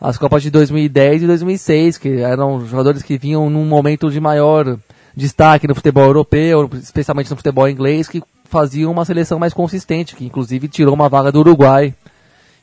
as 0.00 0.18
Copas 0.18 0.42
de 0.42 0.50
2010 0.50 1.22
e 1.22 1.26
2006, 1.26 1.98
que 1.98 2.20
eram 2.20 2.66
jogadores 2.66 3.02
que 3.02 3.16
vinham 3.16 3.48
num 3.48 3.64
momento 3.64 4.10
de 4.10 4.20
maior 4.20 4.76
destaque 5.16 5.68
no 5.68 5.74
futebol 5.74 6.04
europeu, 6.04 6.68
especialmente 6.74 7.30
no 7.30 7.36
futebol 7.36 7.68
inglês, 7.68 8.08
que 8.08 8.22
faziam 8.44 8.90
uma 8.90 9.04
seleção 9.04 9.38
mais 9.38 9.54
consistente, 9.54 10.16
que 10.16 10.26
inclusive 10.26 10.66
tirou 10.66 10.94
uma 10.94 11.08
vaga 11.08 11.30
do 11.30 11.38
Uruguai 11.38 11.94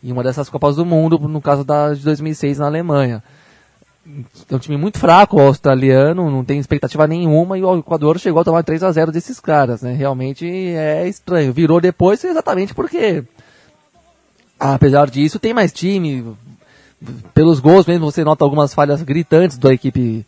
em 0.03 0.11
uma 0.11 0.23
dessas 0.23 0.49
Copas 0.49 0.75
do 0.75 0.85
Mundo, 0.85 1.19
no 1.19 1.41
caso 1.41 1.63
da 1.63 1.93
de 1.93 2.03
2006 2.03 2.59
na 2.59 2.65
Alemanha. 2.65 3.23
É 4.49 4.55
um 4.55 4.59
time 4.59 4.77
muito 4.77 4.97
fraco, 4.97 5.37
o 5.37 5.41
australiano, 5.41 6.31
não 6.31 6.43
tem 6.43 6.59
expectativa 6.59 7.05
nenhuma, 7.05 7.57
e 7.57 7.63
o 7.63 7.77
Equador 7.77 8.17
chegou 8.17 8.41
a 8.41 8.43
tomar 8.43 8.63
3 8.63 8.81
a 8.81 8.91
0 8.91 9.11
desses 9.11 9.39
caras, 9.39 9.83
né? 9.83 9.93
Realmente 9.93 10.47
é 10.47 11.07
estranho. 11.07 11.53
Virou 11.53 11.79
depois 11.79 12.23
exatamente 12.23 12.73
porque, 12.73 13.23
apesar 14.59 15.09
disso, 15.09 15.39
tem 15.39 15.53
mais 15.53 15.71
time. 15.71 16.35
Pelos 17.33 17.59
gols 17.59 17.85
mesmo, 17.85 18.11
você 18.11 18.23
nota 18.23 18.43
algumas 18.43 18.73
falhas 18.73 19.03
gritantes 19.03 19.57
da 19.57 19.71
equipe 19.71 20.25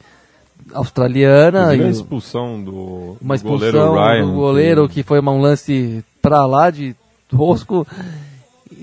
australiana. 0.71 1.75
E 1.75 1.83
a 1.83 1.89
expulsão 1.89 2.63
do, 2.63 3.17
uma 3.19 3.35
expulsão 3.35 3.71
do 3.71 3.71
goleiro, 3.71 3.93
Ryan, 3.93 4.25
do 4.25 4.33
goleiro 4.33 4.87
que... 4.87 4.95
que 4.95 5.03
foi 5.03 5.19
um 5.19 5.41
lance 5.41 6.05
pra 6.21 6.45
lá 6.45 6.69
de 6.69 6.95
tosco. 7.27 7.87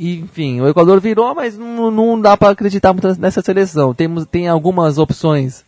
Enfim, 0.02 0.62
o 0.62 0.68
Equador 0.68 0.98
virou, 0.98 1.34
mas 1.34 1.58
não, 1.58 1.90
não 1.90 2.18
dá 2.18 2.34
para 2.34 2.52
acreditar 2.52 2.94
muito 2.94 3.20
nessa 3.20 3.42
seleção. 3.42 3.92
Temos, 3.92 4.24
tem 4.24 4.48
algumas 4.48 4.96
opções. 4.96 5.62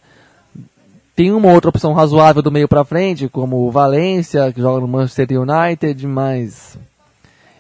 Tem 1.14 1.30
uma 1.30 1.52
outra 1.52 1.68
opção 1.68 1.92
razoável 1.92 2.40
do 2.40 2.50
meio 2.50 2.66
para 2.66 2.82
frente, 2.82 3.28
como 3.28 3.68
o 3.68 3.70
Valência, 3.70 4.50
que 4.50 4.62
joga 4.62 4.80
no 4.80 4.88
Manchester 4.88 5.28
United, 5.38 6.06
mas 6.06 6.78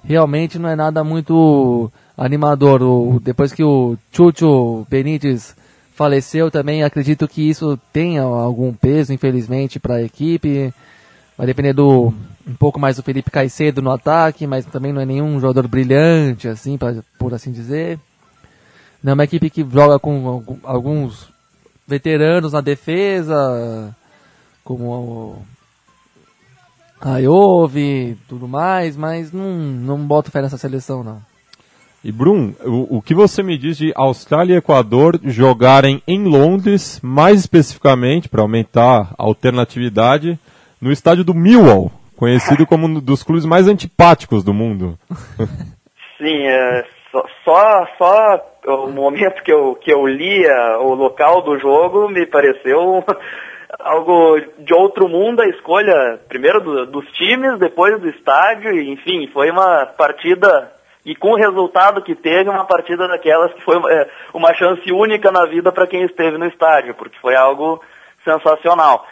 realmente 0.02 0.58
não 0.58 0.66
é 0.66 0.74
nada 0.74 1.04
muito 1.04 1.92
animador. 2.16 2.82
O, 2.82 3.20
depois 3.22 3.52
que 3.52 3.62
o 3.62 3.98
Chucho 4.10 4.86
Benítez 4.88 5.54
faleceu 5.94 6.50
também, 6.50 6.82
acredito 6.82 7.28
que 7.28 7.46
isso 7.46 7.78
tenha 7.92 8.22
algum 8.22 8.72
peso, 8.72 9.12
infelizmente, 9.12 9.78
para 9.78 9.96
a 9.96 10.02
equipe. 10.02 10.72
Vai 11.36 11.46
depender 11.46 11.74
do 11.74 12.14
um 12.46 12.54
pouco 12.54 12.78
mais 12.78 12.96
do 12.96 13.02
Felipe 13.02 13.30
Caicedo 13.30 13.82
no 13.82 13.90
ataque, 13.90 14.46
mas 14.46 14.64
também 14.66 14.92
não 14.92 15.00
é 15.00 15.06
nenhum 15.06 15.38
jogador 15.40 15.68
brilhante, 15.68 16.48
assim, 16.48 16.76
pra, 16.76 16.96
por 17.18 17.34
assim 17.34 17.52
dizer. 17.52 17.98
Não 19.02 19.12
é 19.12 19.14
uma 19.14 19.24
equipe 19.24 19.50
que 19.50 19.66
joga 19.68 19.98
com 19.98 20.60
alguns 20.62 21.28
veteranos 21.86 22.52
na 22.52 22.60
defesa, 22.60 23.94
como 24.64 24.84
o 24.84 25.42
Ayove, 27.00 28.16
tudo 28.28 28.46
mais, 28.46 28.96
mas 28.96 29.32
não, 29.32 29.58
não 29.58 29.98
boto 29.98 30.30
fé 30.30 30.40
nessa 30.40 30.56
seleção, 30.56 31.02
não. 31.02 31.20
E 32.04 32.10
Brum, 32.10 32.52
o, 32.64 32.96
o, 32.96 33.02
que 33.02 33.14
você 33.14 33.42
me 33.44 33.56
diz 33.56 33.76
de 33.76 33.92
Austrália 33.94 34.54
e 34.54 34.56
Equador 34.56 35.20
jogarem 35.22 36.02
em 36.06 36.24
Londres, 36.24 36.98
mais 37.00 37.40
especificamente, 37.40 38.28
para 38.28 38.42
aumentar 38.42 39.14
a 39.16 39.22
alternatividade, 39.22 40.38
no 40.80 40.90
estádio 40.90 41.22
do 41.22 41.32
Millwall, 41.32 41.92
conhecido 42.22 42.64
como 42.64 42.86
um 42.86 43.00
dos 43.00 43.24
clubes 43.24 43.44
mais 43.44 43.66
antipáticos 43.66 44.44
do 44.44 44.54
mundo? 44.54 44.96
Sim, 46.18 46.46
é, 46.46 46.84
só, 47.44 47.84
só, 47.98 48.40
o 48.64 48.86
momento 48.92 49.42
que 49.42 49.52
eu, 49.52 49.74
que 49.74 49.92
eu 49.92 50.06
lia 50.06 50.78
o 50.78 50.94
local 50.94 51.42
do 51.42 51.58
jogo 51.58 52.08
me 52.08 52.24
pareceu 52.24 53.04
algo 53.80 54.40
de 54.56 54.72
outro 54.72 55.08
mundo 55.08 55.42
a 55.42 55.48
escolha, 55.48 56.20
primeiro 56.28 56.60
do, 56.60 56.86
dos 56.86 57.04
times, 57.10 57.58
depois 57.58 58.00
do 58.00 58.08
estádio, 58.08 58.72
enfim, 58.80 59.28
foi 59.32 59.50
uma 59.50 59.86
partida 59.86 60.72
e 61.04 61.16
com 61.16 61.32
o 61.32 61.36
resultado 61.36 62.04
que 62.04 62.14
teve, 62.14 62.48
uma 62.48 62.64
partida 62.64 63.08
daquelas 63.08 63.52
que 63.52 63.64
foi 63.64 63.78
é, 63.92 64.08
uma 64.32 64.54
chance 64.54 64.92
única 64.92 65.32
na 65.32 65.44
vida 65.46 65.72
para 65.72 65.88
quem 65.88 66.04
esteve 66.04 66.38
no 66.38 66.46
estádio, 66.46 66.94
porque 66.94 67.18
foi 67.18 67.34
algo 67.34 67.82
sensacional. 68.24 69.04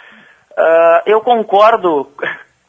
Uh, 0.53 1.03
eu 1.07 1.21
concordo 1.23 2.09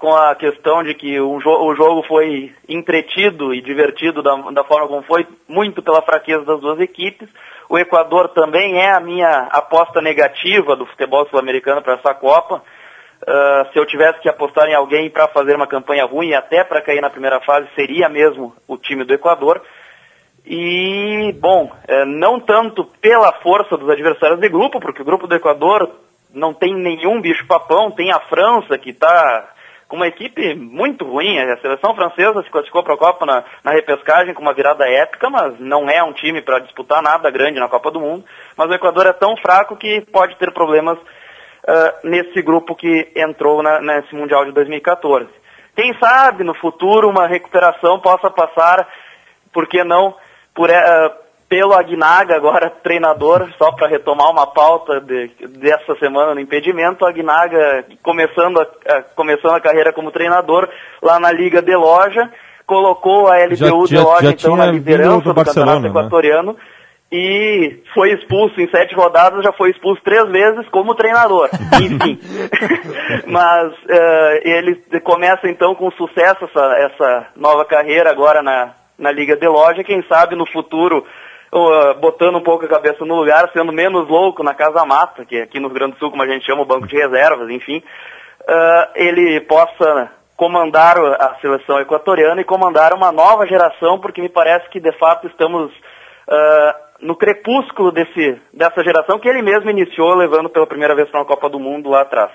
com 0.01 0.15
a 0.15 0.33
questão 0.33 0.83
de 0.83 0.95
que 0.95 1.19
o, 1.19 1.39
jo 1.39 1.51
o, 1.51 1.75
jogo 1.75 2.01
foi 2.07 2.51
entretido 2.67 3.53
e 3.53 3.61
divertido 3.61 4.23
da, 4.23 4.35
da, 4.49 4.63
forma 4.63 4.87
como 4.87 5.03
foi, 5.03 5.27
muito 5.47 5.83
pela 5.83 6.01
fraqueza 6.01 6.43
das 6.43 6.59
duas 6.59 6.79
equipes. 6.79 7.29
O 7.69 7.77
Equador 7.77 8.29
também 8.29 8.79
é 8.79 8.91
a 8.91 8.99
minha 8.99 9.47
aposta 9.51 10.01
negativa 10.01 10.75
do 10.75 10.87
futebol 10.87 11.27
sul-americano 11.29 11.83
para 11.83 11.93
essa 11.93 12.15
Copa. 12.15 12.63
Uh, 13.21 13.71
se 13.71 13.77
eu 13.77 13.85
tivesse 13.85 14.19
que 14.21 14.27
apostar 14.27 14.67
em 14.67 14.73
alguém 14.73 15.07
para 15.07 15.27
fazer 15.27 15.55
uma 15.55 15.67
campanha 15.67 16.03
ruim, 16.05 16.33
até 16.33 16.63
para 16.63 16.81
cair 16.81 16.99
na 16.99 17.11
primeira 17.11 17.39
fase, 17.39 17.69
seria 17.75 18.09
mesmo 18.09 18.55
o 18.67 18.77
time 18.77 19.03
do 19.03 19.13
Equador. 19.13 19.61
E, 20.43 21.31
bom, 21.39 21.71
é, 21.87 22.03
não 22.05 22.39
tanto 22.39 22.83
pela 22.99 23.31
força 23.43 23.77
dos 23.77 23.87
adversários 23.87 24.39
de 24.39 24.49
grupo, 24.49 24.79
porque 24.79 25.03
o 25.03 25.05
grupo 25.05 25.27
do 25.27 25.35
Equador 25.35 25.91
não 26.33 26.55
tem 26.55 26.73
nenhum 26.73 27.21
bicho-papão, 27.21 27.91
tem 27.91 28.11
a 28.11 28.19
França 28.21 28.75
que 28.79 28.89
está 28.89 29.53
com 29.91 29.97
uma 29.97 30.07
equipe 30.07 30.55
muito 30.55 31.03
ruim. 31.03 31.37
A 31.37 31.57
seleção 31.57 31.93
francesa 31.93 32.41
se 32.43 32.49
classificou 32.49 32.81
para 32.81 32.93
a 32.93 32.97
Copa 32.97 33.25
na, 33.25 33.43
na, 33.61 33.71
repescagem 33.71 34.33
com 34.33 34.41
uma 34.41 34.53
virada 34.53 34.87
épica, 34.87 35.29
mas 35.29 35.59
não 35.59 35.89
é 35.89 36.01
um 36.01 36.13
time 36.13 36.41
para 36.41 36.59
disputar 36.59 37.03
nada 37.03 37.29
grande 37.29 37.59
na 37.59 37.67
Copa 37.67 37.91
do 37.91 37.99
Mundo. 37.99 38.23
Mas 38.55 38.69
o 38.69 38.73
Equador 38.73 39.05
é 39.05 39.11
tão 39.11 39.35
fraco 39.35 39.75
que 39.75 39.99
pode 40.09 40.37
ter 40.37 40.53
problemas 40.53 40.97
uh, 40.97 42.07
nesse 42.07 42.41
grupo 42.41 42.73
que 42.73 43.11
entrou 43.17 43.61
na, 43.61 43.81
nesse 43.81 44.15
Mundial 44.15 44.45
de 44.45 44.53
2014. 44.53 45.27
Quem 45.75 45.93
sabe 45.99 46.45
no 46.45 46.53
futuro 46.53 47.09
uma 47.09 47.27
recuperação 47.27 47.99
possa 47.99 48.29
passar, 48.29 48.87
por 49.51 49.67
que 49.67 49.83
não, 49.83 50.15
por, 50.55 50.69
uh, 50.69 50.73
pelo 51.51 51.73
Agnaga, 51.73 52.33
agora 52.33 52.69
treinador, 52.69 53.49
só 53.57 53.73
para 53.73 53.89
retomar 53.89 54.31
uma 54.31 54.47
pauta 54.47 55.01
de, 55.01 55.29
dessa 55.59 55.93
semana 55.99 56.33
no 56.33 56.39
impedimento, 56.39 57.05
Agnaga 57.05 57.83
começando 58.01 58.61
a, 58.61 59.01
começando 59.13 59.55
a 59.55 59.59
carreira 59.59 59.91
como 59.91 60.13
treinador 60.13 60.69
lá 61.01 61.19
na 61.19 61.29
Liga 61.29 61.61
de 61.61 61.75
Loja, 61.75 62.31
colocou 62.65 63.27
a 63.27 63.35
LDU 63.43 63.85
já, 63.85 63.97
de 63.97 63.97
Loja 63.97 64.23
já 64.23 64.31
então 64.31 64.55
na 64.55 64.67
liderança 64.67 65.33
do, 65.33 65.43
Campeonato 65.43 65.81
né? 65.81 65.89
Equatoriano 65.89 66.55
e 67.11 67.83
foi 67.93 68.13
expulso 68.13 68.61
em 68.61 68.69
sete 68.69 68.95
rodadas, 68.95 69.43
já 69.43 69.51
foi 69.51 69.71
expulso 69.71 70.01
três 70.05 70.29
vezes 70.29 70.65
como 70.69 70.95
treinador. 70.95 71.49
Enfim. 71.83 72.17
Mas 73.27 73.73
uh, 73.73 74.39
ele 74.41 74.75
começa 75.03 75.49
então 75.49 75.75
com 75.75 75.91
sucesso 75.91 76.45
essa, 76.45 76.65
essa 76.77 77.27
nova 77.35 77.65
carreira 77.65 78.09
agora 78.09 78.41
na, 78.41 78.71
na 78.97 79.11
Liga 79.11 79.35
de 79.35 79.47
Loja, 79.49 79.83
quem 79.83 80.01
sabe 80.07 80.33
no 80.37 80.49
futuro 80.49 81.05
botando 81.99 82.37
um 82.37 82.43
pouco 82.43 82.65
a 82.65 82.69
cabeça 82.69 83.03
no 83.03 83.15
lugar, 83.15 83.49
sendo 83.51 83.73
menos 83.73 84.07
louco 84.07 84.43
na 84.43 84.53
Casa 84.53 84.85
Mata, 84.85 85.25
que 85.25 85.35
é 85.35 85.43
aqui 85.43 85.59
no 85.59 85.67
Rio 85.67 85.75
Grande 85.75 85.93
do 85.93 85.99
Sul, 85.99 86.09
como 86.09 86.23
a 86.23 86.27
gente 86.27 86.45
chama, 86.45 86.61
o 86.61 86.65
banco 86.65 86.87
de 86.87 86.95
reservas, 86.95 87.49
enfim, 87.49 87.83
uh, 88.41 88.91
ele 88.95 89.41
possa 89.41 90.11
comandar 90.37 90.97
a 90.97 91.37
seleção 91.39 91.79
equatoriana 91.79 92.41
e 92.41 92.45
comandar 92.45 92.93
uma 92.93 93.11
nova 93.11 93.45
geração, 93.45 93.99
porque 93.99 94.21
me 94.21 94.29
parece 94.29 94.69
que 94.69 94.79
de 94.79 94.91
fato 94.97 95.27
estamos 95.27 95.71
uh, 95.71 96.73
no 97.01 97.15
crepúsculo 97.15 97.91
desse, 97.91 98.39
dessa 98.53 98.83
geração 98.83 99.19
que 99.19 99.27
ele 99.27 99.41
mesmo 99.41 99.69
iniciou, 99.69 100.15
levando 100.15 100.49
pela 100.49 100.65
primeira 100.65 100.95
vez 100.95 101.09
para 101.09 101.19
uma 101.19 101.27
Copa 101.27 101.49
do 101.49 101.59
Mundo 101.59 101.89
lá 101.89 102.01
atrás. 102.01 102.31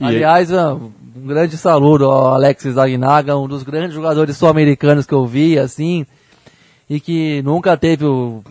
Aliás, 0.00 0.52
um 0.52 0.92
grande 1.26 1.56
saludo 1.56 2.04
ao 2.04 2.34
Alexis 2.34 2.78
Aguinaga, 2.78 3.36
um 3.36 3.48
dos 3.48 3.62
grandes 3.62 3.94
jogadores 3.94 4.36
sul-americanos 4.36 5.04
que 5.04 5.14
eu 5.14 5.26
vi, 5.26 5.58
assim, 5.58 6.06
e 6.90 6.98
que 6.98 7.40
nunca 7.42 7.76
teve 7.76 8.04
o, 8.04 8.42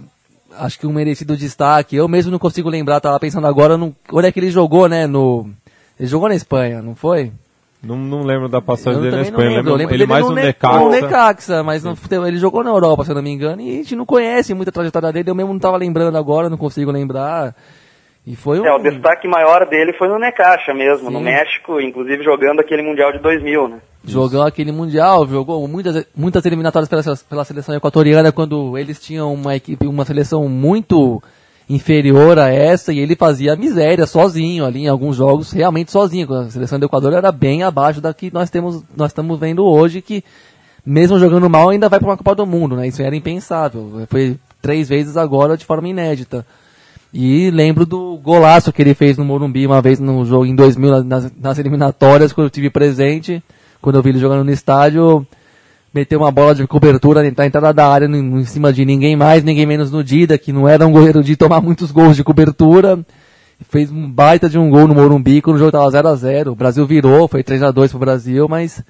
acho 0.57 0.79
que 0.79 0.87
um 0.87 0.93
merecido 0.93 1.35
destaque. 1.35 1.97
Eu 1.97 2.07
mesmo 2.07 2.31
não 2.31 2.39
consigo 2.39 2.69
lembrar, 2.69 3.01
tava 3.01 3.19
pensando 3.19 3.45
agora, 3.45 3.77
no, 3.77 3.93
onde 4.13 4.27
é 4.29 4.31
que 4.31 4.39
ele 4.39 4.49
jogou, 4.49 4.87
né, 4.87 5.05
no, 5.05 5.49
ele 5.99 6.07
jogou 6.07 6.29
na 6.29 6.35
Espanha, 6.35 6.81
não 6.81 6.95
foi? 6.95 7.33
Não, 7.83 7.97
não 7.97 8.23
lembro 8.23 8.47
da 8.47 8.61
passagem 8.61 9.01
dele 9.01 9.17
na 9.17 9.21
Espanha, 9.23 9.57
lembro. 9.57 9.75
lembro, 9.75 9.93
ele 9.93 10.05
mais 10.05 10.23
no, 10.23 10.29
no 10.29 10.35
Necaxa. 10.35 10.79
No 10.79 10.89
Necaxa, 10.89 11.63
mas 11.63 11.83
não, 11.83 11.95
ele 12.25 12.37
jogou 12.37 12.63
na 12.63 12.69
Europa, 12.69 13.03
se 13.03 13.11
eu 13.11 13.15
não 13.15 13.21
me 13.21 13.29
engano, 13.29 13.61
e 13.61 13.71
a 13.71 13.75
gente 13.75 13.95
não 13.95 14.05
conhece 14.05 14.53
muita 14.53 14.71
trajetória 14.71 15.11
dele, 15.11 15.29
eu 15.29 15.35
mesmo 15.35 15.49
não 15.49 15.57
estava 15.57 15.75
lembrando 15.75 16.17
agora, 16.17 16.49
não 16.49 16.57
consigo 16.57 16.91
lembrar. 16.91 17.53
E 18.25 18.35
foi 18.35 18.59
um... 18.59 18.65
É, 18.65 18.73
o 18.73 18.79
destaque 18.79 19.27
maior 19.27 19.65
dele 19.65 19.93
foi 19.93 20.07
no 20.07 20.19
Necaxa 20.19 20.73
mesmo, 20.73 21.07
Sim. 21.07 21.13
no 21.13 21.21
México, 21.21 21.79
inclusive 21.79 22.23
jogando 22.23 22.59
aquele 22.59 22.81
Mundial 22.81 23.11
de 23.11 23.19
2000, 23.19 23.67
né? 23.67 23.79
Jogou 24.03 24.43
aquele 24.43 24.71
Mundial, 24.71 25.27
jogou 25.27 25.67
muitas, 25.67 26.05
muitas 26.15 26.45
eliminatórias 26.45 26.87
pela, 26.89 27.03
pela 27.29 27.45
seleção 27.45 27.75
equatoriana, 27.75 28.31
quando 28.31 28.77
eles 28.77 29.01
tinham 29.01 29.33
uma 29.33 29.55
equipe, 29.55 29.87
uma 29.87 30.05
seleção 30.05 30.47
muito 30.47 31.21
inferior 31.69 32.39
a 32.39 32.49
essa, 32.49 32.91
e 32.91 32.99
ele 32.99 33.15
fazia 33.15 33.55
miséria 33.55 34.07
sozinho 34.07 34.65
ali 34.65 34.81
em 34.81 34.87
alguns 34.87 35.15
jogos, 35.15 35.51
realmente 35.51 35.91
sozinho. 35.91 36.31
A 36.33 36.49
seleção 36.49 36.79
do 36.79 36.85
Equador 36.85 37.13
era 37.13 37.31
bem 37.31 37.61
abaixo 37.63 38.01
da 38.01 38.13
que 38.13 38.33
nós 38.33 38.49
temos, 38.49 38.83
nós 38.95 39.11
estamos 39.11 39.39
vendo 39.39 39.63
hoje, 39.63 40.01
que 40.01 40.23
mesmo 40.85 41.19
jogando 41.19 41.49
mal 41.49 41.69
ainda 41.69 41.87
vai 41.87 41.99
para 41.99 42.09
uma 42.09 42.17
Copa 42.17 42.33
do 42.33 42.45
Mundo, 42.45 42.75
né? 42.75 42.87
Isso 42.87 43.01
era 43.01 43.15
impensável. 43.15 44.07
Foi 44.09 44.37
três 44.61 44.89
vezes 44.89 45.15
agora 45.15 45.55
de 45.55 45.65
forma 45.65 45.87
inédita. 45.87 46.45
E 47.13 47.49
lembro 47.49 47.85
do 47.85 48.17
golaço 48.17 48.71
que 48.71 48.81
ele 48.81 48.93
fez 48.93 49.17
no 49.17 49.25
Morumbi 49.25 49.65
uma 49.65 49.81
vez 49.81 49.99
no 49.99 50.23
jogo 50.23 50.45
em 50.45 50.55
2000, 50.55 51.03
nas, 51.03 51.31
nas 51.35 51.57
eliminatórias, 51.57 52.31
quando 52.31 52.45
eu 52.45 52.51
tive 52.51 52.69
presente, 52.69 53.43
quando 53.81 53.95
eu 53.95 54.03
vi 54.03 54.09
ele 54.09 54.19
jogando 54.19 54.43
no 54.43 54.51
estádio, 54.51 55.25
meteu 55.91 56.19
uma 56.19 56.31
bola 56.31 56.53
de 56.53 56.67
cobertura 56.67 57.23
na 57.35 57.45
entrada 57.45 57.73
da 57.73 57.87
área, 57.87 58.05
em 58.05 58.45
cima 58.45 58.71
de 58.71 58.85
ninguém 58.85 59.15
mais, 59.15 59.43
ninguém 59.43 59.65
menos 59.65 59.91
no 59.91 60.03
Dida, 60.03 60.37
que 60.37 60.53
não 60.53 60.67
era 60.67 60.85
um 60.85 60.91
goleiro 60.91 61.23
de 61.23 61.35
tomar 61.35 61.61
muitos 61.61 61.91
gols 61.91 62.15
de 62.15 62.23
cobertura. 62.23 62.99
Fez 63.69 63.91
um 63.91 64.09
baita 64.09 64.47
de 64.47 64.57
um 64.57 64.69
gol 64.69 64.87
no 64.87 64.93
Morumbi, 64.93 65.41
quando 65.41 65.55
o 65.57 65.59
jogo 65.59 65.69
estava 65.69 65.89
0 65.89 66.07
a 66.07 66.15
0 66.15 66.51
O 66.51 66.55
Brasil 66.55 66.85
virou, 66.85 67.27
foi 67.27 67.43
3 67.43 67.63
a 67.63 67.71
2 67.71 67.91
pro 67.91 67.99
Brasil, 67.99 68.47
mas 68.47 68.83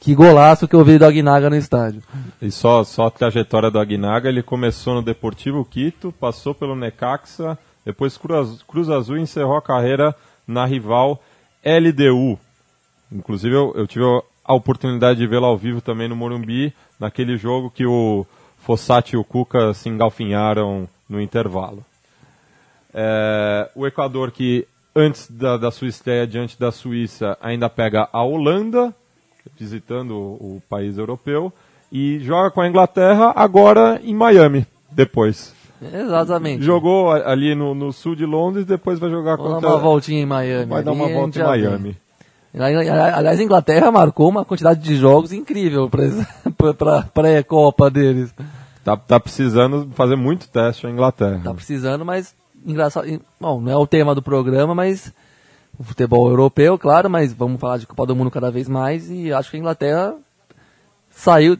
que 0.00 0.14
golaço 0.14 0.66
que 0.66 0.74
eu 0.74 0.82
vi 0.82 0.98
do 0.98 1.04
Aguinaga 1.04 1.50
no 1.50 1.56
estádio. 1.56 2.02
E 2.40 2.50
só, 2.50 2.82
só 2.82 3.06
a 3.06 3.10
trajetória 3.10 3.70
do 3.70 3.78
Aguinaga, 3.78 4.30
ele 4.30 4.42
começou 4.42 4.94
no 4.94 5.02
Deportivo 5.02 5.62
Quito, 5.62 6.10
passou 6.18 6.54
pelo 6.54 6.74
Necaxa, 6.74 7.58
depois 7.84 8.16
Cruz, 8.16 8.62
Cruz 8.62 8.88
Azul 8.88 9.18
e 9.18 9.20
encerrou 9.20 9.58
a 9.58 9.62
carreira 9.62 10.16
na 10.46 10.64
rival 10.64 11.22
LDU. 11.62 12.38
Inclusive 13.12 13.54
eu, 13.54 13.72
eu 13.76 13.86
tive 13.86 14.04
a 14.42 14.54
oportunidade 14.54 15.18
de 15.18 15.26
vê-lo 15.26 15.44
ao 15.44 15.56
vivo 15.56 15.82
também 15.82 16.08
no 16.08 16.16
Morumbi, 16.16 16.72
naquele 16.98 17.36
jogo 17.36 17.70
que 17.70 17.84
o 17.84 18.26
Fossati 18.58 19.16
e 19.16 19.18
o 19.18 19.24
Cuca 19.24 19.74
se 19.74 19.90
engalfinharam 19.90 20.88
no 21.06 21.20
intervalo. 21.20 21.84
É, 22.94 23.70
o 23.74 23.86
Equador 23.86 24.30
que 24.30 24.66
antes 24.96 25.30
da, 25.30 25.58
da 25.58 25.70
sua 25.70 25.88
estreia 25.88 26.26
diante 26.26 26.58
da 26.58 26.72
Suíça 26.72 27.36
ainda 27.40 27.68
pega 27.68 28.08
a 28.10 28.22
Holanda, 28.22 28.94
visitando 29.58 30.12
o, 30.12 30.56
o 30.56 30.62
país 30.68 30.98
europeu, 30.98 31.52
e 31.92 32.20
joga 32.20 32.50
com 32.50 32.60
a 32.60 32.68
Inglaterra 32.68 33.32
agora 33.34 34.00
em 34.02 34.14
Miami, 34.14 34.66
depois. 34.90 35.54
Exatamente. 35.82 36.62
Jogou 36.62 37.10
ali 37.10 37.54
no, 37.54 37.74
no 37.74 37.92
sul 37.92 38.14
de 38.14 38.26
Londres, 38.26 38.66
depois 38.66 38.98
vai 38.98 39.10
jogar 39.10 39.36
Vou 39.36 39.46
contra... 39.46 39.68
dar 39.68 39.74
uma 39.74 39.82
voltinha 39.82 40.20
em 40.20 40.26
Miami. 40.26 40.66
Vai 40.66 40.82
dar 40.82 40.92
uma 40.92 41.08
volta 41.08 41.38
em 41.38 41.42
Miami. 41.42 41.96
Aliás, 42.52 43.38
a 43.38 43.42
Inglaterra 43.42 43.92
marcou 43.92 44.28
uma 44.28 44.44
quantidade 44.44 44.80
de 44.80 44.96
jogos 44.96 45.32
incrível 45.32 45.88
para 45.88 46.98
a 46.98 47.02
pré-copa 47.02 47.88
deles. 47.88 48.34
Tá, 48.84 48.96
tá 48.96 49.20
precisando 49.20 49.88
fazer 49.94 50.16
muito 50.16 50.48
teste 50.48 50.86
a 50.86 50.90
Inglaterra. 50.90 51.40
Tá 51.44 51.54
precisando, 51.54 52.04
mas 52.04 52.34
engraçado. 52.66 53.06
Bom, 53.40 53.60
não 53.60 53.72
é 53.72 53.76
o 53.76 53.86
tema 53.86 54.14
do 54.14 54.22
programa, 54.22 54.74
mas 54.74 55.12
o 55.78 55.82
futebol 55.82 56.28
europeu, 56.28 56.78
claro, 56.78 57.08
mas 57.08 57.32
vamos 57.32 57.60
falar 57.60 57.78
de 57.78 57.86
Copa 57.86 58.06
do 58.06 58.14
Mundo 58.14 58.30
cada 58.30 58.50
vez 58.50 58.68
mais 58.68 59.10
e 59.10 59.32
acho 59.32 59.50
que 59.50 59.56
a 59.56 59.60
Inglaterra 59.60 60.14
saiu, 61.10 61.58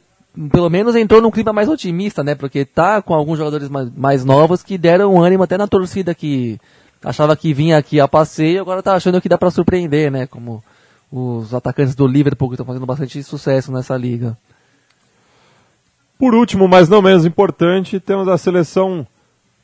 pelo 0.50 0.70
menos 0.70 0.94
entrou 0.94 1.20
num 1.20 1.30
clima 1.30 1.52
mais 1.52 1.68
otimista, 1.68 2.22
né? 2.22 2.34
Porque 2.34 2.64
tá 2.64 3.00
com 3.02 3.14
alguns 3.14 3.38
jogadores 3.38 3.68
mais, 3.68 3.90
mais 3.94 4.24
novos 4.24 4.62
que 4.62 4.76
deram 4.76 5.20
ânimo 5.20 5.42
até 5.42 5.56
na 5.56 5.66
torcida 5.66 6.14
que 6.14 6.58
achava 7.02 7.36
que 7.36 7.54
vinha 7.54 7.78
aqui 7.78 7.98
a 7.98 8.06
passeio, 8.06 8.60
agora 8.60 8.82
tá 8.82 8.94
achando 8.94 9.20
que 9.20 9.28
dá 9.28 9.38
para 9.38 9.50
surpreender, 9.50 10.10
né? 10.10 10.26
Como 10.26 10.62
os 11.10 11.52
atacantes 11.52 11.94
do 11.94 12.06
Liverpool 12.06 12.48
que 12.48 12.54
estão 12.54 12.66
fazendo 12.66 12.86
bastante 12.86 13.22
sucesso 13.22 13.72
nessa 13.72 13.96
liga. 13.96 14.36
Por 16.18 16.34
último, 16.34 16.68
mas 16.68 16.88
não 16.88 17.00
menos 17.00 17.24
importante, 17.24 17.98
temos 17.98 18.28
a 18.28 18.36
seleção 18.36 19.06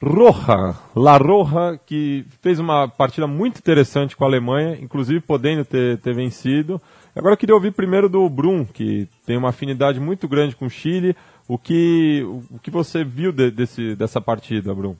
Roja, 0.06 0.76
La 0.94 1.16
Roja, 1.16 1.80
que 1.84 2.24
fez 2.40 2.60
uma 2.60 2.88
partida 2.88 3.26
muito 3.26 3.58
interessante 3.58 4.16
com 4.16 4.24
a 4.24 4.28
Alemanha, 4.28 4.78
inclusive 4.80 5.20
podendo 5.20 5.64
ter, 5.64 5.98
ter 5.98 6.14
vencido. 6.14 6.80
Agora 7.14 7.34
eu 7.34 7.36
queria 7.36 7.54
ouvir 7.54 7.72
primeiro 7.72 8.08
do 8.08 8.28
Brum, 8.28 8.64
que 8.64 9.08
tem 9.26 9.36
uma 9.36 9.48
afinidade 9.48 9.98
muito 9.98 10.28
grande 10.28 10.54
com 10.54 10.66
o 10.66 10.70
Chile. 10.70 11.16
O 11.48 11.58
que, 11.58 12.22
o 12.52 12.58
que 12.60 12.70
você 12.70 13.02
viu 13.02 13.32
de, 13.32 13.50
desse, 13.50 13.96
dessa 13.96 14.20
partida, 14.20 14.72
Brum? 14.72 14.94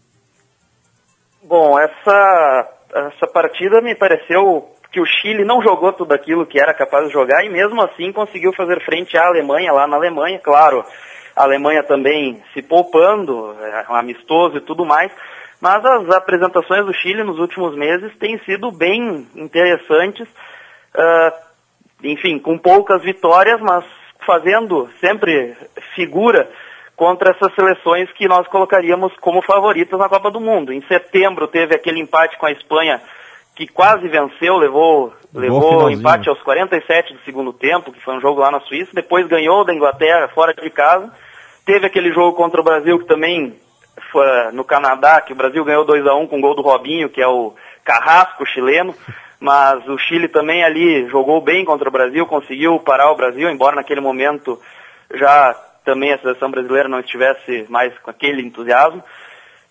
Bom, 1.45 1.79
essa, 1.79 2.69
essa 2.93 3.27
partida 3.33 3.81
me 3.81 3.95
pareceu 3.95 4.69
que 4.91 5.01
o 5.01 5.07
Chile 5.07 5.45
não 5.45 5.63
jogou 5.63 5.93
tudo 5.93 6.13
aquilo 6.13 6.47
que 6.47 6.61
era 6.61 6.75
capaz 6.75 7.07
de 7.07 7.13
jogar 7.13 7.45
e 7.45 7.49
mesmo 7.49 7.81
assim 7.81 8.13
conseguiu 8.13 8.53
fazer 8.55 8.85
frente 8.85 9.17
à 9.17 9.29
Alemanha, 9.29 9.73
lá 9.73 9.87
na 9.87 9.97
Alemanha, 9.97 10.41
claro 10.43 10.85
a 11.37 11.43
Alemanha 11.43 11.83
também 11.83 12.43
se 12.55 12.63
poupando, 12.63 13.55
é, 13.61 13.87
um 13.91 13.95
amistoso 13.95 14.57
e 14.57 14.63
tudo 14.63 14.87
mais. 14.87 15.13
Mas 15.61 15.85
as 15.85 16.11
apresentações 16.11 16.87
do 16.87 16.95
Chile 16.95 17.23
nos 17.23 17.39
últimos 17.39 17.77
meses 17.77 18.17
têm 18.19 18.39
sido 18.39 18.71
bem 18.71 19.27
interessantes, 19.35 20.29
uh, 20.29 21.33
enfim, 22.03 22.39
com 22.39 22.59
poucas 22.59 23.03
vitórias, 23.03 23.61
mas 23.61 23.85
fazendo 24.25 24.89
sempre 25.01 25.57
figura 25.95 26.49
contra 26.95 27.31
essas 27.31 27.55
seleções 27.55 28.11
que 28.13 28.27
nós 28.27 28.47
colocaríamos 28.49 29.15
como 29.21 29.43
favoritas 29.43 29.99
na 29.99 30.09
Copa 30.09 30.31
do 30.31 30.41
Mundo. 30.41 30.73
Em 30.73 30.81
setembro 30.83 31.47
teve 31.47 31.75
aquele 31.75 32.01
empate 32.01 32.37
com 32.39 32.47
a 32.47 32.53
Espanha 32.53 33.01
que 33.57 33.67
quase 33.67 34.07
venceu, 34.07 34.57
levou, 34.57 35.13
levou 35.35 35.91
empate 35.91 36.29
aos 36.29 36.41
47 36.43 37.15
do 37.15 37.21
segundo 37.21 37.53
tempo, 37.53 37.91
que 37.91 38.01
foi 38.01 38.15
um 38.15 38.21
jogo 38.21 38.41
lá 38.41 38.51
na 38.51 38.61
Suíça, 38.61 38.93
depois 38.95 39.27
ganhou 39.27 39.65
da 39.65 39.75
Inglaterra 39.75 40.29
fora 40.29 40.55
de 40.55 40.71
casa 40.71 41.11
Teve 41.67 41.85
aquele 41.85 42.13
jogo 42.13 42.37
contra 42.37 42.61
o 42.61 42.65
Brasil 42.65 42.97
que 42.97 43.07
também 43.07 43.53
foi 44.13 44.53
no 44.53 44.63
Canadá, 44.63 45.21
que 45.21 45.33
o 45.33 45.37
Brasil 45.37 45.65
ganhou 45.65 45.85
2 45.85 46.07
a 46.07 46.15
1 46.15 46.29
com 46.29 46.39
o 46.39 46.41
gol 46.41 46.55
do 46.55 46.63
Robinho, 46.63 47.09
que 47.09 47.21
é 47.21 47.27
o 47.27 47.55
carrasco 47.85 48.47
chileno. 48.47 48.95
mas 49.41 49.87
o 49.89 49.99
Chile 49.99 50.29
também 50.29 50.63
ali 50.63 51.09
jogou 51.09 51.41
bem 51.41 51.65
contra 51.65 51.89
o 51.89 51.93
Brasil, 51.93 52.25
conseguiu 52.25 52.79
parar 52.79 53.11
o 53.11 53.17
Brasil, 53.17 53.51
embora 53.51 53.75
naquele 53.75 54.01
momento 54.01 54.61
já 55.13 55.55
também 55.85 56.13
a 56.13 56.19
seleção 56.19 56.53
brasileira 56.53 56.89
não 56.89 57.01
estivesse 57.01 57.67
mais 57.69 57.93
com 57.99 58.11
aquele 58.11 58.43
entusiasmo. 58.43 59.03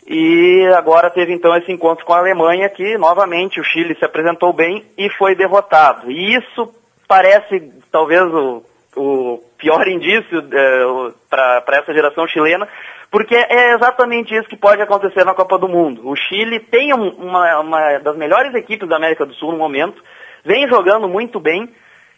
E 0.07 0.67
agora 0.77 1.09
teve 1.09 1.33
então 1.33 1.55
esse 1.57 1.71
encontro 1.71 2.05
com 2.05 2.13
a 2.13 2.19
Alemanha, 2.19 2.69
que 2.69 2.97
novamente 2.97 3.59
o 3.59 3.63
Chile 3.63 3.95
se 3.97 4.05
apresentou 4.05 4.53
bem 4.53 4.83
e 4.97 5.09
foi 5.17 5.35
derrotado. 5.35 6.11
E 6.11 6.35
isso 6.35 6.71
parece 7.07 7.71
talvez 7.91 8.21
o, 8.21 8.63
o 8.95 9.39
pior 9.57 9.85
indício 9.89 10.39
é, 10.39 11.11
para 11.27 11.77
essa 11.77 11.91
geração 11.91 12.27
chilena, 12.27 12.67
porque 13.09 13.35
é 13.35 13.73
exatamente 13.73 14.35
isso 14.35 14.47
que 14.47 14.55
pode 14.57 14.81
acontecer 14.81 15.23
na 15.23 15.33
Copa 15.33 15.57
do 15.57 15.67
Mundo. 15.67 16.07
O 16.07 16.15
Chile 16.15 16.59
tem 16.59 16.93
um, 16.93 17.09
uma, 17.09 17.59
uma 17.61 17.97
das 17.99 18.15
melhores 18.15 18.53
equipes 18.53 18.87
da 18.87 18.97
América 18.97 19.25
do 19.25 19.33
Sul 19.33 19.53
no 19.53 19.57
momento, 19.57 20.03
vem 20.43 20.67
jogando 20.67 21.07
muito 21.07 21.39
bem, 21.39 21.67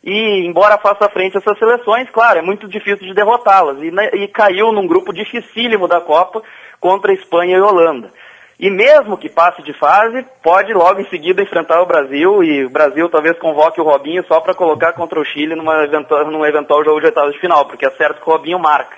e 0.04 0.46
embora 0.46 0.78
faça 0.78 1.10
frente 1.10 1.38
a 1.38 1.40
essas 1.40 1.58
seleções, 1.58 2.10
claro, 2.10 2.40
é 2.40 2.42
muito 2.42 2.68
difícil 2.68 3.08
de 3.08 3.14
derrotá-las. 3.14 3.82
E, 3.82 3.92
né, 3.92 4.10
e 4.14 4.28
caiu 4.28 4.72
num 4.72 4.88
grupo 4.88 5.14
dificílimo 5.14 5.88
da 5.88 6.00
Copa 6.00 6.44
contra 6.80 7.14
Espanha 7.14 7.58
e 7.58 7.62
Holanda. 7.62 8.12
E 8.60 8.72
mesmo 8.72 9.18
que 9.18 9.30
passe 9.30 9.62
de 9.62 9.72
fase, 9.74 10.26
pode 10.42 10.74
logo 10.74 11.00
em 11.00 11.10
seguida 11.10 11.44
enfrentar 11.44 11.80
o 11.80 11.86
Brasil 11.86 12.44
e 12.44 12.66
o 12.66 12.70
Brasil 12.70 13.08
talvez 13.08 13.38
convoque 13.38 13.80
o 13.80 13.84
Robinho 13.84 14.26
só 14.28 14.40
para 14.40 14.56
colocar 14.56 14.94
contra 14.94 15.20
o 15.20 15.26
Chile 15.26 15.56
numa 15.56 15.84
eventual, 15.84 16.26
num 16.26 16.44
eventual 16.44 16.84
jogo 16.84 17.00
de 17.00 17.06
oitavas 17.06 17.34
de 17.34 17.40
final, 17.40 17.66
porque 17.66 17.86
é 17.86 17.92
certo 17.92 18.20
que 18.20 18.28
o 18.28 18.34
Robinho 18.34 18.58
marca. 18.58 18.98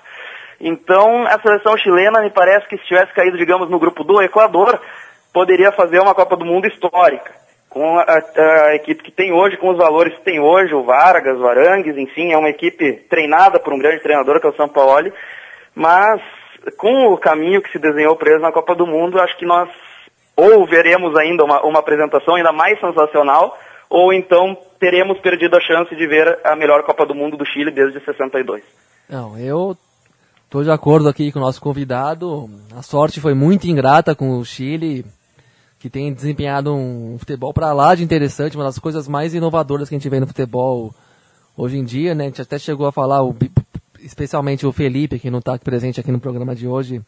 Então, 0.61 1.25
a 1.25 1.39
seleção 1.41 1.77
chilena 1.77 2.21
me 2.21 2.29
parece 2.29 2.67
que 2.67 2.77
se 2.77 2.85
tivesse 2.85 3.13
caído, 3.13 3.37
digamos, 3.37 3.69
no 3.69 3.79
grupo 3.79 4.03
do 4.03 4.21
Equador, 4.21 4.79
poderia 5.33 5.73
fazer 5.73 5.99
uma 5.99 6.15
Copa 6.15 6.37
do 6.37 6.45
Mundo 6.45 6.67
histórica. 6.67 7.31
Com 7.69 7.99
a, 7.99 8.03
a, 8.03 8.65
a 8.67 8.75
equipe 8.75 9.03
que 9.03 9.11
tem 9.11 9.33
hoje, 9.33 9.57
com 9.57 9.69
os 9.69 9.77
valores 9.77 10.13
que 10.15 10.23
tem 10.23 10.39
hoje, 10.39 10.73
o 10.73 10.83
Vargas, 10.83 11.37
o 11.37 11.45
Arangues, 11.45 11.97
enfim, 11.97 12.31
é 12.31 12.37
uma 12.37 12.49
equipe 12.49 12.93
treinada 13.09 13.59
por 13.59 13.73
um 13.73 13.79
grande 13.79 14.01
treinador 14.01 14.39
que 14.39 14.47
é 14.47 14.49
o 14.49 14.55
São 14.55 14.67
Paulo, 14.67 15.11
mas 15.75 16.19
com 16.77 17.13
o 17.13 17.17
caminho 17.17 17.61
que 17.61 17.71
se 17.71 17.79
desenhou 17.79 18.17
eles 18.21 18.41
na 18.41 18.51
Copa 18.51 18.75
do 18.75 18.85
Mundo, 18.85 19.19
acho 19.19 19.37
que 19.37 19.45
nós 19.45 19.69
ou 20.35 20.65
veremos 20.65 21.15
ainda 21.17 21.43
uma, 21.43 21.61
uma 21.65 21.79
apresentação 21.79 22.35
ainda 22.35 22.51
mais 22.53 22.79
sensacional, 22.79 23.57
ou 23.89 24.13
então 24.13 24.57
teremos 24.79 25.19
perdido 25.19 25.57
a 25.57 25.61
chance 25.61 25.93
de 25.95 26.07
ver 26.07 26.39
a 26.45 26.55
melhor 26.55 26.83
Copa 26.83 27.05
do 27.05 27.13
Mundo 27.13 27.35
do 27.35 27.45
Chile 27.45 27.71
desde 27.71 27.99
62. 28.05 28.63
Não, 29.09 29.37
eu 29.37 29.75
estou 30.45 30.63
de 30.63 30.71
acordo 30.71 31.09
aqui 31.09 31.31
com 31.31 31.39
o 31.39 31.41
nosso 31.41 31.59
convidado. 31.59 32.49
A 32.75 32.81
sorte 32.81 33.19
foi 33.19 33.33
muito 33.33 33.67
ingrata 33.67 34.15
com 34.15 34.37
o 34.37 34.45
Chile, 34.45 35.05
que 35.79 35.89
tem 35.89 36.13
desempenhado 36.13 36.73
um 36.73 37.17
futebol 37.19 37.53
para 37.53 37.73
lá 37.73 37.93
de 37.95 38.03
interessante, 38.03 38.55
uma 38.55 38.65
das 38.65 38.79
coisas 38.79 39.07
mais 39.07 39.33
inovadoras 39.33 39.89
que 39.89 39.95
a 39.95 39.97
gente 39.97 40.09
vê 40.09 40.19
no 40.19 40.27
futebol 40.27 40.93
hoje 41.57 41.77
em 41.77 41.83
dia, 41.83 42.15
né? 42.15 42.25
A 42.25 42.27
gente 42.27 42.41
até 42.41 42.57
chegou 42.57 42.87
a 42.87 42.91
falar, 42.91 43.21
o 43.21 43.35
especialmente 44.03 44.65
o 44.65 44.71
Felipe, 44.71 45.19
que 45.19 45.31
não 45.31 45.39
está 45.39 45.57
presente 45.57 45.99
aqui 45.99 46.11
no 46.11 46.19
programa 46.19 46.55
de 46.55 46.67
hoje, 46.67 47.01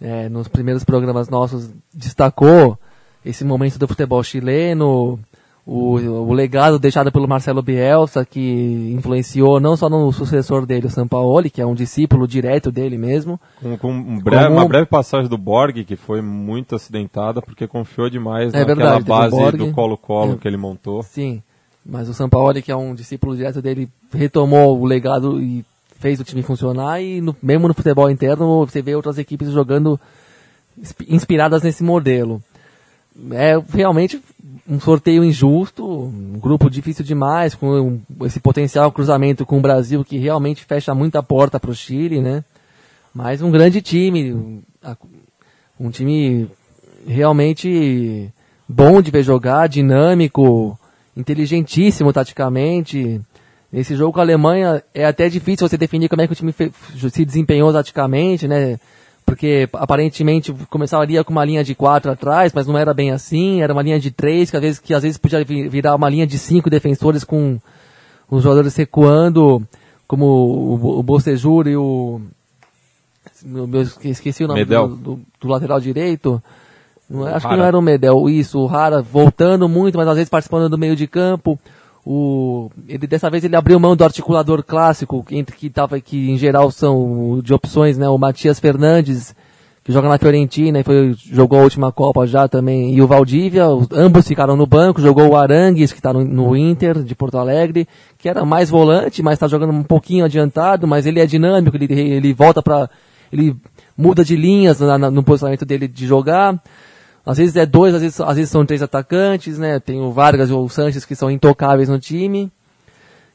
é, 0.00 0.28
nos 0.28 0.48
primeiros 0.48 0.84
programas 0.84 1.28
nossos, 1.28 1.70
destacou 1.92 2.78
esse 3.24 3.44
momento 3.44 3.78
do 3.78 3.88
futebol 3.88 4.22
chileno, 4.22 5.18
o, 5.66 5.96
o, 5.96 6.32
legado 6.32 6.78
deixado 6.78 7.10
pelo 7.10 7.26
Marcelo 7.26 7.60
Bielsa, 7.60 8.24
que 8.24 8.92
influenciou 8.96 9.58
não 9.58 9.76
só 9.76 9.90
no 9.90 10.12
sucessor 10.12 10.64
dele, 10.64 10.86
o 10.86 10.90
Sampaoli, 10.90 11.50
que 11.50 11.60
é 11.60 11.66
um 11.66 11.74
discípulo 11.74 12.28
direto 12.28 12.70
dele 12.70 12.96
mesmo. 12.96 13.40
Com, 13.60 13.76
com 13.76 13.92
um 13.92 14.20
breve, 14.20 14.52
uma 14.52 14.68
breve 14.68 14.86
passagem 14.86 15.28
do 15.28 15.36
Borg, 15.36 15.84
que 15.84 15.96
foi 15.96 16.22
muito 16.22 16.76
acidentada, 16.76 17.42
porque 17.42 17.66
confiou 17.66 18.08
demais 18.08 18.54
é 18.54 18.60
naquela 18.60 18.98
verdade, 18.98 19.04
base 19.04 19.56
do 19.56 19.72
Colo-Colo 19.72 20.34
é, 20.34 20.36
que 20.36 20.46
ele 20.46 20.56
montou. 20.56 21.02
Sim, 21.02 21.42
mas 21.84 22.08
o 22.08 22.14
Sampaoli, 22.14 22.62
que 22.62 22.70
é 22.70 22.76
um 22.76 22.94
discípulo 22.94 23.34
direto 23.34 23.60
dele, 23.60 23.88
retomou 24.12 24.78
o 24.78 24.84
legado 24.84 25.42
e 25.42 25.64
fez 25.98 26.20
o 26.20 26.24
time 26.24 26.42
funcionar 26.42 27.00
e 27.00 27.20
no, 27.20 27.36
mesmo 27.42 27.68
no 27.68 27.74
futebol 27.74 28.10
interno 28.10 28.66
você 28.66 28.82
vê 28.82 28.94
outras 28.94 29.18
equipes 29.18 29.50
jogando 29.50 29.98
inspiradas 31.08 31.62
nesse 31.62 31.82
modelo. 31.82 32.42
É 33.32 33.54
realmente 33.72 34.20
um 34.68 34.78
sorteio 34.78 35.24
injusto, 35.24 35.86
um 35.86 36.38
grupo 36.38 36.68
difícil 36.68 37.04
demais, 37.04 37.54
com 37.54 38.00
esse 38.24 38.40
potencial 38.40 38.90
cruzamento 38.92 39.46
com 39.46 39.58
o 39.58 39.62
Brasil 39.62 40.04
que 40.04 40.18
realmente 40.18 40.64
fecha 40.64 40.94
muita 40.94 41.22
porta 41.22 41.58
para 41.58 41.70
o 41.70 41.74
Chile, 41.74 42.20
né? 42.20 42.44
Mas 43.14 43.40
um 43.40 43.50
grande 43.50 43.80
time, 43.80 44.62
um 45.80 45.90
time 45.90 46.50
realmente 47.06 48.30
bom 48.68 49.00
de 49.00 49.10
ver 49.10 49.22
jogar, 49.22 49.68
dinâmico, 49.68 50.78
inteligentíssimo 51.16 52.12
taticamente, 52.12 53.20
Nesse 53.76 53.94
jogo 53.94 54.14
com 54.14 54.20
a 54.20 54.22
Alemanha 54.22 54.82
é 54.94 55.04
até 55.04 55.28
difícil 55.28 55.68
você 55.68 55.76
definir 55.76 56.08
como 56.08 56.22
é 56.22 56.26
que 56.26 56.32
o 56.32 56.34
time 56.34 56.50
se 57.10 57.24
desempenhou 57.26 57.70
taticamente, 57.70 58.48
né? 58.48 58.80
Porque 59.26 59.68
aparentemente 59.74 60.50
começaria 60.70 61.22
com 61.22 61.30
uma 61.30 61.44
linha 61.44 61.62
de 61.62 61.74
quatro 61.74 62.10
atrás, 62.10 62.54
mas 62.54 62.66
não 62.66 62.78
era 62.78 62.94
bem 62.94 63.10
assim, 63.10 63.60
era 63.60 63.74
uma 63.74 63.82
linha 63.82 64.00
de 64.00 64.10
três, 64.10 64.50
que 64.50 64.56
às 64.56 64.62
vezes, 64.62 64.78
que 64.78 64.94
às 64.94 65.02
vezes 65.02 65.18
podia 65.18 65.44
virar 65.44 65.94
uma 65.94 66.08
linha 66.08 66.26
de 66.26 66.38
cinco 66.38 66.70
defensores 66.70 67.22
com 67.22 67.60
os 68.30 68.42
jogadores 68.42 68.74
recuando, 68.74 69.62
como 70.08 70.24
o, 70.24 70.98
o 71.00 71.02
Bocejur 71.02 71.68
e 71.68 71.76
o. 71.76 72.22
Meu, 73.44 73.68
esqueci 74.04 74.42
o 74.42 74.48
nome 74.48 74.64
do, 74.64 74.88
do, 74.88 75.20
do, 75.38 75.48
lateral 75.48 75.80
direito. 75.80 76.42
acho 77.10 77.26
Hara. 77.26 77.40
que 77.40 77.56
não 77.56 77.64
era 77.66 77.78
o 77.78 77.82
Medel, 77.82 78.26
isso, 78.30 78.58
o 78.58 78.64
Rara 78.64 79.02
voltando 79.02 79.68
muito, 79.68 79.98
mas 79.98 80.08
às 80.08 80.14
vezes 80.14 80.30
participando 80.30 80.70
do 80.70 80.78
meio 80.78 80.96
de 80.96 81.06
campo. 81.06 81.58
O, 82.08 82.70
ele 82.86 83.04
dessa 83.04 83.28
vez 83.28 83.42
ele 83.42 83.56
abriu 83.56 83.80
mão 83.80 83.96
do 83.96 84.04
articulador 84.04 84.62
clássico, 84.62 85.26
entre 85.28 85.56
que 85.56 85.68
tava 85.68 85.98
que 85.98 86.30
em 86.30 86.38
geral 86.38 86.70
são 86.70 87.40
de 87.42 87.52
opções, 87.52 87.98
né? 87.98 88.08
O 88.08 88.16
Matias 88.16 88.60
Fernandes, 88.60 89.34
que 89.82 89.90
joga 89.90 90.08
na 90.08 90.16
Fiorentina 90.16 90.78
e 90.78 90.84
foi, 90.84 91.16
jogou 91.18 91.58
a 91.58 91.62
última 91.64 91.90
Copa 91.90 92.24
já 92.24 92.46
também, 92.46 92.94
e 92.94 93.02
o 93.02 93.08
Valdívia, 93.08 93.68
os, 93.68 93.88
ambos 93.90 94.28
ficaram 94.28 94.54
no 94.54 94.68
banco, 94.68 95.00
jogou 95.00 95.30
o 95.30 95.36
Arangues, 95.36 95.92
que 95.92 95.98
está 95.98 96.12
no, 96.12 96.24
no, 96.24 96.56
Inter 96.56 97.02
de 97.02 97.14
Porto 97.16 97.38
Alegre, 97.38 97.88
que 98.16 98.28
era 98.28 98.44
mais 98.44 98.70
volante, 98.70 99.20
mas 99.20 99.34
está 99.34 99.48
jogando 99.48 99.72
um 99.72 99.82
pouquinho 99.82 100.24
adiantado, 100.24 100.86
mas 100.86 101.06
ele 101.06 101.18
é 101.18 101.26
dinâmico, 101.26 101.76
ele, 101.76 101.92
ele 101.92 102.32
volta 102.32 102.62
para 102.62 102.88
ele 103.32 103.56
muda 103.98 104.24
de 104.24 104.36
linhas 104.36 104.78
na, 104.78 104.96
na, 104.96 105.10
no 105.10 105.24
posicionamento 105.24 105.64
dele 105.64 105.88
de 105.88 106.06
jogar. 106.06 106.62
Às 107.26 107.38
vezes 107.38 107.56
é 107.56 107.66
dois, 107.66 107.92
às 107.92 108.02
vezes, 108.02 108.20
às 108.20 108.36
vezes 108.36 108.50
são 108.50 108.64
três 108.64 108.80
atacantes, 108.80 109.58
né? 109.58 109.80
Tem 109.80 110.00
o 110.00 110.12
Vargas 110.12 110.48
ou 110.48 110.64
o 110.64 110.70
Sanches 110.70 111.04
que 111.04 111.16
são 111.16 111.28
intocáveis 111.28 111.88
no 111.88 111.98
time. 111.98 112.50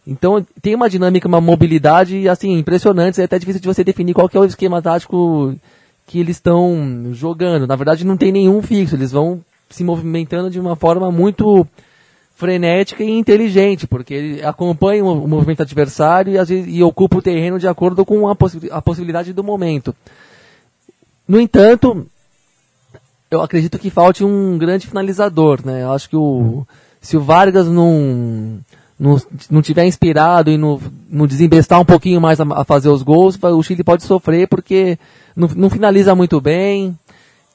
Então 0.07 0.45
tem 0.61 0.73
uma 0.73 0.89
dinâmica, 0.89 1.27
uma 1.27 1.41
mobilidade 1.41 2.29
assim 2.29 2.57
impressionante. 2.57 3.19
É 3.19 3.25
até 3.25 3.37
difícil 3.37 3.61
de 3.61 3.67
você 3.67 3.83
definir 3.83 4.13
qual 4.13 4.29
é 4.33 4.39
o 4.39 4.45
esquema 4.45 4.81
tático 4.81 5.53
que 6.07 6.19
eles 6.19 6.37
estão 6.37 7.09
jogando. 7.11 7.67
Na 7.67 7.75
verdade 7.75 8.05
não 8.05 8.15
tem 8.15 8.31
nenhum 8.31 8.61
fixo. 8.61 8.95
Eles 8.95 9.11
vão 9.11 9.43
se 9.69 9.83
movimentando 9.83 10.49
de 10.49 10.59
uma 10.59 10.77
forma 10.77 11.11
muito 11.11 11.67
frenética 12.33 13.03
e 13.03 13.09
inteligente, 13.09 13.85
porque 13.85 14.41
acompanham 14.43 15.07
o 15.07 15.27
movimento 15.27 15.61
adversário 15.61 16.33
e, 16.33 16.37
às 16.39 16.49
vezes, 16.49 16.73
e 16.73 16.81
ocupa 16.81 17.17
o 17.17 17.21
terreno 17.21 17.59
de 17.59 17.67
acordo 17.67 18.03
com 18.03 18.27
a, 18.27 18.35
possi 18.35 18.67
a 18.71 18.81
possibilidade 18.81 19.31
do 19.31 19.43
momento. 19.43 19.93
No 21.27 21.39
entanto, 21.39 22.07
eu 23.31 23.41
acredito 23.41 23.79
que 23.79 23.89
falte 23.89 24.25
um 24.25 24.57
grande 24.57 24.87
finalizador, 24.87 25.61
né? 25.65 25.83
Eu 25.83 25.93
acho 25.93 26.09
que 26.09 26.17
o 26.17 26.67
se 26.99 27.15
o 27.15 27.21
Vargas 27.21 27.67
não 27.67 28.59
não, 28.99 29.19
não 29.49 29.61
tiver 29.63 29.85
inspirado 29.85 30.51
e 30.51 30.57
não, 30.57 30.79
não 31.09 31.25
desembestar 31.25 31.79
um 31.79 31.85
pouquinho 31.85 32.21
mais 32.21 32.39
a, 32.39 32.43
a, 32.51 32.63
fazer 32.63 32.89
os 32.89 33.01
gols, 33.01 33.39
o 33.41 33.63
Chile 33.63 33.83
pode 33.83 34.03
sofrer 34.03 34.47
porque 34.47 34.99
não, 35.35 35.47
não 35.55 35.69
finaliza 35.71 36.13
muito 36.13 36.39
bem, 36.39 36.95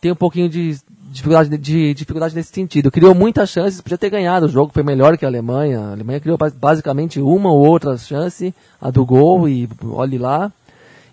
tem 0.00 0.10
um 0.10 0.16
pouquinho 0.16 0.48
de 0.48 0.76
dificuldade, 1.12 1.56
de 1.56 1.94
dificuldade 1.94 2.34
nesse 2.34 2.52
sentido. 2.52 2.90
Criou 2.90 3.14
muitas 3.14 3.50
chances, 3.50 3.80
podia 3.80 3.98
ter 3.98 4.10
ganhado 4.10 4.46
o 4.46 4.48
jogo, 4.48 4.72
foi 4.72 4.82
melhor 4.82 5.16
que 5.16 5.24
a 5.24 5.28
Alemanha. 5.28 5.80
A 5.80 5.92
Alemanha 5.92 6.20
criou 6.20 6.38
basicamente 6.58 7.20
uma 7.20 7.52
ou 7.52 7.64
outra 7.64 7.96
chance, 7.96 8.52
a 8.80 8.90
do 8.90 9.04
gol, 9.04 9.48
e 9.48 9.68
olhe 9.84 10.18
lá. 10.18 10.50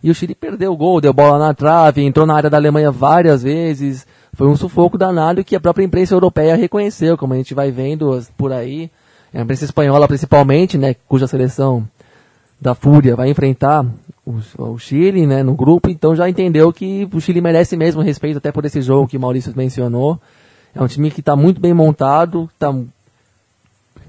E 0.01 0.09
o 0.09 0.16
Chile 0.16 0.34
perdeu 0.34 0.74
o 0.74 0.78
gol, 0.78 0.99
deu 0.99 1.14
bola 1.14 1.38
na 1.38 1.53
trave, 1.53 2.01
entrou 2.01 2.26
na 2.26 2.36
área 2.36 2.49
da 2.49 2.57
Alemanha 2.57 2.91
várias 2.91 3.43
vezes, 3.43 4.05
foi 4.34 4.47
um 4.47 4.55
sufoco 4.55 4.97
danado 4.97 5.43
que 5.43 5.55
a 5.55 5.59
própria 5.59 5.86
imprensa 5.86 6.15
europeia 6.15 6.55
reconheceu, 6.55 7.17
como 7.17 7.34
a 7.34 7.38
gente 7.38 7.53
vai 7.53 7.71
vendo 7.71 8.19
por 8.36 8.51
aí. 8.51 8.89
A 9.34 9.41
imprensa 9.41 9.65
espanhola, 9.65 10.07
principalmente, 10.07 10.77
né, 10.77 10.95
cuja 11.07 11.27
seleção 11.27 11.88
da 12.59 12.73
Fúria 12.73 13.15
vai 13.15 13.29
enfrentar 13.29 13.86
o, 14.25 14.39
o, 14.57 14.79
Chile, 14.79 15.27
né, 15.27 15.43
no 15.43 15.53
grupo, 15.53 15.89
então 15.89 16.15
já 16.15 16.29
entendeu 16.29 16.71
que 16.71 17.07
o 17.11 17.19
Chile 17.19 17.41
merece 17.41 17.75
mesmo 17.75 18.01
respeito 18.01 18.38
até 18.38 18.51
por 18.51 18.63
esse 18.65 18.81
jogo 18.81 19.07
que 19.07 19.17
Maurício 19.17 19.53
mencionou. 19.55 20.19
É 20.73 20.81
um 20.81 20.88
time 20.88 21.11
que 21.11 21.19
está 21.19 21.36
muito 21.36 21.59
bem 21.59 21.73
montado, 21.73 22.49
tá, 22.57 22.73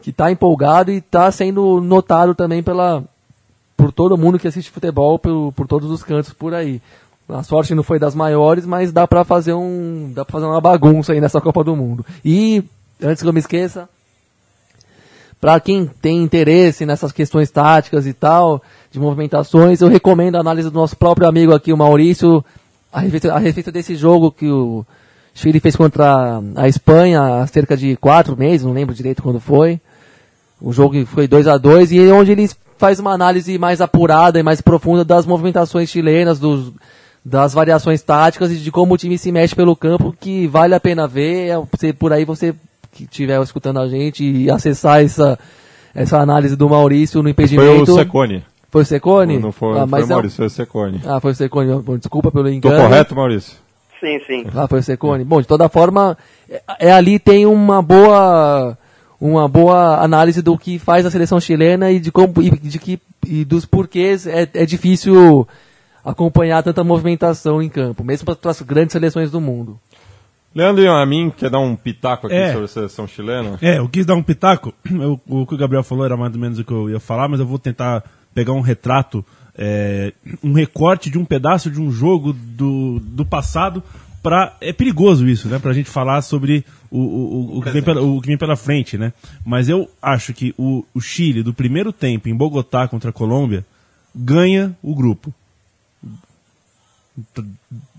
que 0.01 0.11
está 0.11 0.31
empolgado 0.31 0.91
e 0.91 0.97
está 0.97 1.31
sendo 1.31 1.81
notado 1.81 2.35
também 2.35 2.62
pela, 2.62 3.05
por 3.77 3.93
todo 3.93 4.16
mundo 4.16 4.39
que 4.39 4.49
assiste 4.49 4.70
futebol, 4.70 5.18
por, 5.18 5.53
por 5.53 5.66
todos 5.66 5.91
os 5.91 6.03
cantos 6.03 6.33
por 6.33 6.55
aí. 6.55 6.81
A 7.29 7.43
sorte 7.43 7.75
não 7.75 7.83
foi 7.83 7.99
das 7.99 8.14
maiores, 8.14 8.66
mas 8.66 8.93
dá 8.93 9.07
para 9.07 9.25
fazer 9.25 9.55
um, 9.55 10.12
dá 10.14 10.25
para 10.25 10.33
fazer 10.33 10.47
uma 10.47 10.61
bagunça 10.61 11.12
aí 11.12 11.20
nessa 11.20 11.41
Copa 11.41 11.64
do 11.64 11.75
Mundo. 11.75 12.05
E 12.25 12.62
antes 13.03 13.22
que 13.22 13.29
eu 13.29 13.33
me 13.33 13.41
esqueça, 13.41 13.89
para 15.41 15.59
quem 15.59 15.87
tem 15.87 16.22
interesse 16.22 16.85
nessas 16.85 17.12
questões 17.12 17.51
táticas 17.51 18.07
e 18.07 18.12
tal, 18.12 18.62
de 18.91 18.99
movimentações, 18.99 19.81
eu 19.81 19.89
recomendo 19.89 20.37
a 20.37 20.41
análise 20.41 20.70
do 20.70 20.79
nosso 20.79 20.97
próprio 20.97 21.27
amigo 21.27 21.55
aqui, 21.55 21.72
o 21.72 21.77
Maurício, 21.77 22.45
a 22.93 23.01
respeito, 23.01 23.31
a 23.31 23.39
respeito 23.39 23.72
desse 23.72 23.97
jogo 23.97 24.31
que 24.31 24.49
o 24.49 24.85
Chile 25.35 25.61
fez 25.61 25.77
contra 25.77 26.41
a 26.55 26.68
Espanha 26.68 27.22
há 27.22 27.47
cerca 27.47 27.77
de 27.77 27.97
quatro 27.97 28.37
meses, 28.37 28.64
não 28.64 28.72
lembro 28.72 28.95
direito 28.95 29.22
quando 29.22 29.41
foi. 29.41 29.81
O 30.61 30.72
jogo 30.72 31.05
foi 31.07 31.27
2 31.27 31.49
a 31.49 31.59
2 31.59 31.93
e 31.93 32.01
onde 32.11 32.33
ele 32.33 32.49
faz 32.79 32.99
uma 32.99 33.12
análise 33.12 33.59
mais 33.59 33.81
apurada 33.81 34.39
e 34.39 34.43
mais 34.43 34.61
profunda 34.61 35.05
das 35.05 35.27
movimentações 35.27 35.91
chilenas, 35.91 36.39
dos, 36.39 36.72
das 37.25 37.55
variações 37.55 38.03
táticas 38.03 38.53
e 38.53 38.57
de 38.57 38.70
como 38.70 38.95
o 38.95 38.99
time 38.99 39.16
se 39.16 39.33
mexe 39.33 39.55
pelo 39.55 39.75
campo, 39.75 40.14
que 40.18 40.47
vale 40.47 40.75
a 40.75 40.81
pena 40.81 41.09
ver. 41.09 41.49
É, 41.49 41.62
você, 41.72 41.93
por 41.93 42.12
aí 42.12 42.25
você 42.25 42.55
que 42.93 43.05
estiver 43.05 43.41
escutando 43.43 43.81
a 43.81 43.89
gente 43.89 44.25
e 44.25 44.51
acessar 44.51 45.03
essa, 45.03 45.39
essa 45.95 46.18
análise 46.18 46.55
do 46.55 46.68
Maurício 46.68 47.22
no 47.22 47.29
impedimento. 47.29 47.87
Foi 47.87 47.95
o 47.95 47.99
Secone. 47.99 48.45
Foi 48.70 48.83
o 48.83 48.85
Secone? 48.85 49.39
Não 49.39 49.53
foi, 49.53 49.70
ah, 49.70 49.81
não 49.81 49.89
foi 49.89 49.99
mas 49.99 50.09
o 50.09 50.12
é- 50.12 50.14
Maurício, 50.14 50.37
foi 50.37 50.47
o 50.47 50.51
Secone. 50.51 51.01
Ah, 51.05 51.20
foi 51.20 51.33
o 51.33 51.35
Secone. 51.35 51.83
Bom, 51.83 51.97
Desculpa 51.97 52.31
pelo 52.31 52.49
engano. 52.49 52.83
correto, 52.83 53.14
Maurício? 53.14 53.57
Sim, 54.01 54.18
sim. 54.27 54.47
Ah, 54.55 54.68
foi 54.68 54.81
o 54.81 54.83
Secone. 54.83 55.25
Bom, 55.25 55.41
de 55.41 55.49
toda 55.49 55.68
forma, 55.68 56.16
é, 56.49 56.62
é 56.79 56.93
ali 56.93 57.18
tem 57.18 57.47
uma 57.47 57.81
boa 57.81 58.77
uma 59.20 59.49
boa 59.49 60.03
análise 60.03 60.43
do 60.43 60.59
que 60.59 60.79
faz 60.79 61.07
a 61.07 61.11
seleção 61.11 61.41
chilena 61.41 61.91
e 61.91 61.99
de 61.99 62.12
como 62.12 62.35
e 62.43 62.51
de 62.51 62.79
que 62.79 63.01
e 63.27 63.45
dos 63.45 63.64
porquês 63.64 64.27
é, 64.27 64.47
é 64.53 64.66
difícil 64.66 65.49
acompanhar 66.05 66.63
tanta 66.63 66.85
movimentação 66.85 67.63
em 67.63 67.69
campo, 67.69 68.05
mesmo 68.05 68.27
para 68.37 68.51
as 68.51 68.61
grandes 68.63 68.93
seleções 68.93 69.31
do 69.31 69.41
mundo. 69.41 69.79
Leandro 70.55 70.85
e 70.85 70.87
a 70.87 71.05
mim 71.05 71.33
quer 71.37 71.51
dar 71.51 71.59
um 71.59 71.75
pitaco 71.75 72.27
aqui 72.29 72.37
É. 72.37 72.49
sobre 72.53 72.65
a 72.67 72.69
seleção 72.69 73.09
chilena? 73.09 73.59
É, 73.61 73.79
eu 73.79 73.89
quis 73.89 74.07
dar 74.07 74.15
um 74.15 74.23
pitaco. 74.23 74.73
Eu- 74.89 75.21
o 75.27 75.45
que 75.47 75.55
o 75.55 75.59
Gabriel 75.59 75.83
falou 75.83 76.05
era 76.05 76.17
mais 76.17 76.33
ou 76.33 76.39
menos 76.41 76.59
o 76.61 76.65
que 76.65 76.73
eu 76.73 76.89
ia 76.91 77.01
falar, 77.01 77.27
mas 77.29 77.41
eu 77.41 77.47
vou 77.47 77.59
tentar 77.59 78.05
pegar 78.33 78.53
um 78.53 78.61
retrato, 78.61 79.25
é, 79.59 80.13
um 80.45 80.53
recorte 80.53 81.11
de 81.11 81.19
um 81.19 81.25
pedaço 81.25 81.71
de 81.71 81.81
um 81.81 81.91
jogo 81.91 82.33
do, 82.33 83.01
do 83.01 83.25
passado. 83.27 83.83
Pra, 84.23 84.57
é 84.61 84.73
perigoso 84.73 85.29
isso, 85.29 85.49
né? 85.49 85.59
Pra 85.59 85.73
gente 85.75 85.91
falar 85.91 86.23
sobre 86.23 86.65
o, 86.91 86.99
o, 86.99 87.03
o, 87.57 87.59
o 87.59 87.63
que, 87.63 87.71
vem 87.71 87.83
pela, 87.83 88.01
o 88.01 88.21
que 88.23 88.29
vem 88.29 88.39
pela 88.39 88.57
frente, 88.57 88.97
né? 88.97 89.13
Mas 89.45 89.69
eu 89.69 89.87
acho 90.01 90.33
que 90.33 90.55
o, 90.57 90.83
o 90.95 91.01
Chile, 91.01 91.43
do 91.43 91.53
primeiro 91.53 91.93
tempo 91.93 92.27
em 92.29 92.35
Bogotá 92.35 92.89
contra 92.89 93.11
a 93.11 93.13
Colômbia, 93.13 93.67
ganha 94.15 94.75
o 94.83 94.95
grupo. 94.95 95.35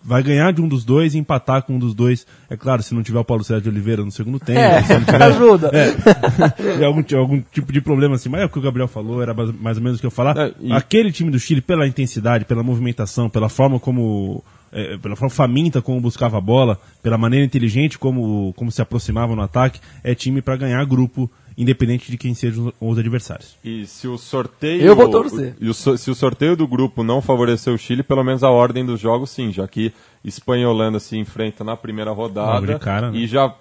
Vai 0.03 0.21
ganhar 0.21 0.51
de 0.53 0.61
um 0.61 0.67
dos 0.67 0.83
dois 0.83 1.15
e 1.15 1.17
empatar 1.17 1.63
com 1.63 1.75
um 1.75 1.79
dos 1.79 1.93
dois. 1.95 2.27
É 2.49 2.55
claro, 2.57 2.83
se 2.83 2.93
não 2.93 3.01
tiver 3.01 3.17
o 3.19 3.23
Paulo 3.25 3.43
César 3.43 3.61
de 3.61 3.69
Oliveira 3.69 4.03
no 4.03 4.11
segundo 4.11 4.39
tempo. 4.39 4.59
É, 4.59 4.83
se 4.83 4.93
não 4.93 5.03
tiver, 5.05 5.21
ajuda. 5.23 5.71
e 6.79 6.83
algum, 6.83 7.01
ti- 7.01 7.15
algum 7.15 7.41
tipo 7.51 7.71
de 7.73 7.81
problema 7.81 8.15
assim, 8.15 8.29
mas 8.29 8.41
é 8.41 8.45
o 8.45 8.49
que 8.49 8.59
o 8.59 8.61
Gabriel 8.61 8.87
falou, 8.87 9.21
era 9.21 9.33
mais, 9.33 9.77
ou 9.77 9.83
menos 9.83 9.97
o 9.97 10.01
que 10.01 10.05
eu 10.05 10.11
falar. 10.11 10.37
É, 10.37 10.53
e- 10.59 10.71
Aquele 10.73 11.11
time 11.11 11.31
do 11.31 11.39
Chile, 11.39 11.61
pela 11.61 11.87
intensidade, 11.87 12.45
pela 12.45 12.61
movimentação, 12.61 13.29
pela 13.29 13.49
forma 13.49 13.79
como. 13.79 14.43
é, 14.71 14.97
pela 14.97 15.15
forma 15.15 15.29
faminta 15.33 15.81
como 15.81 15.99
buscava 16.01 16.37
a 16.37 16.41
bola, 16.41 16.77
pela 17.01 17.17
maneira 17.17 17.45
inteligente 17.45 17.97
como, 17.97 18.53
como 18.57 18.71
se 18.71 18.81
aproximava 18.81 19.35
no 19.35 19.41
ataque, 19.41 19.79
é 20.03 20.13
time 20.13 20.41
para 20.41 20.57
ganhar 20.57 20.85
grupo, 20.85 21.31
independente 21.57 22.11
de 22.11 22.17
quem 22.17 22.33
sejam 22.33 22.67
os, 22.67 22.73
os 22.79 22.99
adversários. 22.99 23.55
E 23.63 23.85
se 23.85 24.07
o 24.07 24.17
sorteio. 24.17 24.81
Eu 24.81 24.95
vou 24.95 25.09
torcer. 25.09 25.55
E 25.59 25.69
o 25.69 25.73
se 25.73 26.09
o 26.09 26.15
sorteio 26.15 26.55
do 26.55 26.67
grupo 26.67 27.03
não 27.03 27.21
favorecer 27.21 27.73
o 27.73 27.77
Chile, 27.77 28.03
pelo 28.03 28.23
menos 28.23 28.43
a 28.43 28.49
ordem 28.49 28.85
dos 28.85 28.99
jogos 28.99 29.29
sim, 29.29 29.51
já 29.51 29.67
que 29.67 29.93
Espanha 30.23 30.63
e 30.63 30.65
Holanda 30.65 30.99
se 30.99 31.17
enfrentam 31.17 31.65
na 31.65 31.77
primeira 31.77 32.11
rodada 32.11 32.79
cara, 32.79 33.11
né? 33.11 33.17
e, 33.17 33.27
já, 33.27 33.53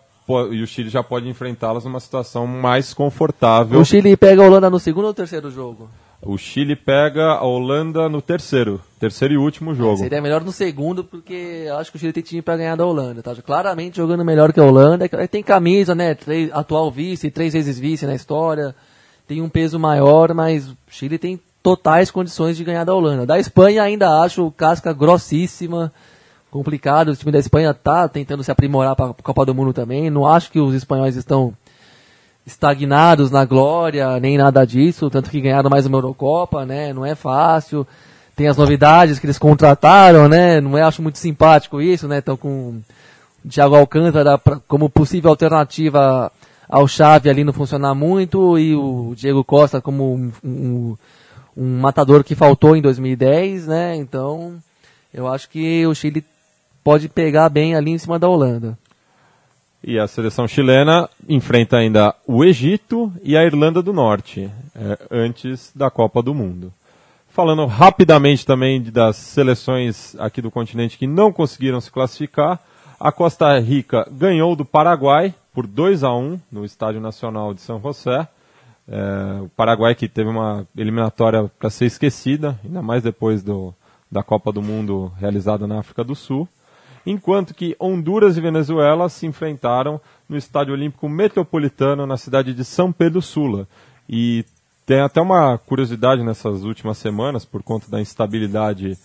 e 0.51 0.63
o 0.63 0.67
Chile 0.67 0.89
já 0.89 1.03
pode 1.03 1.29
enfrentá-las 1.29 1.85
numa 1.85 2.01
situação 2.01 2.47
mais 2.47 2.95
confortável. 2.95 3.81
O 3.81 3.85
Chile 3.85 4.17
pega 4.17 4.43
a 4.43 4.47
Holanda 4.47 4.71
no 4.71 4.81
segundo 4.81 5.07
ou 5.07 5.15
terceiro 5.15 5.51
jogo? 5.51 5.89
O 6.27 6.39
Chile 6.39 6.75
pega 6.75 7.33
a 7.33 7.45
Holanda 7.45 8.09
no 8.09 8.23
terceiro, 8.23 8.81
terceiro 8.99 9.35
e 9.35 9.37
último 9.37 9.75
jogo. 9.75 9.99
Seria 9.99 10.23
melhor 10.23 10.43
no 10.43 10.53
segundo, 10.53 11.05
porque 11.05 11.65
eu 11.67 11.77
acho 11.77 11.91
que 11.91 11.97
o 11.97 12.01
Chile 12.01 12.13
tem 12.13 12.23
time 12.23 12.41
para 12.43 12.57
ganhar 12.57 12.77
da 12.77 12.87
Holanda. 12.87 13.23
Tá 13.23 13.35
claramente 13.37 13.99
jogando 13.99 14.25
melhor 14.25 14.53
que 14.53 14.59
a 14.59 14.65
Holanda. 14.65 15.09
É 15.13 15.27
Tem 15.27 15.43
camisa, 15.43 15.95
né? 15.95 16.15
Três- 16.15 16.51
atual 16.53 16.91
vice, 16.91 17.31
três 17.31 17.53
vezes 17.53 17.79
vice 17.79 18.07
na 18.07 18.15
história. 18.15 18.75
Tem 19.29 19.43
um 19.43 19.49
peso 19.49 19.79
maior, 19.79 20.33
mas 20.33 20.69
o 20.69 20.77
Chile 20.89 21.19
tem 21.19 21.39
totais 21.63 22.11
condições 22.11 22.57
de 22.57 22.65
ganhar 22.65 22.85
da 22.85 22.95
Holanda. 22.95 23.27
Da 23.27 23.39
Espanha 23.39 23.83
ainda 23.83 24.23
acho 24.23 24.51
casca 24.53 24.93
grossíssima. 24.93 25.93
Complicado. 26.51 27.09
O 27.09 27.17
time 27.17 27.33
da 27.33 27.39
Espanha 27.39 27.75
tá 27.75 28.09
tentando 28.09 28.45
se 28.45 28.51
aprimorar 28.51 28.95
para 28.97 29.11
a 29.11 29.15
Copa 29.15 29.45
do 29.45 29.55
Mundo 29.55 29.73
também. 29.73 30.09
Não 30.09 30.27
acho 30.27 30.51
que 30.51 30.61
os 30.61 30.75
espanhóis 30.75 31.17
estão 31.17 31.53
estagnados 32.47 33.31
na 33.31 33.45
glória, 33.45 34.19
nem 34.21 34.37
nada 34.37 34.65
disso, 34.67 35.09
tanto 35.11 35.31
que 35.31 35.41
ganharam 35.41 35.71
mais 35.71 35.87
uma 35.87 35.97
Eurocopa, 35.99 36.67
né? 36.67 36.93
Não 36.93 37.05
é 37.05 37.15
fácil. 37.15 37.87
Tem 38.37 38.49
as 38.49 38.57
novidades 38.57 39.19
que 39.19 39.27
eles 39.27 39.39
contrataram, 39.39 40.29
né? 40.29 40.61
Não 40.61 40.77
é, 40.77 40.83
acho 40.83 41.01
muito 41.03 41.19
simpático 41.19 41.81
isso, 41.81 42.07
né? 42.09 42.19
Estão 42.19 42.37
com 42.37 42.81
o 43.45 43.49
Thiago 43.49 43.77
Alcântara 43.77 44.37
pra- 44.37 44.61
como 44.69 44.91
possível 44.91 45.31
alternativa 45.31 46.31
ao 46.69 46.89
Xavi 46.89 47.31
ali 47.31 47.45
não 47.45 47.53
funcionar 47.53 47.95
muito 47.95 48.59
e 48.59 48.75
o 48.75 49.15
Diego 49.17 49.45
Costa 49.45 49.81
como 49.81 50.15
um, 50.15 50.33
um, 50.43 50.97
um 51.57 51.79
matador 51.81 52.25
que 52.25 52.35
faltou 52.35 52.75
em 52.77 52.83
2010, 52.83 53.67
né? 53.69 53.97
Então, 53.97 54.57
eu 55.13 55.29
acho 55.29 55.49
que 55.49 55.87
o 55.87 55.95
Chile 55.95 56.25
pode 56.83 57.09
pegar 57.09 57.49
bem 57.49 57.75
ali 57.77 57.93
em 57.93 57.99
cima 57.99 58.19
da 58.19 58.29
Holanda. 58.29 58.77
E 59.87 59.99
a 59.99 60.09
seleção 60.09 60.49
chilena 60.49 61.11
enfrenta 61.29 61.77
ainda 61.77 62.15
o 62.27 62.43
Egito 62.43 63.13
e 63.23 63.37
a 63.37 63.45
Irlanda 63.45 63.83
do 63.83 63.93
Norte, 63.93 64.51
é, 64.75 64.99
antes 65.11 65.71
da 65.77 65.91
Copa 65.91 66.23
do 66.23 66.33
Mundo. 66.33 66.73
Falando 67.29 67.67
rapidamente 67.67 68.47
também 68.47 68.81
das 68.81 69.17
seleções 69.17 70.17
aqui 70.19 70.41
do 70.41 70.51
continente 70.51 70.97
que 70.97 71.07
não 71.07 71.31
conseguiram 71.31 71.83
se 71.83 71.91
classificar, 71.91 72.59
a 72.99 73.13
Costa 73.13 73.59
Rica 73.59 74.09
ganhou 74.11 74.57
do 74.57 74.65
Paraguai 74.65 75.35
por 75.53 75.67
2 75.67 76.03
a 76.03 76.15
1 76.15 76.41
no 76.51 76.65
Estádio 76.65 77.03
Nacional 77.03 77.53
de 77.53 77.61
São 77.61 77.79
José. 77.79 78.27
É, 78.89 79.43
o 79.43 79.51
Paraguai 79.51 79.95
que 79.95 80.09
teve 80.09 80.31
uma 80.31 80.67
eliminatória 80.75 81.51
para 81.59 81.69
ser 81.69 81.85
esquecida, 81.85 82.59
ainda 82.65 82.81
mais 82.81 83.03
depois 83.03 83.43
do, 83.43 83.75
da 84.11 84.23
Copa 84.23 84.51
do 84.51 84.63
Mundo 84.63 85.13
realizada 85.21 85.67
na 85.67 85.79
África 85.79 86.03
do 86.03 86.15
Sul 86.15 86.49
enquanto 87.07 87.55
que 87.55 87.77
Honduras 87.79 88.37
e 88.37 88.41
Venezuela 88.41 89.09
se 89.09 89.27
enfrentaram 89.27 90.01
no 90.29 90.37
Estádio 90.37 90.75
Olímpico 90.75 91.09
Metropolitano 91.09 92.07
na 92.07 92.17
cidade 92.17 92.55
de 92.55 92.65
São 92.65 92.91
Pedro 92.93 93.21
Sula. 93.21 93.69
E 94.09 94.45
tem 94.87 95.01
até 95.01 95.21
uma 95.21 95.59
curiosidade 95.59 96.23
nessas 96.23 96.65
últimas 96.65 96.99
semanas, 96.99 97.45
por 97.45 97.63
conta 97.63 97.91
da 97.91 98.01
instabilidade 98.01 98.99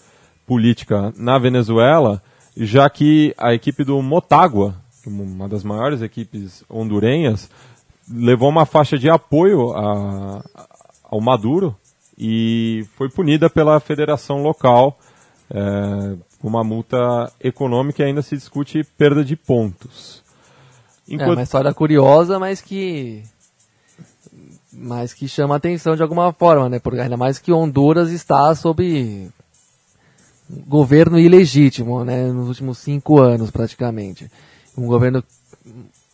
política 0.45 1.13
na 1.17 1.37
Venezuela, 1.37 2.21
já 2.57 2.89
que 2.89 3.33
a 3.37 3.53
equipe 3.53 3.83
do 3.83 4.01
Motagua, 4.01 4.75
uma 5.05 5.47
das 5.47 5.63
maiores 5.63 6.01
equipes 6.01 6.63
hondurenhas, 6.69 7.49
levou 8.11 8.49
uma 8.49 8.65
faixa 8.65 8.97
de 8.97 9.09
apoio 9.09 9.71
a- 9.73 10.43
ao 11.03 11.21
Maduro 11.21 11.75
e 12.17 12.85
foi 12.95 13.09
punida 13.09 13.49
pela 13.49 13.79
federação 13.79 14.41
local 14.43 14.99
é, 15.51 16.15
uma 16.47 16.63
multa 16.63 17.31
econômica 17.39 18.01
e 18.01 18.05
ainda 18.05 18.21
se 18.21 18.35
discute 18.35 18.83
perda 18.97 19.23
de 19.23 19.35
pontos. 19.35 20.23
É 21.09 21.15
Enquanto, 21.15 21.33
uma 21.33 21.43
história 21.43 21.73
curiosa, 21.73 22.39
mas 22.39 22.61
que 22.61 23.23
mas 24.71 25.13
que 25.13 25.27
chama 25.27 25.55
atenção 25.55 25.95
de 25.95 26.01
alguma 26.01 26.31
forma, 26.31 26.69
né? 26.69 26.79
Porque 26.79 26.99
ainda 26.99 27.17
mais 27.17 27.39
que 27.39 27.51
Honduras 27.51 28.11
está 28.11 28.53
sob 28.55 29.29
governo 30.67 31.19
ilegítimo, 31.19 32.03
né? 32.03 32.31
Nos 32.31 32.47
últimos 32.47 32.77
cinco 32.77 33.19
anos, 33.19 33.51
praticamente. 33.51 34.31
Um 34.77 34.85
governo, 34.85 35.23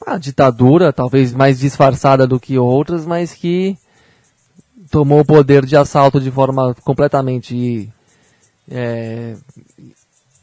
uma 0.05 0.17
ditadura, 0.17 0.91
talvez 0.91 1.33
mais 1.33 1.59
disfarçada 1.59 2.25
do 2.25 2.39
que 2.39 2.57
outras, 2.57 3.05
mas 3.05 3.33
que 3.33 3.77
tomou 4.89 5.19
o 5.19 5.25
poder 5.25 5.65
de 5.65 5.75
assalto 5.75 6.19
de 6.19 6.31
forma 6.31 6.73
completamente 6.83 7.91
é, 8.69 9.35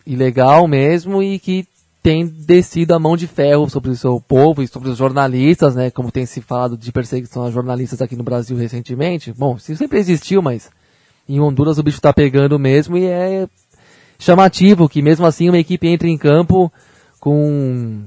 ilegal 0.07 0.66
mesmo 0.66 1.22
e 1.22 1.38
que 1.38 1.66
tem 2.03 2.26
descido 2.26 2.94
a 2.94 2.98
mão 2.98 3.16
de 3.16 3.28
ferro 3.28 3.70
sobre 3.70 3.90
o 3.90 3.96
seu 3.96 4.20
povo 4.20 4.62
e 4.62 4.66
sobre 4.66 4.88
os 4.88 4.98
jornalistas, 4.98 5.76
né? 5.76 5.90
Como 5.90 6.11
tem 6.11 6.26
se 6.26 6.40
falado 6.40 6.76
de 6.76 6.90
perseguição 6.90 7.44
a 7.44 7.50
jornalistas 7.50 8.03
aqui 8.03 8.16
no 8.16 8.24
Brasil 8.24 8.57
recentemente. 8.57 9.32
Bom, 9.32 9.57
isso 9.57 9.76
sempre 9.76 9.98
existiu, 9.98 10.42
mas 10.42 10.68
em 11.28 11.38
Honduras 11.40 11.78
o 11.78 11.82
bicho 11.82 12.00
tá 12.00 12.12
pegando 12.12 12.59
mesmo 12.59 12.98
e 12.98 13.05
é 13.05 13.48
chamativo 14.18 14.88
que 14.88 15.00
mesmo 15.00 15.24
assim 15.26 15.48
uma 15.48 15.59
equipe 15.59 15.86
entre 15.86 16.09
em 16.09 16.18
campo 16.18 16.72
com 17.20 18.03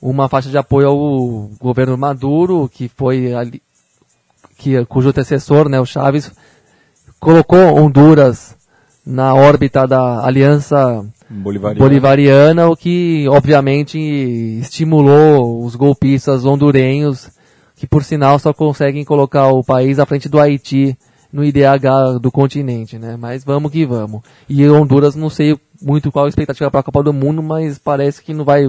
uma 0.00 0.28
faixa 0.28 0.50
de 0.50 0.58
apoio 0.58 0.88
ao 0.88 1.50
governo 1.60 1.96
Maduro, 1.96 2.68
que 2.68 2.88
foi 2.88 3.32
ali, 3.32 3.62
que, 4.58 4.84
cujo 4.86 5.10
antecessor, 5.10 5.68
né, 5.68 5.80
o 5.80 5.86
Chaves, 5.86 6.32
colocou 7.20 7.76
Honduras 7.76 8.56
na 9.04 9.34
órbita 9.34 9.86
da 9.86 10.24
aliança 10.24 11.04
Bolivariano. 11.28 11.84
bolivariana, 11.84 12.68
o 12.68 12.76
que 12.76 13.26
obviamente 13.28 13.98
estimulou 14.60 15.64
os 15.64 15.74
golpistas 15.74 16.44
hondurenhos 16.44 17.30
que 17.76 17.86
por 17.86 18.04
sinal 18.04 18.38
só 18.38 18.52
conseguem 18.52 19.04
colocar 19.04 19.48
o 19.48 19.64
país 19.64 19.98
à 19.98 20.06
frente 20.06 20.28
do 20.28 20.38
Haiti 20.38 20.96
no 21.32 21.42
IDH 21.42 22.20
do 22.20 22.30
continente, 22.30 22.98
né? 22.98 23.16
Mas 23.18 23.42
vamos 23.42 23.72
que 23.72 23.84
vamos. 23.84 24.20
E 24.48 24.68
Honduras 24.68 25.16
não 25.16 25.28
sei 25.30 25.58
muito 25.80 26.12
qual 26.12 26.26
a 26.26 26.28
expectativa 26.28 26.70
para 26.70 26.80
a 26.80 26.82
Copa 26.84 27.02
do 27.02 27.12
Mundo, 27.12 27.42
mas 27.42 27.78
parece 27.78 28.22
que 28.22 28.32
não 28.32 28.44
vai 28.44 28.68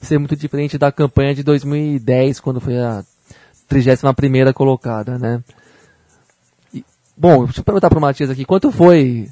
ser 0.00 0.18
muito 0.18 0.36
diferente 0.36 0.78
da 0.78 0.90
campanha 0.90 1.34
de 1.34 1.42
2010, 1.42 2.40
quando 2.40 2.60
foi 2.60 2.78
a 2.78 3.04
31ª 3.68 4.52
colocada, 4.54 5.18
né? 5.18 5.42
E, 6.72 6.84
bom, 7.16 7.44
deixa 7.44 7.60
eu 7.60 7.64
perguntar 7.64 7.90
para 7.90 7.98
o 7.98 8.00
Matias 8.00 8.30
aqui, 8.30 8.44
quanto 8.44 8.70
foi 8.70 9.28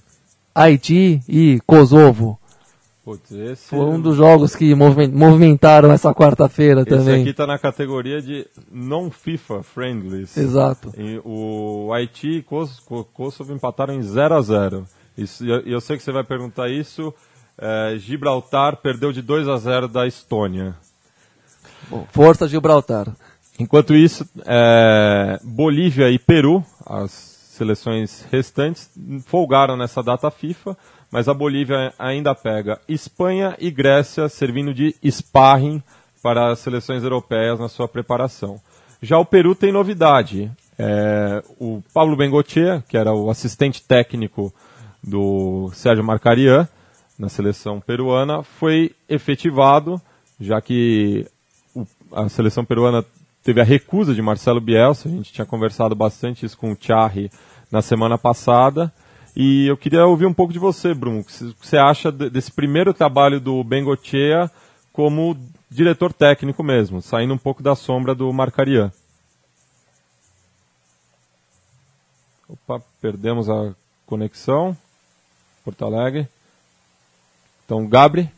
Haiti 0.54 1.20
e 1.28 1.60
Kosovo? 1.66 2.38
Putz, 3.04 3.32
esse... 3.32 3.68
Foi 3.68 3.80
um 3.80 4.00
dos 4.00 4.16
jogos 4.16 4.56
que 4.56 4.74
movimentaram 4.74 5.92
essa 5.92 6.14
quarta-feira 6.14 6.86
também. 6.86 7.16
Esse 7.16 7.20
aqui 7.20 7.30
está 7.30 7.46
na 7.46 7.58
categoria 7.58 8.22
de 8.22 8.46
non-FIFA 8.72 9.62
friendlies. 9.62 10.34
Exato. 10.36 10.90
E 10.96 11.20
o 11.22 11.92
Haiti 11.92 12.38
e 12.38 12.42
Kosovo 13.12 13.52
empataram 13.52 13.92
em 13.92 14.02
0 14.02 14.34
a 14.34 14.40
0 14.40 14.86
E 15.18 15.26
eu 15.66 15.82
sei 15.82 15.98
que 15.98 16.02
você 16.02 16.12
vai 16.12 16.24
perguntar 16.24 16.70
isso. 16.70 17.12
É, 17.58 17.96
Gibraltar 17.98 18.78
perdeu 18.78 19.12
de 19.12 19.20
2 19.20 19.48
a 19.48 19.56
0 19.58 19.86
da 19.86 20.06
Estônia. 20.06 20.74
Bom, 21.90 22.06
força 22.10 22.48
Gibraltar. 22.48 23.14
Enquanto 23.58 23.94
isso, 23.94 24.26
é, 24.46 25.38
Bolívia 25.44 26.10
e 26.10 26.18
Peru, 26.18 26.64
as 26.86 27.33
seleções 27.54 28.26
restantes, 28.30 28.90
folgaram 29.26 29.76
nessa 29.76 30.02
data 30.02 30.30
FIFA 30.30 30.76
mas 31.14 31.28
a 31.28 31.32
Bolívia 31.32 31.94
ainda 31.96 32.34
pega 32.34 32.80
Espanha 32.88 33.54
e 33.60 33.70
Grécia 33.70 34.28
servindo 34.28 34.74
de 34.74 34.96
sparring 35.08 35.80
para 36.20 36.50
as 36.50 36.58
seleções 36.58 37.04
europeias 37.04 37.60
na 37.60 37.68
sua 37.68 37.86
preparação. 37.86 38.60
Já 39.00 39.16
o 39.16 39.24
Peru 39.24 39.54
tem 39.54 39.70
novidade. 39.70 40.50
É, 40.76 41.40
o 41.60 41.80
Pablo 41.94 42.16
Bengochea, 42.16 42.82
que 42.88 42.96
era 42.96 43.14
o 43.14 43.30
assistente 43.30 43.80
técnico 43.80 44.52
do 45.00 45.70
Sérgio 45.72 46.02
Marcarian 46.02 46.68
na 47.16 47.28
seleção 47.28 47.80
peruana, 47.80 48.42
foi 48.42 48.90
efetivado, 49.08 50.02
já 50.40 50.60
que 50.60 51.28
o, 51.76 51.86
a 52.10 52.28
seleção 52.28 52.64
peruana 52.64 53.04
teve 53.44 53.60
a 53.60 53.64
recusa 53.64 54.14
de 54.14 54.22
Marcelo 54.22 54.60
Bielsa. 54.60 55.08
A 55.08 55.12
gente 55.12 55.32
tinha 55.32 55.44
conversado 55.44 55.94
bastante 55.94 56.46
isso 56.46 56.56
com 56.56 56.72
o 56.72 56.76
Charri 56.80 57.30
na 57.70 57.82
semana 57.82 58.16
passada. 58.16 58.92
E 59.36 59.66
eu 59.66 59.76
queria 59.76 60.06
ouvir 60.06 60.26
um 60.26 60.32
pouco 60.32 60.52
de 60.52 60.58
você, 60.58 60.94
Bruno. 60.94 61.20
O 61.20 61.24
que 61.24 61.54
você 61.60 61.76
acha 61.76 62.10
desse 62.10 62.50
primeiro 62.50 62.94
trabalho 62.94 63.38
do 63.38 63.62
Bengochea 63.62 64.50
como 64.92 65.36
diretor 65.70 66.12
técnico 66.12 66.62
mesmo, 66.62 67.02
saindo 67.02 67.34
um 67.34 67.38
pouco 67.38 67.62
da 67.62 67.74
sombra 67.74 68.14
do 68.14 68.32
Marcarian? 68.32 68.92
Opa, 72.48 72.82
perdemos 73.00 73.50
a 73.50 73.74
conexão. 74.06 74.76
Porto 75.64 75.84
Alegre. 75.84 76.28
Então, 77.64 77.86
Gabri. 77.86 78.30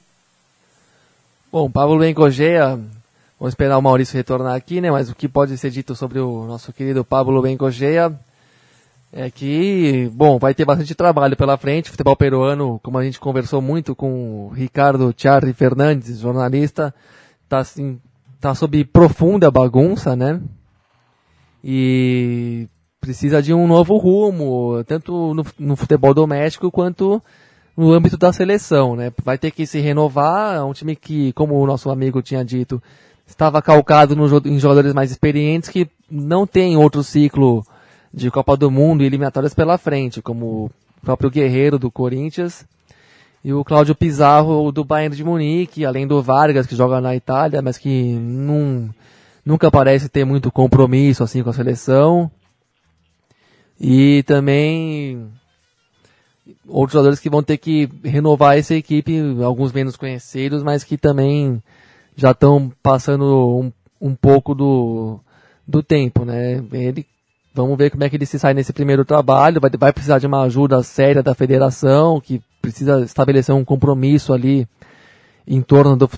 Bom, 1.50 1.70
Pablo 1.70 1.98
Bengochea, 1.98 2.80
vamos 3.38 3.52
esperar 3.52 3.78
o 3.78 3.82
Maurício 3.82 4.16
retornar 4.16 4.54
aqui, 4.54 4.80
né? 4.80 4.90
Mas 4.90 5.10
o 5.10 5.14
que 5.14 5.28
pode 5.28 5.56
ser 5.58 5.70
dito 5.70 5.94
sobre 5.94 6.18
o 6.18 6.44
nosso 6.44 6.72
querido 6.72 7.04
Pablo 7.04 7.42
Bengochea 7.42 8.18
é 9.12 9.30
que, 9.30 10.10
bom, 10.12 10.38
vai 10.38 10.54
ter 10.54 10.64
bastante 10.64 10.94
trabalho 10.94 11.36
pela 11.36 11.56
frente. 11.56 11.88
O 11.88 11.90
futebol 11.92 12.16
peruano, 12.16 12.80
como 12.82 12.98
a 12.98 13.04
gente 13.04 13.20
conversou 13.20 13.62
muito 13.62 13.94
com 13.94 14.46
o 14.46 14.48
Ricardo 14.48 15.14
Charri 15.16 15.52
Fernandes, 15.52 16.18
jornalista, 16.18 16.94
está 17.44 17.58
assim, 17.58 18.00
tá 18.40 18.54
sob 18.54 18.84
profunda 18.84 19.50
bagunça, 19.50 20.16
né? 20.16 20.40
E 21.62 22.68
precisa 23.00 23.40
de 23.40 23.54
um 23.54 23.66
novo 23.66 23.96
rumo, 23.96 24.82
tanto 24.84 25.32
no, 25.32 25.46
no 25.58 25.76
futebol 25.76 26.12
doméstico 26.12 26.70
quanto 26.70 27.22
no 27.76 27.92
âmbito 27.92 28.16
da 28.16 28.32
seleção, 28.32 28.96
né? 28.96 29.12
Vai 29.24 29.38
ter 29.38 29.50
que 29.50 29.66
se 29.66 29.78
renovar, 29.80 30.56
é 30.56 30.62
um 30.62 30.72
time 30.72 30.96
que, 30.96 31.32
como 31.32 31.54
o 31.54 31.66
nosso 31.66 31.90
amigo 31.90 32.22
tinha 32.22 32.44
dito, 32.44 32.82
estava 33.26 33.60
calcado 33.60 34.14
no, 34.14 34.26
em 34.44 34.58
jogadores 34.58 34.94
mais 34.94 35.10
experientes 35.10 35.68
que 35.68 35.88
não 36.10 36.46
tem 36.46 36.76
outro 36.76 37.02
ciclo 37.02 37.66
de 38.12 38.30
Copa 38.30 38.56
do 38.56 38.70
Mundo 38.70 39.02
e 39.02 39.06
eliminatórias 39.06 39.52
pela 39.52 39.76
frente, 39.76 40.22
como 40.22 40.66
o 40.66 40.70
próprio 41.02 41.30
Guerreiro 41.30 41.78
do 41.78 41.90
Corinthians 41.90 42.64
e 43.44 43.52
o 43.52 43.62
Cláudio 43.64 43.94
Pizarro 43.94 44.72
do 44.72 44.84
Bayern 44.84 45.14
de 45.14 45.22
Munique, 45.22 45.84
além 45.84 46.06
do 46.06 46.20
Vargas 46.20 46.66
que 46.66 46.74
joga 46.74 47.00
na 47.00 47.14
Itália, 47.14 47.62
mas 47.62 47.78
que 47.78 48.14
não, 48.14 48.92
nunca 49.44 49.70
parece 49.70 50.08
ter 50.08 50.24
muito 50.24 50.50
compromisso 50.50 51.22
assim 51.22 51.42
com 51.42 51.50
a 51.50 51.52
seleção. 51.52 52.28
E 53.78 54.24
também 54.24 55.30
outros 56.66 56.94
jogadores 56.94 57.20
que 57.20 57.30
vão 57.30 57.42
ter 57.42 57.56
que 57.58 57.88
renovar 58.02 58.58
essa 58.58 58.74
equipe, 58.74 59.20
alguns 59.44 59.72
menos 59.72 59.96
conhecidos, 59.96 60.62
mas 60.62 60.82
que 60.82 60.96
também 60.96 61.62
já 62.16 62.32
estão 62.32 62.72
passando 62.82 63.60
um, 63.60 63.72
um 64.00 64.14
pouco 64.14 64.54
do, 64.54 65.20
do 65.66 65.82
tempo, 65.82 66.24
né? 66.24 66.62
Ele 66.72 67.06
Vamos 67.56 67.78
ver 67.78 67.88
como 67.88 68.04
é 68.04 68.10
que 68.10 68.16
ele 68.16 68.26
se 68.26 68.38
sai 68.38 68.52
nesse 68.52 68.70
primeiro 68.70 69.02
trabalho. 69.02 69.62
Vai, 69.62 69.70
vai 69.78 69.90
precisar 69.90 70.18
de 70.18 70.26
uma 70.26 70.42
ajuda 70.42 70.82
séria 70.82 71.22
da 71.22 71.34
federação, 71.34 72.20
que 72.20 72.42
precisa 72.60 73.00
estabelecer 73.00 73.54
um 73.54 73.64
compromisso 73.64 74.34
ali 74.34 74.68
em 75.48 75.62
torno 75.62 75.96
do, 75.96 76.10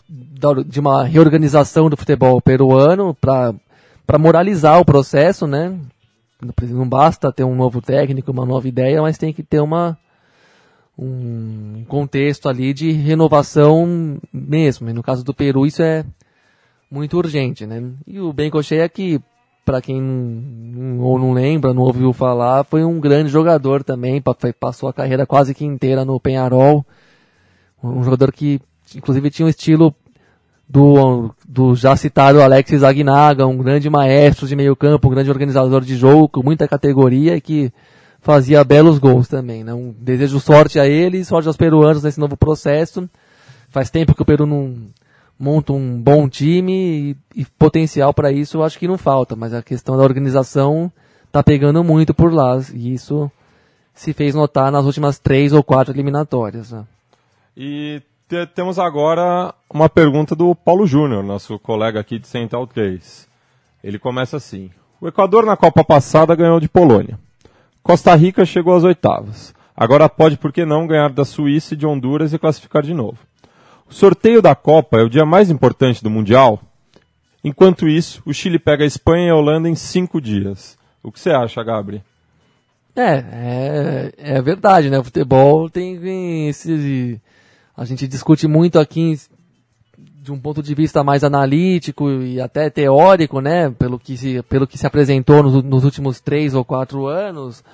de 0.64 0.80
uma 0.80 1.04
reorganização 1.04 1.88
do 1.88 1.96
futebol 1.96 2.40
peruano 2.42 3.14
para 3.14 4.18
moralizar 4.18 4.80
o 4.80 4.84
processo, 4.84 5.46
né? 5.46 5.78
Não 6.60 6.88
basta 6.88 7.32
ter 7.32 7.44
um 7.44 7.54
novo 7.54 7.80
técnico, 7.80 8.32
uma 8.32 8.44
nova 8.44 8.66
ideia, 8.66 9.00
mas 9.00 9.16
tem 9.16 9.32
que 9.32 9.44
ter 9.44 9.60
uma, 9.60 9.96
um 10.98 11.84
contexto 11.86 12.48
ali 12.48 12.74
de 12.74 12.90
renovação 12.90 14.18
mesmo. 14.32 14.90
E 14.90 14.92
no 14.92 15.02
caso 15.02 15.24
do 15.24 15.32
Peru 15.32 15.64
isso 15.64 15.82
é 15.82 16.04
muito 16.90 17.16
urgente, 17.16 17.66
né? 17.66 17.82
E 18.06 18.18
o 18.18 18.32
Bencochea 18.32 18.88
que 18.88 19.20
para 19.64 19.82
quem 19.82 20.00
não, 20.00 21.00
ou 21.04 21.18
não 21.18 21.32
lembra, 21.34 21.74
não 21.74 21.82
ouviu 21.82 22.10
falar, 22.14 22.64
foi 22.64 22.82
um 22.84 22.98
grande 22.98 23.28
jogador 23.28 23.84
também, 23.84 24.22
passou 24.58 24.88
a 24.88 24.94
carreira 24.94 25.26
quase 25.26 25.54
que 25.54 25.62
inteira 25.62 26.06
no 26.06 26.18
Penharol. 26.18 26.86
Um 27.84 28.02
jogador 28.02 28.32
que, 28.32 28.58
inclusive, 28.96 29.30
tinha 29.30 29.44
um 29.44 29.48
estilo 29.50 29.94
do, 30.66 31.34
do 31.46 31.74
já 31.74 31.94
citado 31.96 32.40
Alexis 32.40 32.82
Agnaga, 32.82 33.46
um 33.46 33.58
grande 33.58 33.90
maestro 33.90 34.48
de 34.48 34.56
meio 34.56 34.74
campo, 34.74 35.06
um 35.06 35.10
grande 35.10 35.30
organizador 35.30 35.82
de 35.82 35.96
jogo, 35.96 36.30
com 36.30 36.42
muita 36.42 36.66
categoria 36.66 37.36
e 37.36 37.40
que 37.42 37.70
fazia 38.20 38.64
belos 38.64 38.98
gols 38.98 39.28
também. 39.28 39.64
Né? 39.64 39.72
Um 39.72 39.94
desejo 39.98 40.40
sorte 40.40 40.78
a 40.78 40.86
ele 40.86 41.18
e 41.18 41.24
sorte 41.24 41.48
aos 41.48 41.56
peruanos 41.56 42.02
nesse 42.02 42.20
novo 42.20 42.36
processo. 42.36 43.08
Faz 43.70 43.90
tempo 43.90 44.14
que 44.14 44.22
o 44.22 44.24
Peru 44.24 44.46
não, 44.46 44.74
monta 45.38 45.72
um 45.72 46.00
bom 46.00 46.28
time 46.28 47.16
e, 47.34 47.40
e 47.42 47.44
potencial 47.44 48.12
para 48.12 48.32
isso 48.32 48.56
eu 48.56 48.64
acho 48.64 48.78
que 48.78 48.88
não 48.88 48.98
falta, 48.98 49.36
mas 49.36 49.54
a 49.54 49.62
questão 49.62 49.96
da 49.96 50.02
organização 50.02 50.90
tá 51.30 51.42
pegando 51.42 51.84
muito 51.84 52.12
por 52.12 52.32
lá 52.32 52.58
e 52.74 52.92
isso 52.92 53.30
se 53.94 54.12
fez 54.12 54.34
notar 54.34 54.72
nas 54.72 54.84
últimas 54.84 55.18
três 55.18 55.52
ou 55.52 55.62
quatro 55.62 55.92
eliminatórias. 55.92 56.72
Né? 56.72 56.84
E 57.56 58.02
te, 58.28 58.46
temos 58.46 58.78
agora 58.78 59.54
uma 59.72 59.88
pergunta 59.88 60.34
do 60.34 60.54
Paulo 60.54 60.86
Júnior, 60.86 61.22
nosso 61.22 61.58
colega 61.58 62.00
aqui 62.00 62.18
de 62.18 62.26
Central 62.26 62.66
3. 62.66 63.28
Ele 63.82 63.98
começa 63.98 64.36
assim: 64.36 64.70
O 65.00 65.08
Equador 65.08 65.44
na 65.44 65.56
Copa 65.56 65.84
passada 65.84 66.34
ganhou 66.34 66.58
de 66.60 66.68
Polônia. 66.68 67.18
Costa 67.88 68.14
Rica 68.14 68.44
chegou 68.44 68.76
às 68.76 68.84
oitavas. 68.84 69.54
Agora 69.74 70.10
pode, 70.10 70.36
por 70.36 70.52
que 70.52 70.66
não, 70.66 70.86
ganhar 70.86 71.08
da 71.08 71.24
Suíça 71.24 71.72
e 71.72 71.76
de 71.76 71.86
Honduras 71.86 72.34
e 72.34 72.38
classificar 72.38 72.82
de 72.82 72.92
novo. 72.92 73.16
O 73.88 73.94
sorteio 73.94 74.42
da 74.42 74.54
Copa 74.54 74.98
é 74.98 75.02
o 75.02 75.08
dia 75.08 75.24
mais 75.24 75.48
importante 75.48 76.02
do 76.02 76.10
Mundial. 76.10 76.60
Enquanto 77.42 77.88
isso, 77.88 78.22
o 78.26 78.34
Chile 78.34 78.58
pega 78.58 78.84
a 78.84 78.86
Espanha 78.86 79.28
e 79.28 79.30
a 79.30 79.34
Holanda 79.34 79.70
em 79.70 79.74
cinco 79.74 80.20
dias. 80.20 80.76
O 81.02 81.10
que 81.10 81.18
você 81.18 81.30
acha, 81.30 81.64
Gabri? 81.64 82.04
É, 82.94 83.24
é, 83.32 84.12
é 84.18 84.42
verdade, 84.42 84.90
né? 84.90 84.98
O 84.98 85.04
futebol 85.04 85.70
tem 85.70 86.46
esse. 86.46 87.18
A 87.74 87.86
gente 87.86 88.06
discute 88.06 88.46
muito 88.46 88.78
aqui 88.78 89.18
de 90.28 90.32
um 90.32 90.38
ponto 90.38 90.62
de 90.62 90.74
vista 90.74 91.02
mais 91.02 91.24
analítico 91.24 92.10
e 92.10 92.38
até 92.38 92.68
teórico, 92.68 93.40
né? 93.40 93.70
Pelo 93.70 93.98
que 93.98 94.14
se, 94.14 94.42
pelo 94.42 94.66
que 94.66 94.76
se 94.76 94.86
apresentou 94.86 95.42
nos, 95.42 95.64
nos 95.64 95.84
últimos 95.84 96.20
três 96.20 96.54
ou 96.54 96.64
quatro 96.64 97.06
anos. 97.06 97.64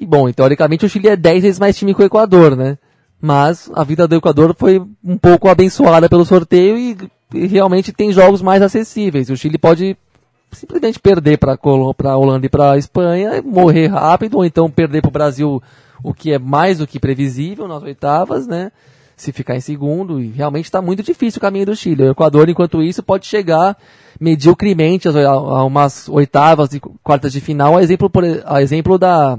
E 0.00 0.06
bom, 0.06 0.30
teoricamente 0.30 0.86
o 0.86 0.88
Chile 0.88 1.08
é 1.08 1.16
dez 1.16 1.42
vezes 1.42 1.58
mais 1.58 1.76
time 1.76 1.92
que 1.94 2.00
o 2.00 2.04
Equador, 2.04 2.56
né? 2.56 2.78
Mas 3.20 3.68
a 3.74 3.82
vida 3.82 4.06
do 4.06 4.14
Equador 4.14 4.54
foi 4.56 4.80
um 5.04 5.18
pouco 5.18 5.48
abençoada 5.48 6.08
pelo 6.08 6.24
sorteio 6.24 6.78
e, 6.78 6.96
e 7.34 7.46
realmente 7.48 7.92
tem 7.92 8.12
jogos 8.12 8.40
mais 8.40 8.62
acessíveis. 8.62 9.28
O 9.28 9.36
Chile 9.36 9.58
pode 9.58 9.96
simplesmente 10.52 11.00
perder 11.00 11.38
para 11.38 11.58
a 11.60 12.16
Holanda 12.16 12.46
e 12.46 12.48
para 12.48 12.72
a 12.72 12.78
Espanha, 12.78 13.42
morrer 13.42 13.88
rápido, 13.88 14.36
ou 14.36 14.44
então 14.44 14.70
perder 14.70 15.02
para 15.02 15.08
o 15.08 15.12
Brasil, 15.12 15.60
o 16.04 16.14
que 16.14 16.32
é 16.32 16.38
mais 16.38 16.78
do 16.78 16.86
que 16.86 17.00
previsível 17.00 17.66
nas 17.66 17.82
oitavas, 17.82 18.46
né? 18.46 18.70
Se 19.18 19.32
ficar 19.32 19.56
em 19.56 19.60
segundo, 19.60 20.20
e 20.20 20.28
realmente 20.28 20.66
está 20.66 20.80
muito 20.80 21.02
difícil 21.02 21.38
o 21.38 21.40
caminho 21.40 21.66
do 21.66 21.76
Chile. 21.76 22.04
O 22.04 22.10
Equador, 22.12 22.48
enquanto 22.48 22.82
isso, 22.82 23.02
pode 23.02 23.26
chegar 23.26 23.76
mediocremente 24.20 25.08
a, 25.08 25.28
a 25.28 25.64
umas 25.64 26.08
oitavas 26.08 26.72
e 26.72 26.80
quartas 27.02 27.32
de 27.32 27.40
final, 27.40 27.76
a 27.76 27.82
exemplo, 27.82 28.08
por, 28.08 28.24
a 28.46 28.62
exemplo 28.62 28.96
da 28.96 29.38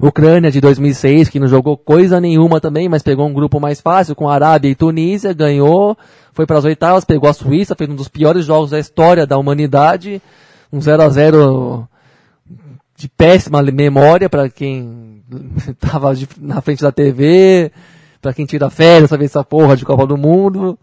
Ucrânia 0.00 0.50
de 0.50 0.60
2006, 0.60 1.28
que 1.28 1.40
não 1.40 1.48
jogou 1.48 1.76
coisa 1.76 2.20
nenhuma 2.20 2.60
também, 2.60 2.88
mas 2.88 3.02
pegou 3.02 3.26
um 3.26 3.32
grupo 3.32 3.58
mais 3.58 3.80
fácil 3.80 4.14
com 4.14 4.28
Arábia 4.28 4.70
e 4.70 4.74
Tunísia, 4.74 5.32
ganhou, 5.32 5.96
foi 6.32 6.46
para 6.46 6.58
as 6.58 6.64
oitavas, 6.64 7.04
pegou 7.04 7.28
a 7.28 7.32
Suíça, 7.32 7.74
fez 7.74 7.90
um 7.90 7.96
dos 7.96 8.08
piores 8.08 8.44
jogos 8.44 8.70
da 8.70 8.78
história 8.78 9.26
da 9.26 9.36
humanidade, 9.36 10.22
um 10.72 10.80
0 10.80 11.02
a 11.02 11.08
0 11.08 11.88
de 12.96 13.08
péssima 13.08 13.60
memória 13.62 14.28
para 14.28 14.48
quem 14.48 15.22
estava 15.68 16.12
na 16.40 16.60
frente 16.60 16.82
da 16.82 16.92
TV, 16.92 17.72
para 18.20 18.32
quem 18.32 18.46
tira 18.46 18.70
férias, 18.70 19.10
saber 19.10 19.26
essa 19.26 19.44
porra 19.44 19.76
de 19.76 19.84
Copa 19.84 20.06
do 20.06 20.16
Mundo. 20.16 20.78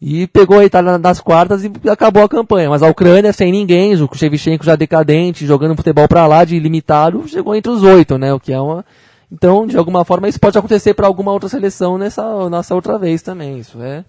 E 0.00 0.26
pegou 0.26 0.58
a 0.58 0.64
Itália 0.64 0.98
nas 0.98 1.20
quartas 1.20 1.62
e 1.62 1.70
acabou 1.88 2.24
a 2.24 2.28
campanha. 2.28 2.68
Mas 2.68 2.82
a 2.82 2.88
Ucrânia, 2.88 3.32
sem 3.32 3.52
ninguém, 3.52 3.94
o 3.94 4.08
Shevchenko 4.12 4.64
já 4.64 4.74
decadente, 4.74 5.46
jogando 5.46 5.76
futebol 5.76 6.08
para 6.08 6.26
lá 6.26 6.44
de 6.44 6.58
limitado, 6.58 7.28
chegou 7.28 7.54
entre 7.54 7.70
os 7.70 7.84
oito, 7.84 8.18
né? 8.18 8.34
O 8.34 8.40
que 8.40 8.52
é 8.52 8.60
uma. 8.60 8.84
Então, 9.30 9.64
de 9.64 9.76
alguma 9.76 10.04
forma, 10.04 10.28
isso 10.28 10.40
pode 10.40 10.58
acontecer 10.58 10.92
para 10.92 11.06
alguma 11.06 11.30
outra 11.30 11.48
seleção 11.48 11.96
nessa, 11.96 12.50
nessa 12.50 12.74
outra 12.74 12.98
vez 12.98 13.22
também. 13.22 13.58
Isso 13.58 13.80
é. 13.80 14.04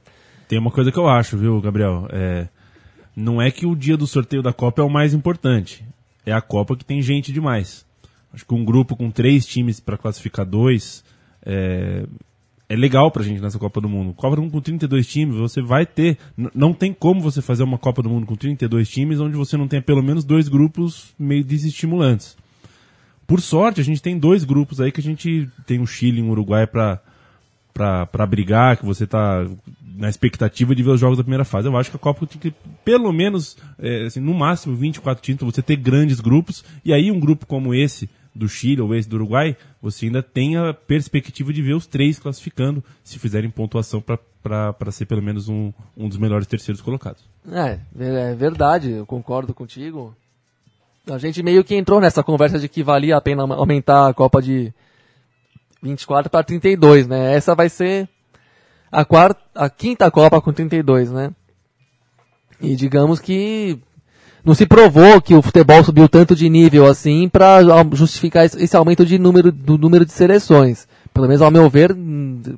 Tem 0.47 0.57
uma 0.57 0.72
coisa 0.72 0.91
que 0.91 0.97
eu 0.97 1.07
acho, 1.07 1.38
viu, 1.38 1.61
Gabriel? 1.61 2.07
É, 2.11 2.47
não 3.16 3.39
é 3.39 3.51
que 3.51 3.66
o 3.66 3.76
dia 3.76 3.95
do 3.95 4.07
sorteio 4.07 4.41
da 4.41 4.51
Copa 4.51 4.82
é 4.82 4.86
o 4.86 4.89
mais 4.89 5.14
importante. 5.14 5.86
É 6.26 6.34
a 6.34 6.41
Copa 6.41 6.76
que 6.76 6.84
tem 6.84 7.01
gente 7.03 7.32
demais. 7.32 7.86
Acho 8.34 8.45
que 8.45 8.53
um 8.55 8.66
grupo 8.66 8.95
com 8.95 9.11
três 9.11 9.45
times 9.45 9.80
para 9.80 9.95
classificar 9.95 10.45
dois 10.45 11.03
é, 11.45 12.05
é 12.74 12.76
legal 12.76 13.11
pra 13.11 13.24
gente 13.24 13.39
nessa 13.39 13.59
Copa 13.59 13.80
do 13.80 13.88
Mundo. 13.88 14.13
Copa 14.13 14.36
do 14.36 14.41
Mundo 14.41 14.51
com 14.51 14.59
32 14.61 15.05
times, 15.05 15.36
você 15.36 15.61
vai 15.61 15.86
ter. 15.86 16.17
Não 16.55 16.74
tem 16.74 16.91
como 16.91 17.21
você 17.21 17.39
fazer 17.39 17.61
uma 17.61 17.78
Copa 17.78 18.01
do 18.01 18.09
Mundo 18.09 18.26
com 18.26 18.36
32 18.36 18.89
times 18.89 19.19
onde 19.19 19.38
você 19.38 19.55
não 19.55 19.67
tenha 19.67 19.82
pelo 19.82 20.01
menos 20.01 20.26
dois 20.26 20.47
grupos 20.47 21.13
meio 21.17 21.43
desestimulantes. 21.43 22.36
Por 23.28 23.39
sorte, 23.41 23.80
a 23.80 23.84
gente 23.84 24.01
tem 24.01 24.17
dois 24.17 24.43
grupos 24.43 24.82
aí 24.82 24.91
que 24.91 24.99
a 24.99 25.03
gente 25.03 25.47
tem 25.67 25.80
o 25.80 25.86
Chile 25.86 26.19
e 26.19 26.24
o 26.24 26.30
Uruguai 26.30 26.65
pra, 26.65 26.99
pra, 27.71 28.07
pra 28.07 28.26
brigar, 28.26 28.76
que 28.76 28.86
você 28.86 29.05
tá 29.05 29.45
na 29.95 30.09
expectativa 30.09 30.74
de 30.74 30.82
ver 30.82 30.89
os 30.89 30.99
jogos 30.99 31.17
da 31.17 31.24
primeira 31.24 31.45
fase. 31.45 31.67
Eu 31.67 31.78
acho 31.78 31.91
que 31.91 31.95
a 31.95 31.99
Copa 31.99 32.26
tem 32.26 32.39
que, 32.39 32.53
pelo 32.84 33.13
menos, 33.13 33.55
é, 33.78 34.05
assim, 34.05 34.19
no 34.19 34.34
máximo 34.34 34.76
24 34.76 35.24
times, 35.24 35.38
pra 35.38 35.45
você 35.45 35.61
ter 35.61 35.76
grandes 35.76 36.19
grupos. 36.19 36.65
E 36.84 36.91
aí 36.91 37.11
um 37.11 37.19
grupo 37.19 37.45
como 37.45 37.74
esse, 37.74 38.09
do 38.36 38.47
Chile 38.47 38.81
ou 38.81 38.95
esse 38.95 39.07
do 39.07 39.15
Uruguai, 39.15 39.55
você 39.81 40.07
ainda 40.07 40.23
tem 40.23 40.57
a 40.57 40.73
perspectiva 40.73 41.53
de 41.53 41.61
ver 41.61 41.73
os 41.73 41.86
três 41.86 42.19
classificando, 42.19 42.84
se 43.03 43.19
fizerem 43.19 43.49
pontuação 43.49 44.01
para 44.01 44.91
ser 44.91 45.05
pelo 45.05 45.21
menos 45.21 45.47
um, 45.49 45.71
um 45.95 46.07
dos 46.07 46.17
melhores 46.17 46.47
terceiros 46.47 46.81
colocados. 46.81 47.23
É, 47.51 47.79
é 47.99 48.36
verdade, 48.36 48.91
eu 48.91 49.05
concordo 49.05 49.53
contigo. 49.53 50.15
A 51.09 51.17
gente 51.17 51.43
meio 51.43 51.63
que 51.63 51.75
entrou 51.75 51.99
nessa 51.99 52.23
conversa 52.23 52.57
de 52.57 52.69
que 52.69 52.81
valia 52.81 53.17
a 53.17 53.21
pena 53.21 53.43
aumentar 53.43 54.07
a 54.07 54.13
Copa 54.13 54.41
de 54.41 54.73
24 55.81 56.29
para 56.29 56.43
32, 56.43 57.07
né? 57.07 57.36
Essa 57.36 57.53
vai 57.53 57.67
ser 57.67 58.07
a 58.89 59.03
quarta, 59.03 59.41
a 59.53 59.69
quinta 59.69 60.09
Copa 60.09 60.39
com 60.39 60.53
32, 60.53 61.11
né? 61.11 61.31
E 62.61 62.75
digamos 62.75 63.19
que 63.19 63.77
não 64.45 64.53
se 64.53 64.65
provou 64.65 65.21
que 65.21 65.33
o 65.33 65.41
futebol 65.41 65.83
subiu 65.83 66.09
tanto 66.09 66.35
de 66.35 66.49
nível 66.49 66.85
assim 66.85 67.29
para 67.29 67.61
justificar 67.93 68.45
esse 68.45 68.75
aumento 68.75 69.05
de 69.05 69.17
número, 69.17 69.51
do 69.51 69.77
número 69.77 70.05
de 70.05 70.11
seleções. 70.11 70.87
Pelo 71.13 71.27
menos 71.27 71.41
ao 71.41 71.51
meu 71.51 71.69
ver, 71.69 71.95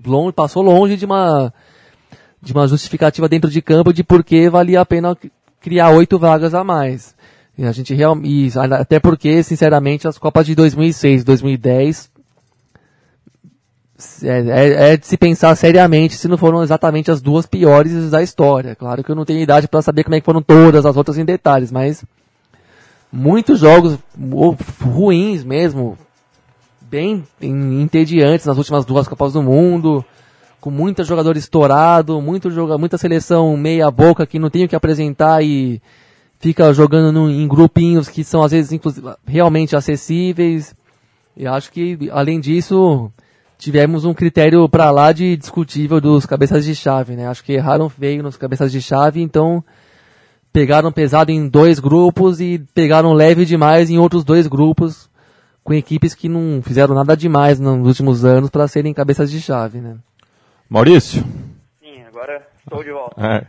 longe, 0.05 0.33
passou 0.33 0.63
longe 0.63 0.97
de 0.97 1.05
uma, 1.05 1.53
de 2.41 2.53
uma 2.53 2.67
justificativa 2.67 3.29
dentro 3.29 3.51
de 3.51 3.61
campo 3.61 3.93
de 3.93 4.03
por 4.03 4.23
que 4.23 4.49
valia 4.49 4.81
a 4.81 4.85
pena 4.85 5.15
criar 5.61 5.89
oito 5.89 6.17
vagas 6.17 6.53
a 6.53 6.63
mais. 6.63 7.13
E 7.57 7.63
a 7.63 7.71
gente 7.71 7.93
realmente, 7.93 8.57
até 8.57 8.99
porque, 8.99 9.43
sinceramente, 9.43 10.07
as 10.07 10.17
Copas 10.17 10.45
de 10.45 10.55
2006 10.55 11.23
2010 11.23 12.14
é, 14.23 14.27
é, 14.27 14.93
é, 14.93 14.97
de 14.97 15.07
se 15.07 15.15
pensar 15.15 15.55
seriamente 15.55 16.17
se 16.17 16.27
não 16.27 16.37
foram 16.37 16.61
exatamente 16.61 17.09
as 17.09 17.21
duas 17.21 17.45
piores 17.45 18.11
da 18.11 18.21
história. 18.21 18.75
Claro 18.75 19.03
que 19.03 19.09
eu 19.09 19.15
não 19.15 19.23
tenho 19.23 19.39
idade 19.39 19.67
para 19.67 19.81
saber 19.81 20.03
como 20.03 20.15
é 20.15 20.19
que 20.19 20.25
foram 20.25 20.41
todas 20.41 20.85
as 20.85 20.97
outras 20.97 21.17
em 21.17 21.23
detalhes, 21.23 21.71
mas 21.71 22.03
muitos 23.11 23.59
jogos 23.59 23.97
ruins 24.81 25.45
mesmo, 25.45 25.97
bem 26.81 27.23
entediantes 27.41 28.45
nas 28.45 28.57
últimas 28.57 28.83
duas 28.83 29.07
Copas 29.07 29.31
do 29.31 29.41
Mundo, 29.41 30.03
com 30.59 30.69
muitos 30.69 31.07
jogadores 31.07 31.43
estourado, 31.43 32.21
muito 32.21 32.51
joga, 32.51 32.77
muita 32.77 32.97
seleção 32.97 33.55
meia 33.55 33.89
boca 33.89 34.25
que 34.25 34.39
não 34.39 34.49
tem 34.49 34.65
o 34.65 34.67
que 34.67 34.75
apresentar 34.75 35.41
e 35.41 35.81
fica 36.37 36.73
jogando 36.73 37.13
no, 37.13 37.31
em 37.31 37.47
grupinhos 37.47 38.09
que 38.09 38.25
são 38.25 38.43
às 38.43 38.51
vezes 38.51 38.77
realmente 39.25 39.73
acessíveis. 39.73 40.75
E 41.37 41.47
acho 41.47 41.71
que 41.71 42.09
além 42.11 42.41
disso 42.41 43.11
tivemos 43.57 44.05
um 44.05 44.13
critério 44.13 44.67
para 44.67 44.91
lá 44.91 45.11
de 45.11 45.35
discutível 45.37 45.99
dos 46.01 46.25
cabeças 46.25 46.65
de 46.65 46.75
chave, 46.75 47.15
né? 47.15 47.27
Acho 47.27 47.43
que 47.43 47.53
erraram 47.53 47.89
feio 47.89 48.23
nos 48.23 48.37
cabeças 48.37 48.71
de 48.71 48.81
chave, 48.81 49.21
então 49.21 49.63
pegaram 50.51 50.91
pesado 50.91 51.31
em 51.31 51.47
dois 51.47 51.79
grupos 51.79 52.39
e 52.39 52.59
pegaram 52.73 53.13
leve 53.13 53.45
demais 53.45 53.89
em 53.89 53.97
outros 53.97 54.23
dois 54.23 54.47
grupos 54.47 55.09
com 55.63 55.73
equipes 55.73 56.13
que 56.13 56.29
não 56.29 56.61
fizeram 56.61 56.93
nada 56.93 57.17
demais 57.17 57.59
nos 57.59 57.87
últimos 57.87 58.23
anos 58.23 58.49
para 58.51 58.67
serem 58.67 58.93
cabeças 58.93 59.31
de 59.31 59.41
chave, 59.41 59.81
né? 59.81 59.97
Maurício? 60.69 61.23
Sim, 61.81 62.03
agora 62.07 62.45
estou 62.63 62.83
de 62.83 62.91
volta. 62.91 63.15
É. 63.19 63.47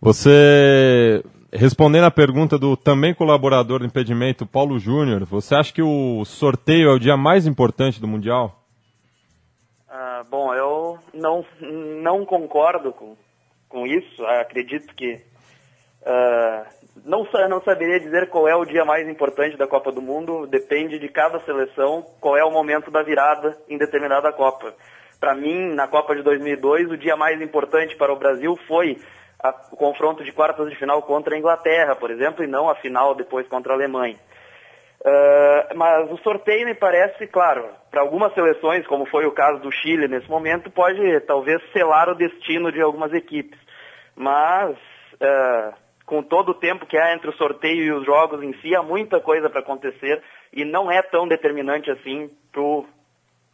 Você 0.00 1.22
respondendo 1.52 2.04
a 2.04 2.10
pergunta 2.10 2.58
do 2.58 2.76
também 2.76 3.12
colaborador 3.12 3.80
do 3.80 3.86
impedimento, 3.86 4.46
Paulo 4.46 4.78
Júnior, 4.78 5.24
você 5.24 5.54
acha 5.54 5.72
que 5.72 5.82
o 5.82 6.24
sorteio 6.24 6.88
é 6.88 6.94
o 6.94 6.98
dia 6.98 7.16
mais 7.16 7.46
importante 7.46 8.00
do 8.00 8.08
Mundial? 8.08 8.59
Ah, 10.20 10.24
bom, 10.28 10.52
eu 10.54 10.98
não, 11.14 11.42
não 12.02 12.26
concordo 12.26 12.92
com, 12.92 13.16
com 13.70 13.86
isso. 13.86 14.22
Acredito 14.26 14.94
que 14.94 15.14
uh, 15.14 16.66
não, 17.06 17.26
não 17.48 17.62
saberia 17.62 17.98
dizer 17.98 18.28
qual 18.28 18.46
é 18.46 18.54
o 18.54 18.66
dia 18.66 18.84
mais 18.84 19.08
importante 19.08 19.56
da 19.56 19.66
Copa 19.66 19.90
do 19.90 20.02
Mundo. 20.02 20.46
Depende 20.46 20.98
de 20.98 21.08
cada 21.08 21.40
seleção 21.40 22.04
qual 22.20 22.36
é 22.36 22.44
o 22.44 22.50
momento 22.50 22.90
da 22.90 23.02
virada 23.02 23.56
em 23.66 23.78
determinada 23.78 24.30
Copa. 24.30 24.74
Para 25.18 25.34
mim, 25.34 25.72
na 25.72 25.88
Copa 25.88 26.14
de 26.14 26.22
2002, 26.22 26.90
o 26.90 26.98
dia 26.98 27.16
mais 27.16 27.40
importante 27.40 27.96
para 27.96 28.12
o 28.12 28.18
Brasil 28.18 28.58
foi 28.68 28.98
a, 29.42 29.48
o 29.72 29.76
confronto 29.76 30.22
de 30.22 30.32
quartas 30.32 30.68
de 30.68 30.76
final 30.76 31.00
contra 31.00 31.34
a 31.34 31.38
Inglaterra, 31.38 31.96
por 31.96 32.10
exemplo, 32.10 32.44
e 32.44 32.46
não 32.46 32.68
a 32.68 32.74
final 32.74 33.14
depois 33.14 33.48
contra 33.48 33.72
a 33.72 33.76
Alemanha. 33.76 34.18
Uh, 35.02 35.74
mas 35.76 36.10
o 36.10 36.18
sorteio 36.18 36.66
me 36.66 36.74
parece, 36.74 37.26
claro, 37.26 37.70
para 37.90 38.02
algumas 38.02 38.34
seleções, 38.34 38.86
como 38.86 39.06
foi 39.06 39.24
o 39.24 39.32
caso 39.32 39.58
do 39.60 39.72
Chile 39.72 40.06
nesse 40.06 40.28
momento, 40.28 40.70
pode 40.70 41.20
talvez 41.20 41.62
selar 41.72 42.08
o 42.10 42.14
destino 42.14 42.70
de 42.70 42.82
algumas 42.82 43.12
equipes. 43.14 43.58
Mas, 44.14 44.76
uh, 44.76 45.74
com 46.04 46.22
todo 46.22 46.50
o 46.50 46.54
tempo 46.54 46.84
que 46.84 46.98
há 46.98 47.14
entre 47.14 47.30
o 47.30 47.36
sorteio 47.36 47.82
e 47.82 47.92
os 47.92 48.04
jogos 48.04 48.42
em 48.42 48.52
si, 48.60 48.76
há 48.76 48.82
muita 48.82 49.20
coisa 49.20 49.48
para 49.48 49.60
acontecer 49.60 50.22
e 50.52 50.64
não 50.66 50.90
é 50.90 51.00
tão 51.00 51.26
determinante 51.26 51.90
assim 51.90 52.30
pro, 52.52 52.84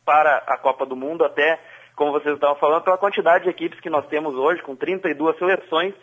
para 0.05 0.39
a 0.49 0.59
Copa 0.59 0.85
do 0.85 0.97
Mundo, 0.97 1.25
até 1.25 1.61
como 1.95 2.13
vocês 2.13 2.35
estavam 2.35 2.57
falando, 2.57 2.83
pela 2.83 2.99
quantidade 2.99 3.45
de 3.45 3.51
equipes 3.51 3.81
que 3.81 3.89
nós 3.89 4.07
temos 4.09 4.35
hoje, 4.35 4.63
com 4.63 4.75
32 4.75 5.39
seleções, 5.39 5.95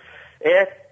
é 0.42 0.83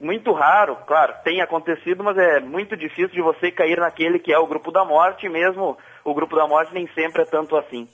muito 0.00 0.32
raro, 0.32 0.76
claro, 0.86 1.14
tem 1.24 1.40
acontecido, 1.40 2.04
mas 2.04 2.16
é 2.18 2.40
muito 2.40 2.76
difícil 2.76 3.08
de 3.08 3.22
você 3.22 3.50
cair 3.50 3.78
naquele 3.78 4.18
que 4.18 4.32
é 4.32 4.38
o 4.38 4.46
grupo 4.46 4.70
da 4.70 4.84
morte, 4.84 5.28
mesmo 5.28 5.76
o 6.04 6.14
grupo 6.14 6.36
da 6.36 6.46
morte 6.46 6.74
nem 6.74 6.86
sempre 6.88 7.22
é 7.22 7.24
tanto 7.24 7.56
assim. 7.56 7.88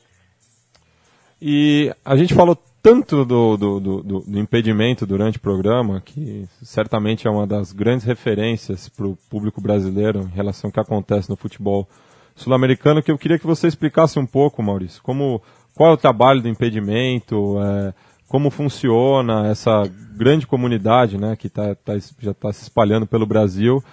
E 1.40 1.92
a 2.04 2.16
gente 2.16 2.34
falou 2.34 2.56
tanto 2.82 3.24
do, 3.24 3.56
do, 3.56 3.80
do, 3.80 4.02
do 4.02 4.38
impedimento 4.38 5.06
durante 5.06 5.38
o 5.38 5.40
programa, 5.40 6.00
que 6.00 6.48
certamente 6.62 7.28
é 7.28 7.30
uma 7.30 7.46
das 7.46 7.72
grandes 7.72 8.04
referências 8.04 8.88
para 8.88 9.06
o 9.06 9.16
público 9.30 9.60
brasileiro 9.60 10.20
em 10.20 10.34
relação 10.34 10.68
ao 10.68 10.72
que 10.72 10.80
acontece 10.80 11.30
no 11.30 11.36
futebol 11.36 11.88
sul-americano, 12.34 13.02
que 13.02 13.10
eu 13.10 13.18
queria 13.18 13.38
que 13.38 13.46
você 13.46 13.68
explicasse 13.68 14.18
um 14.18 14.26
pouco, 14.26 14.62
Maurício, 14.62 15.02
como, 15.02 15.40
qual 15.76 15.90
é 15.90 15.92
o 15.92 15.96
trabalho 15.96 16.42
do 16.42 16.48
impedimento, 16.48 17.56
é, 17.62 17.94
como 18.32 18.50
funciona 18.50 19.50
essa 19.50 19.82
grande 20.16 20.46
comunidade 20.46 21.18
né, 21.18 21.36
que 21.36 21.50
tá, 21.50 21.74
tá 21.74 21.92
já 22.18 22.30
está 22.30 22.50
se 22.50 22.62
espalhando 22.62 23.06
pelo 23.06 23.26
Brasil 23.26 23.84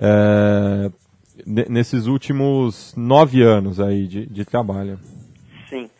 é, 0.00 0.90
nesses 1.68 2.06
últimos 2.06 2.94
nove 2.96 3.42
anos 3.42 3.78
aí 3.78 4.06
de, 4.06 4.24
de 4.24 4.46
trabalho. 4.46 4.98
Sim. 5.68 5.90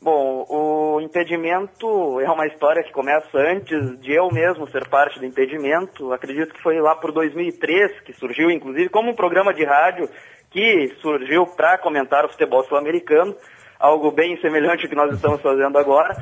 Bom, 0.00 0.46
o 0.48 1.00
impedimento 1.02 2.18
é 2.20 2.30
uma 2.30 2.46
história 2.46 2.82
que 2.82 2.92
começa 2.92 3.36
antes 3.36 4.00
de 4.00 4.12
eu 4.12 4.30
mesmo 4.32 4.66
ser 4.70 4.88
parte 4.88 5.18
do 5.18 5.26
impedimento. 5.26 6.14
Acredito 6.14 6.54
que 6.54 6.62
foi 6.62 6.80
lá 6.80 6.94
por 6.94 7.12
2003 7.12 8.00
que 8.06 8.14
surgiu, 8.14 8.50
inclusive, 8.50 8.88
como 8.88 9.10
um 9.10 9.14
programa 9.14 9.52
de 9.52 9.66
rádio 9.66 10.08
que 10.50 10.94
surgiu 11.02 11.46
para 11.46 11.76
comentar 11.76 12.24
o 12.24 12.30
futebol 12.30 12.64
sul-americano, 12.64 13.36
algo 13.78 14.10
bem 14.10 14.40
semelhante 14.40 14.84
ao 14.84 14.88
que 14.88 14.96
nós 14.96 15.12
estamos 15.12 15.42
fazendo 15.42 15.76
agora. 15.76 16.16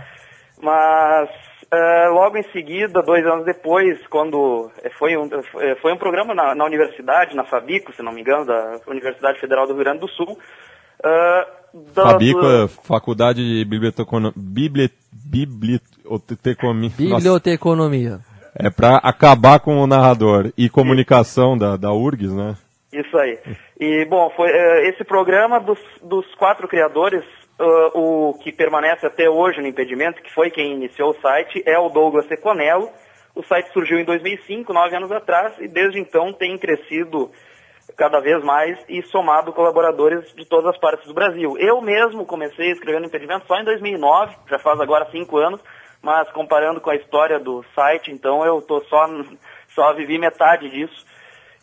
Mas 0.63 1.29
Uh, 1.73 2.13
logo 2.13 2.37
em 2.37 2.43
seguida, 2.53 3.01
dois 3.01 3.25
anos 3.25 3.47
depois, 3.47 3.99
quando 4.09 4.71
eh, 4.85 4.91
foi 4.99 5.17
um, 5.17 5.27
eh, 5.59 5.75
foi 5.81 5.91
um 5.91 5.97
programa 5.97 6.35
na, 6.35 6.55
na, 6.55 6.67
universidade, 6.67 7.35
na 7.35 7.45
Fabico, 7.45 7.95
se 7.95 8.03
não 8.03 8.13
me 8.13 8.21
engano, 8.21 8.45
da 8.45 8.79
Universidade 8.87 9.41
Federal 9.41 9.67
do 9.67 9.73
Rio 9.73 9.83
Grande 9.83 10.01
do 10.01 10.09
Sul. 10.09 10.39
Uh, 11.03 11.47
Fabico 11.95 12.45
é 12.45 12.69
Faculdade 12.69 13.43
de 13.43 13.65
Biblioteconomia. 13.65 14.35
Biblioteconomia. 15.11 16.91
Biblioteconomia. 16.91 18.21
É 18.55 18.69
para 18.69 18.99
acabar 18.99 19.59
com 19.59 19.79
o 19.79 19.87
narrador. 19.87 20.53
E 20.59 20.69
comunicação 20.69 21.57
da, 21.57 21.79
da 21.79 21.91
URGS, 21.91 22.35
né? 22.35 22.55
Isso 22.93 23.17
aí. 23.17 23.39
E, 23.81 24.05
bom, 24.05 24.31
foi 24.37 24.51
uh, 24.51 24.91
esse 24.91 25.03
programa 25.05 25.59
dos, 25.59 25.79
dos 26.03 26.27
quatro 26.35 26.69
criadores, 26.69 27.25
uh, 27.59 27.99
o 27.99 28.39
que 28.39 28.53
permanece 28.53 29.07
até 29.07 29.29
hoje 29.29 29.61
no 29.61 29.67
impedimento, 29.67 30.23
que 30.23 30.33
foi 30.33 30.51
quem 30.51 30.73
iniciou 30.73 31.11
o 31.11 31.21
site, 31.21 31.63
é 31.67 31.79
o 31.79 31.89
Douglas 31.89 32.27
Seconello. 32.27 32.91
O 33.35 33.43
site 33.43 33.73
surgiu 33.73 33.99
em 33.99 34.05
2005, 34.05 34.73
nove 34.73 34.97
anos 34.97 35.11
atrás, 35.11 35.55
e 35.59 35.69
desde 35.69 35.99
então 35.99 36.33
tem 36.33 36.59
crescido 36.59 37.31
cada 37.97 38.21
vez 38.21 38.43
mais 38.43 38.79
e 38.89 39.03
somado 39.03 39.53
colaboradores 39.53 40.33
de 40.35 40.45
todas 40.45 40.75
as 40.75 40.79
partes 40.79 41.07
do 41.07 41.15
Brasil. 41.15 41.57
Eu 41.59 41.81
mesmo 41.81 42.25
comecei 42.25 42.71
escrevendo 42.71 43.07
impedimento 43.07 43.47
só 43.47 43.57
em 43.59 43.65
2009, 43.65 44.37
já 44.49 44.59
faz 44.59 44.81
agora 44.81 45.11
cinco 45.11 45.39
anos, 45.39 45.61
mas 46.01 46.31
comparando 46.33 46.81
com 46.81 46.91
a 46.91 46.97
história 46.97 47.39
do 47.39 47.65
site, 47.75 48.11
então 48.11 48.45
eu 48.45 48.61
tô 48.61 48.81
só, 48.83 49.07
só 49.75 49.93
vivi 49.95 50.19
metade 50.19 50.69
disso. 50.69 51.07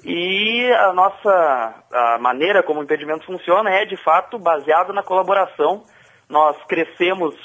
E 0.03 0.71
a 0.71 0.93
nossa 0.93 1.83
a 1.91 2.17
maneira 2.19 2.63
como 2.63 2.79
o 2.79 2.83
impedimento 2.83 3.25
funciona 3.25 3.69
é, 3.69 3.85
de 3.85 3.97
fato, 3.97 4.39
baseado 4.39 4.93
na 4.93 5.03
colaboração. 5.03 5.83
Nós 6.29 6.55
crescemos 6.67 7.35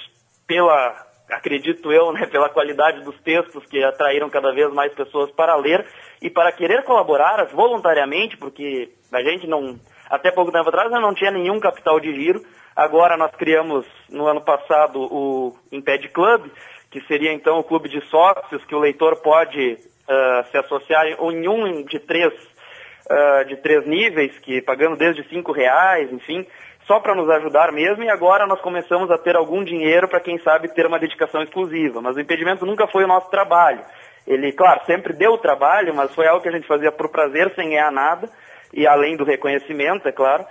pela, 0.46 0.94
acredito 1.30 1.92
eu, 1.92 2.12
né, 2.12 2.26
pela 2.26 2.48
qualidade 2.48 3.02
dos 3.02 3.18
textos 3.22 3.64
que 3.66 3.82
atraíram 3.82 4.30
cada 4.30 4.52
vez 4.52 4.72
mais 4.72 4.94
pessoas 4.94 5.30
para 5.32 5.57
ler 5.57 5.84
e 6.22 6.30
para 6.30 6.52
querer 6.52 6.84
colaborar 6.84 7.44
voluntariamente, 7.46 8.36
porque 8.36 8.92
a 9.12 9.22
gente 9.22 9.46
não, 9.46 9.78
até 10.09 10.30
pouco 10.30 10.52
tempo 10.52 10.68
atrás, 10.68 10.90
não 10.90 11.14
tinha 11.14 11.30
nenhum 11.30 11.59
capital 11.59 11.98
de 11.98 12.14
giro. 12.14 12.40
Agora 12.76 13.16
nós 13.16 13.32
criamos, 13.36 13.86
no 14.11 14.26
ano 14.26 14.40
passado, 14.42 15.00
o 15.00 15.57
Imped 15.72 16.09
Club, 16.09 16.50
que 16.90 17.00
seria 17.07 17.32
então 17.32 17.59
o 17.59 17.64
clube 17.64 17.88
de 17.88 18.00
sócios 18.09 18.64
que 18.64 18.74
o 18.74 18.80
leitor 18.80 19.20
pode 19.22 19.78
uh, 20.09 20.50
se 20.50 20.57
associar 20.59 21.07
em 21.07 21.48
um 21.48 21.84
de 21.84 21.98
três, 21.98 22.32
uh, 22.32 23.44
de 23.46 23.57
três 23.57 23.86
níveis, 23.86 24.38
que 24.38 24.62
pagando 24.62 24.96
desde 24.96 25.26
cinco 25.28 25.52
reais, 25.52 26.12
enfim, 26.12 26.46
só 26.86 27.00
para 27.00 27.14
nos 27.14 27.28
ajudar 27.30 27.72
mesmo, 27.72 28.02
e 28.05 28.11
agora 28.11 28.46
nós 28.46 28.61
começamos 28.61 29.11
a 29.11 29.18
ter 29.18 29.36
algum 29.36 29.64
dinheiro 29.64 30.09
para, 30.09 30.20
quem 30.20 30.38
sabe, 30.38 30.74
ter 30.74 30.86
uma 30.86 30.98
dedicação 30.98 31.42
exclusiva. 31.42 32.00
Mas 32.00 32.16
o 32.16 32.20
impedimento 32.20 32.66
nunca 32.66 32.86
foi 32.88 33.05
o 33.05 33.09
nosso 33.09 33.30
trabalho. 33.30 33.80
Ele, 34.26 34.52
claro, 34.52 34.84
sempre 34.86 35.12
deu 35.12 35.36
trabalho, 35.38 35.94
mas 35.94 36.14
foi 36.14 36.26
algo 36.26 36.42
que 36.42 36.48
a 36.48 36.52
gente 36.52 36.66
fazia 36.66 36.92
por 36.92 37.11
prazer, 37.11 37.52
sem 37.55 37.70
ganhar 37.70 37.90
nada, 37.90 38.28
e 38.72 38.86
além 38.86 39.16
do 39.16 39.24
reconhecimento, 39.24 40.09
é 40.09 40.12
claro. 40.12 40.44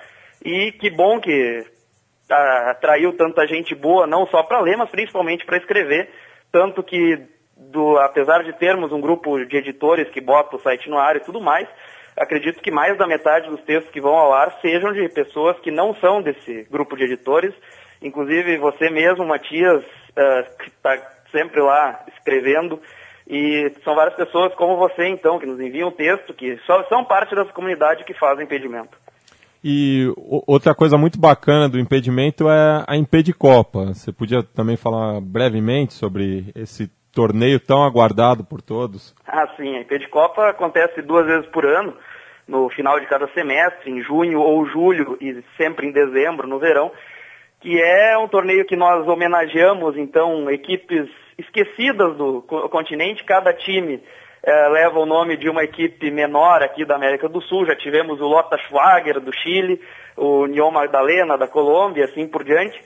E 0.43 0.71
que 0.73 0.89
bom 0.89 1.19
que 1.19 1.63
ah, 2.29 2.71
atraiu 2.71 3.15
tanta 3.15 3.45
gente 3.47 3.75
boa, 3.75 4.07
não 4.07 4.25
só 4.27 4.43
para 4.43 4.61
ler, 4.61 4.77
mas 4.77 4.89
principalmente 4.89 5.45
para 5.45 5.57
escrever. 5.57 6.09
Tanto 6.51 6.83
que 6.83 7.17
do, 7.71 7.97
apesar 7.97 8.43
de 8.43 8.53
termos 8.53 8.91
um 8.91 9.01
grupo 9.01 9.43
de 9.45 9.57
editores 9.57 10.09
que 10.09 10.21
bota 10.21 10.55
o 10.55 10.59
site 10.59 10.89
no 10.89 10.97
ar 10.97 11.15
e 11.15 11.21
tudo 11.21 11.41
mais, 11.41 11.67
acredito 12.17 12.61
que 12.61 12.71
mais 12.71 12.97
da 12.97 13.07
metade 13.07 13.49
dos 13.49 13.61
textos 13.61 13.91
que 13.91 14.01
vão 14.01 14.15
ao 14.15 14.33
ar 14.33 14.57
sejam 14.61 14.91
de 14.91 15.07
pessoas 15.09 15.59
que 15.59 15.71
não 15.71 15.93
são 15.95 16.21
desse 16.21 16.67
grupo 16.69 16.95
de 16.95 17.03
editores. 17.05 17.53
Inclusive 18.01 18.57
você 18.57 18.89
mesmo, 18.89 19.25
Matias, 19.25 19.83
uh, 19.83 20.57
que 20.57 20.69
está 20.69 20.97
sempre 21.31 21.61
lá 21.61 22.03
escrevendo. 22.15 22.79
E 23.27 23.71
são 23.83 23.95
várias 23.95 24.15
pessoas 24.15 24.53
como 24.55 24.77
você, 24.77 25.07
então, 25.07 25.39
que 25.39 25.45
nos 25.45 25.59
enviam 25.59 25.91
texto, 25.91 26.33
que 26.33 26.57
só 26.65 26.83
são 26.89 27.05
parte 27.05 27.33
dessa 27.33 27.53
comunidade 27.53 28.03
que 28.03 28.13
faz 28.13 28.37
o 28.37 28.41
impedimento. 28.41 28.97
E 29.63 30.11
outra 30.45 30.75
coisa 30.75 30.97
muito 30.97 31.17
bacana 31.17 31.69
do 31.69 31.79
impedimento 31.79 32.49
é 32.49 32.83
a 32.85 32.97
Impedicopa. 32.97 33.93
Você 33.93 34.11
podia 34.11 34.43
também 34.43 34.75
falar 34.75 35.21
brevemente 35.21 35.93
sobre 35.93 36.51
esse 36.53 36.91
torneio 37.13 37.59
tão 37.59 37.83
aguardado 37.83 38.43
por 38.43 38.61
todos? 38.61 39.13
Ah, 39.27 39.47
sim. 39.55 39.77
A 39.77 39.81
Impedicopa 39.81 40.49
acontece 40.49 41.01
duas 41.01 41.25
vezes 41.25 41.45
por 41.47 41.65
ano, 41.65 41.95
no 42.47 42.69
final 42.69 42.99
de 42.99 43.07
cada 43.07 43.27
semestre, 43.29 43.91
em 43.91 44.01
junho 44.01 44.39
ou 44.39 44.65
julho 44.65 45.17
e 45.21 45.43
sempre 45.55 45.87
em 45.87 45.91
dezembro, 45.91 46.47
no 46.47 46.59
verão, 46.59 46.91
que 47.61 47.81
é 47.81 48.17
um 48.17 48.27
torneio 48.27 48.65
que 48.65 48.75
nós 48.75 49.07
homenageamos, 49.07 49.95
então, 49.95 50.49
equipes 50.49 51.09
esquecidas 51.37 52.17
do 52.17 52.41
continente. 52.69 53.23
Cada 53.23 53.53
time 53.53 54.01
é, 54.43 54.67
leva 54.67 54.99
o 54.99 55.05
nome 55.05 55.37
de 55.37 55.49
uma 55.49 55.63
equipe 55.63 56.11
menor 56.11 56.61
aqui 56.61 56.83
da 56.83 56.95
América 56.95 57.29
do 57.29 57.41
Sul. 57.41 57.65
Já 57.65 57.75
tivemos 57.75 58.19
o 58.19 58.27
Lota 58.27 58.57
Schwager 58.57 59.21
do 59.21 59.31
Chile, 59.33 59.79
o 60.17 60.41
União 60.41 60.69
Magdalena 60.69 61.37
da 61.37 61.47
Colômbia, 61.47 62.05
assim 62.05 62.27
por 62.27 62.43
diante. 62.43 62.77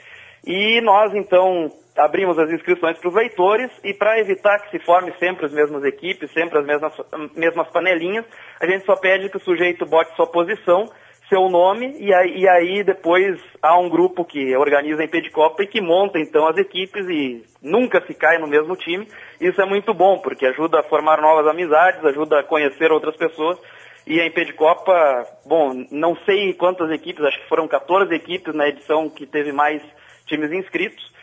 E 0.45 0.80
nós, 0.82 1.13
então, 1.15 1.69
abrimos 1.98 2.38
as 2.38 2.50
inscrições 2.52 2.98
para 2.98 3.10
os 3.10 3.16
leitores 3.16 3.72
e 3.84 3.93
para 3.93 4.20
evitar 4.20 4.60
que 4.60 4.72
se 4.72 4.86
forme 4.86 5.12
sempre 5.20 5.45
as 5.45 5.52
mesmas 5.52 5.84
equipes, 5.84 6.32
sempre 6.32 6.60
as 6.60 6.66
mesmas, 6.66 6.93
mesmas 7.36 7.68
panelinhas, 7.70 8.26
a 8.62 8.66
gente 8.68 8.86
só 8.86 8.95
pede 8.95 9.30
que 9.30 9.38
o 9.38 9.41
sujeito 9.41 9.86
bote 9.86 10.16
sua 10.16 10.28
posição, 10.28 10.86
seu 11.30 11.50
nome 11.50 11.95
e 12.00 12.14
aí, 12.14 12.38
e 12.38 12.48
aí 12.48 12.84
depois 12.84 13.38
há 13.62 13.78
um 13.78 13.89
grupo 13.89 14.24
que 14.24 14.56
organiza 14.56 15.02
a 15.02 15.06
Impedicopa 15.06 15.64
e 15.64 15.68
que 15.68 15.82
monta 15.82 16.20
então 16.20 16.48
as 16.48 16.58
equipes 16.58 17.06
e 17.10 17.43
nunca 17.62 18.02
se 18.06 18.14
cai 18.14 18.38
no 18.38 18.48
mesmo 18.48 18.76
time. 18.76 19.08
Isso 19.39 19.62
é 19.62 19.66
muito 19.66 19.93
bom 19.93 20.20
porque 20.20 20.45
ajuda 20.45 20.80
a 20.80 20.84
formar 20.84 21.22
novas 21.22 21.48
amizades, 21.48 22.04
ajuda 22.06 22.39
a 22.39 22.43
conhecer 22.43 22.91
outras 22.91 23.16
pessoas. 23.18 23.60
E 24.06 24.22
a 24.22 24.26
Impedicopa, 24.26 25.26
bom, 25.45 25.86
não 25.91 26.16
sei 26.24 26.54
quantas 26.54 26.89
equipes, 26.91 27.26
acho 27.26 27.41
que 27.41 27.50
foram 27.50 27.68
14 27.68 28.14
equipes 28.16 28.56
na 28.56 28.70
edição 28.70 29.10
que 29.10 29.26
teve 29.26 29.52
mais 29.52 29.84
times 30.26 30.50
inscritos. 30.54 31.16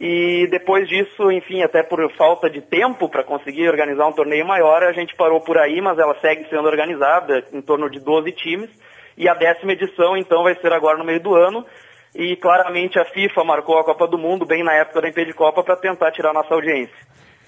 E 0.00 0.48
depois 0.50 0.88
disso, 0.88 1.30
enfim, 1.30 1.62
até 1.62 1.82
por 1.82 2.00
falta 2.16 2.50
de 2.50 2.60
tempo 2.60 3.08
para 3.08 3.22
conseguir 3.22 3.68
organizar 3.68 4.06
um 4.06 4.12
torneio 4.12 4.44
maior, 4.44 4.82
a 4.82 4.92
gente 4.92 5.14
parou 5.14 5.40
por 5.40 5.56
aí, 5.56 5.80
mas 5.80 5.98
ela 5.98 6.18
segue 6.20 6.48
sendo 6.48 6.66
organizada 6.66 7.44
em 7.52 7.62
torno 7.62 7.88
de 7.88 8.00
12 8.00 8.32
times. 8.32 8.70
E 9.16 9.28
a 9.28 9.34
décima 9.34 9.72
edição, 9.72 10.16
então, 10.16 10.42
vai 10.42 10.56
ser 10.56 10.72
agora 10.72 10.98
no 10.98 11.04
meio 11.04 11.20
do 11.20 11.34
ano. 11.34 11.64
E 12.14 12.36
claramente 12.36 12.98
a 12.98 13.04
FIFA 13.04 13.44
marcou 13.44 13.78
a 13.78 13.84
Copa 13.84 14.06
do 14.06 14.18
Mundo 14.18 14.44
bem 14.44 14.64
na 14.64 14.72
época 14.74 15.00
da 15.00 15.08
Impedicopa 15.08 15.62
para 15.62 15.76
tentar 15.76 16.12
tirar 16.12 16.32
nossa 16.32 16.52
audiência. 16.52 16.94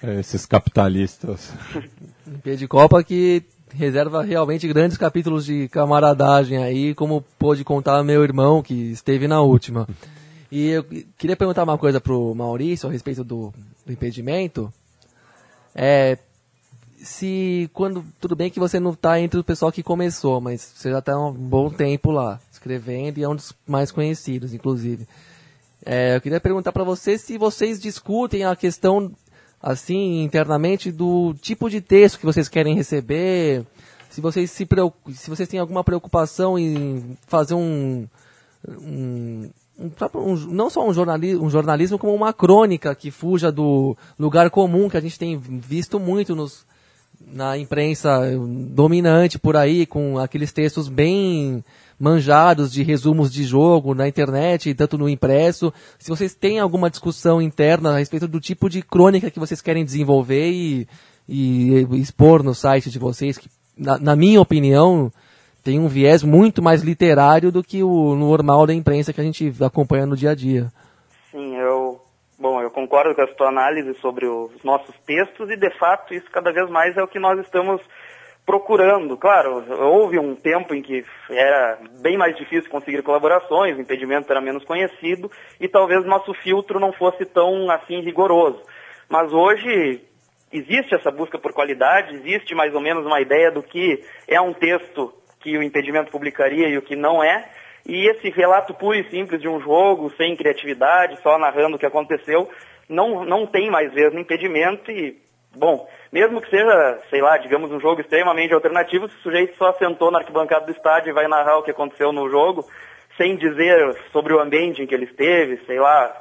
É, 0.01 0.19
esses 0.19 0.45
capitalistas. 0.45 1.53
Impedicopa 2.27 3.03
que 3.03 3.43
reserva 3.73 4.23
realmente 4.23 4.67
grandes 4.67 4.97
capítulos 4.97 5.45
de 5.45 5.67
camaradagem 5.69 6.63
aí, 6.63 6.95
como 6.95 7.23
pôde 7.37 7.63
contar 7.63 8.03
meu 8.03 8.23
irmão 8.23 8.61
que 8.61 8.73
esteve 8.91 9.27
na 9.27 9.41
última. 9.41 9.87
E 10.51 10.69
eu 10.69 10.83
queria 11.17 11.35
perguntar 11.35 11.63
uma 11.63 11.77
coisa 11.77 11.99
pro 11.99 12.33
Maurício 12.33 12.87
a 12.87 12.91
respeito 12.91 13.23
do, 13.23 13.53
do 13.85 13.91
impedimento. 13.91 14.71
É, 15.75 16.17
se 16.97 17.69
quando 17.73 18.03
tudo 18.19 18.35
bem 18.35 18.49
que 18.49 18.59
você 18.59 18.79
não 18.79 18.91
está 18.91 19.19
entre 19.19 19.39
o 19.39 19.43
pessoal 19.43 19.71
que 19.71 19.83
começou, 19.83 20.41
mas 20.41 20.73
você 20.75 20.91
já 20.91 20.99
está 20.99 21.13
há 21.13 21.27
um 21.27 21.33
bom 21.33 21.69
tempo 21.69 22.11
lá 22.11 22.39
escrevendo 22.51 23.17
e 23.17 23.23
é 23.23 23.29
um 23.29 23.35
dos 23.35 23.53
mais 23.67 23.91
conhecidos, 23.91 24.53
inclusive. 24.53 25.07
É, 25.85 26.15
eu 26.15 26.21
queria 26.21 26.39
perguntar 26.39 26.71
para 26.71 26.83
vocês 26.83 27.21
se 27.21 27.37
vocês 27.37 27.79
discutem 27.79 28.43
a 28.43 28.55
questão 28.55 29.11
assim 29.61 30.23
internamente 30.23 30.91
do 30.91 31.33
tipo 31.41 31.69
de 31.69 31.81
texto 31.81 32.19
que 32.19 32.25
vocês 32.25 32.47
querem 32.49 32.75
receber, 32.75 33.65
se 34.09 34.21
vocês 34.21 34.49
se 34.51 34.67
se 35.13 35.29
vocês 35.29 35.47
têm 35.47 35.59
alguma 35.59 35.83
preocupação 35.83 36.57
em 36.57 37.17
fazer 37.27 37.53
um, 37.53 38.07
um 38.67 39.49
um, 39.79 39.91
um, 40.15 40.35
não 40.47 40.69
só 40.69 40.87
um 40.87 40.93
jornalismo, 40.93 41.45
um 41.45 41.49
jornalismo, 41.49 41.99
como 41.99 42.13
uma 42.13 42.33
crônica 42.33 42.93
que 42.95 43.11
fuja 43.11 43.51
do 43.51 43.95
lugar 44.17 44.49
comum 44.49 44.89
que 44.89 44.97
a 44.97 45.01
gente 45.01 45.19
tem 45.19 45.37
visto 45.37 45.99
muito 45.99 46.35
nos, 46.35 46.65
na 47.31 47.57
imprensa 47.57 48.21
dominante 48.69 49.37
por 49.37 49.55
aí, 49.55 49.85
com 49.85 50.17
aqueles 50.17 50.51
textos 50.51 50.87
bem 50.87 51.63
manjados 51.99 52.71
de 52.71 52.83
resumos 52.83 53.31
de 53.31 53.43
jogo 53.43 53.93
na 53.93 54.07
internet, 54.07 54.73
tanto 54.73 54.97
no 54.97 55.09
impresso. 55.09 55.73
Se 55.97 56.09
vocês 56.09 56.33
têm 56.33 56.59
alguma 56.59 56.89
discussão 56.89 57.41
interna 57.41 57.91
a 57.91 57.97
respeito 57.97 58.27
do 58.27 58.39
tipo 58.39 58.69
de 58.69 58.81
crônica 58.81 59.31
que 59.31 59.39
vocês 59.39 59.61
querem 59.61 59.85
desenvolver 59.85 60.51
e, 60.51 60.87
e 61.27 61.85
expor 61.93 62.43
no 62.43 62.53
site 62.53 62.89
de 62.89 62.99
vocês, 62.99 63.37
que, 63.37 63.49
na, 63.77 63.97
na 63.97 64.15
minha 64.15 64.41
opinião, 64.41 65.11
tem 65.67 65.81
um 65.81 65.89
viés 65.89 66.23
muito 66.23 66.63
mais 66.63 66.81
literário 66.81 67.51
do 67.51 67.61
que 67.61 67.83
o 67.83 68.15
normal 68.15 68.65
da 68.65 68.73
imprensa 68.73 69.11
que 69.11 69.19
a 69.19 69.23
gente 69.23 69.51
acompanha 69.61 70.05
no 70.05 70.15
dia 70.15 70.31
a 70.31 70.35
dia. 70.35 70.67
Sim, 71.29 71.57
eu, 71.57 71.99
bom, 72.39 72.61
eu 72.61 72.71
concordo 72.71 73.13
com 73.13 73.21
a 73.21 73.27
sua 73.35 73.49
análise 73.49 73.93
sobre 73.95 74.25
os 74.25 74.63
nossos 74.63 74.95
textos 75.05 75.49
e, 75.49 75.57
de 75.57 75.69
fato, 75.77 76.13
isso 76.13 76.31
cada 76.31 76.53
vez 76.53 76.69
mais 76.69 76.95
é 76.95 77.03
o 77.03 77.07
que 77.07 77.19
nós 77.19 77.37
estamos 77.41 77.81
procurando. 78.45 79.17
Claro, 79.17 79.61
houve 79.91 80.17
um 80.17 80.35
tempo 80.35 80.73
em 80.73 80.81
que 80.81 81.03
era 81.29 81.79
bem 81.99 82.17
mais 82.17 82.33
difícil 82.37 82.71
conseguir 82.71 83.03
colaborações, 83.03 83.75
o 83.75 83.81
impedimento 83.81 84.31
era 84.31 84.39
menos 84.39 84.63
conhecido 84.63 85.29
e 85.59 85.67
talvez 85.67 86.05
nosso 86.05 86.33
filtro 86.35 86.79
não 86.79 86.93
fosse 86.93 87.25
tão 87.25 87.69
assim 87.69 87.99
rigoroso. 87.99 88.61
Mas 89.09 89.33
hoje 89.33 90.01
existe 90.49 90.95
essa 90.95 91.11
busca 91.11 91.37
por 91.37 91.51
qualidade, 91.51 92.15
existe 92.15 92.55
mais 92.55 92.73
ou 92.73 92.79
menos 92.79 93.05
uma 93.05 93.19
ideia 93.19 93.51
do 93.51 93.61
que 93.61 94.01
é 94.29 94.39
um 94.39 94.53
texto 94.53 95.13
que 95.47 95.57
o 95.57 95.63
impedimento 95.63 96.11
publicaria 96.11 96.67
e 96.67 96.77
o 96.77 96.81
que 96.81 96.93
não 96.93 97.23
é. 97.23 97.45
E 97.87 98.09
esse 98.09 98.29
relato 98.31 98.73
puro 98.73 98.97
e 98.97 99.09
simples 99.09 99.39
de 99.39 99.47
um 99.47 99.61
jogo, 99.61 100.11
sem 100.17 100.35
criatividade, 100.35 101.21
só 101.21 101.37
narrando 101.37 101.77
o 101.77 101.79
que 101.79 101.85
aconteceu, 101.85 102.49
não, 102.89 103.23
não 103.23 103.47
tem 103.47 103.71
mais 103.71 103.93
vez 103.93 104.13
no 104.13 104.19
impedimento 104.19 104.91
e, 104.91 105.17
bom, 105.55 105.87
mesmo 106.11 106.41
que 106.41 106.49
seja, 106.49 106.99
sei 107.09 107.21
lá, 107.21 107.37
digamos, 107.37 107.71
um 107.71 107.79
jogo 107.79 108.01
extremamente 108.01 108.53
alternativo, 108.53 109.07
se 109.07 109.15
o 109.15 109.21
sujeito 109.21 109.55
só 109.55 109.71
sentou 109.73 110.11
na 110.11 110.19
arquibancada 110.19 110.65
do 110.65 110.73
estádio 110.73 111.11
e 111.11 111.13
vai 111.13 111.29
narrar 111.29 111.59
o 111.59 111.63
que 111.63 111.71
aconteceu 111.71 112.11
no 112.11 112.29
jogo, 112.29 112.65
sem 113.15 113.37
dizer 113.37 113.95
sobre 114.11 114.33
o 114.33 114.41
ambiente 114.41 114.81
em 114.81 114.85
que 114.85 114.93
ele 114.93 115.05
esteve, 115.05 115.65
sei 115.65 115.79
lá, 115.79 116.13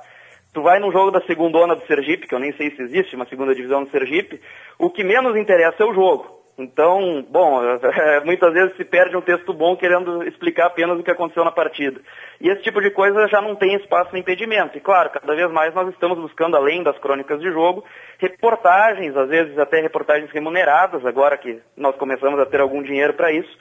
tu 0.55 0.63
vai 0.63 0.79
num 0.79 0.93
jogo 0.93 1.11
da 1.11 1.21
segunda 1.23 1.75
do 1.75 1.85
Sergipe, 1.87 2.29
que 2.29 2.35
eu 2.35 2.39
nem 2.39 2.53
sei 2.53 2.71
se 2.71 2.81
existe 2.81 3.17
uma 3.17 3.27
segunda 3.27 3.53
divisão 3.57 3.83
do 3.83 3.91
Sergipe, 3.91 4.41
o 4.79 4.89
que 4.89 5.03
menos 5.03 5.37
interessa 5.37 5.83
é 5.83 5.87
o 5.87 5.93
jogo. 5.93 6.46
Então, 6.59 7.25
bom, 7.29 7.61
muitas 8.25 8.53
vezes 8.55 8.77
se 8.77 8.85
perde 8.85 9.15
um 9.15 9.21
texto 9.21 9.53
bom 9.53 9.77
querendo 9.77 10.23
explicar 10.23 10.67
apenas 10.67 10.99
o 10.99 11.03
que 11.03 11.11
aconteceu 11.11 11.45
na 11.45 11.53
partida. 11.53 12.01
E 12.41 12.49
esse 12.49 12.63
tipo 12.63 12.81
de 12.81 12.91
coisa 12.91 13.29
já 13.29 13.43
não 13.43 13.55
tem 13.55 13.75
espaço 13.75 14.13
no 14.13 14.19
impedimento. 14.19 14.77
E 14.77 14.81
claro, 14.81 15.11
cada 15.11 15.35
vez 15.35 15.51
mais 15.53 15.75
nós 15.75 15.89
estamos 15.91 16.19
buscando, 16.19 16.57
além 16.57 16.83
das 16.83 16.99
crônicas 16.99 17.41
de 17.41 17.51
jogo, 17.53 17.85
reportagens, 18.19 19.15
às 19.17 19.29
vezes 19.29 19.59
até 19.59 19.81
reportagens 19.83 20.31
remuneradas, 20.31 21.05
agora 21.05 21.37
que 21.37 21.61
nós 21.77 21.95
começamos 21.97 22.41
a 22.41 22.47
ter 22.47 22.61
algum 22.61 22.83
dinheiro 22.83 23.13
para 23.13 23.31
isso. 23.31 23.59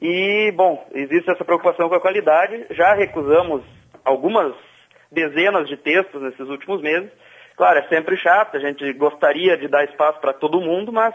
E, 0.00 0.52
bom, 0.54 0.86
existe 0.92 1.28
essa 1.30 1.44
preocupação 1.44 1.88
com 1.88 1.96
a 1.96 2.00
qualidade. 2.00 2.66
Já 2.70 2.94
recusamos 2.94 3.64
algumas 4.04 4.54
dezenas 5.10 5.68
de 5.68 5.76
textos 5.76 6.22
nesses 6.22 6.48
últimos 6.48 6.80
meses. 6.80 7.10
Claro, 7.56 7.80
é 7.80 7.88
sempre 7.88 8.16
chato, 8.16 8.56
a 8.56 8.60
gente 8.60 8.92
gostaria 8.92 9.56
de 9.56 9.66
dar 9.66 9.82
espaço 9.84 10.20
para 10.20 10.32
todo 10.32 10.60
mundo, 10.60 10.92
mas 10.92 11.12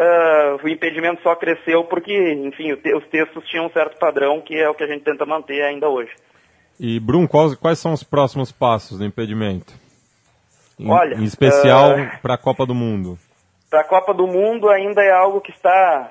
uh, 0.00 0.64
o 0.64 0.68
impedimento 0.68 1.22
só 1.22 1.34
cresceu 1.36 1.84
porque, 1.84 2.32
enfim, 2.32 2.72
os 2.72 3.06
textos 3.08 3.44
tinham 3.48 3.66
um 3.66 3.70
certo 3.70 3.98
padrão 3.98 4.40
que 4.40 4.56
é 4.56 4.68
o 4.68 4.74
que 4.74 4.84
a 4.84 4.86
gente 4.86 5.04
tenta 5.04 5.26
manter 5.26 5.62
ainda 5.62 5.88
hoje. 5.88 6.12
E, 6.78 6.98
Brum, 6.98 7.26
quais, 7.26 7.54
quais 7.54 7.78
são 7.78 7.92
os 7.92 8.02
próximos 8.02 8.50
passos 8.50 8.98
do 8.98 9.04
impedimento? 9.04 9.74
Em, 10.78 10.90
Olha, 10.90 11.16
em 11.16 11.24
especial 11.24 11.92
uh, 11.92 12.22
para 12.22 12.34
a 12.34 12.38
Copa 12.38 12.64
do 12.64 12.74
Mundo. 12.74 13.18
Para 13.68 13.82
a 13.82 13.84
Copa 13.84 14.14
do 14.14 14.26
Mundo 14.26 14.68
ainda 14.70 15.02
é 15.02 15.12
algo 15.12 15.40
que 15.40 15.52
está 15.52 16.10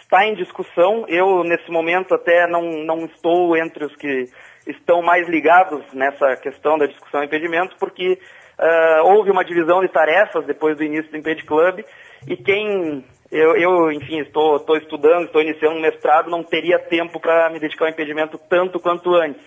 está 0.00 0.26
em 0.26 0.34
discussão. 0.34 1.04
Eu 1.06 1.44
nesse 1.44 1.70
momento 1.70 2.14
até 2.14 2.46
não 2.46 2.62
não 2.84 3.04
estou 3.04 3.56
entre 3.56 3.84
os 3.84 3.94
que 3.96 4.28
estão 4.66 5.02
mais 5.02 5.28
ligados 5.28 5.84
nessa 5.92 6.36
questão 6.36 6.78
da 6.78 6.86
discussão 6.86 7.22
impedimento, 7.22 7.76
porque 7.78 8.18
uh, 8.58 9.04
houve 9.04 9.30
uma 9.30 9.44
divisão 9.44 9.80
de 9.80 9.88
tarefas 9.88 10.44
depois 10.46 10.76
do 10.76 10.84
início 10.84 11.10
do 11.10 11.16
Impede 11.16 11.44
Club 11.44 11.80
e 12.26 12.36
quem 12.36 13.04
eu, 13.30 13.56
eu 13.56 13.92
enfim, 13.92 14.20
estou, 14.20 14.56
estou 14.56 14.76
estudando, 14.76 15.24
estou 15.24 15.42
iniciando 15.42 15.76
um 15.76 15.82
mestrado, 15.82 16.30
não 16.30 16.42
teria 16.42 16.78
tempo 16.78 17.18
para 17.18 17.50
me 17.50 17.58
dedicar 17.58 17.86
ao 17.86 17.90
impedimento 17.90 18.38
tanto 18.48 18.78
quanto 18.78 19.14
antes. 19.14 19.42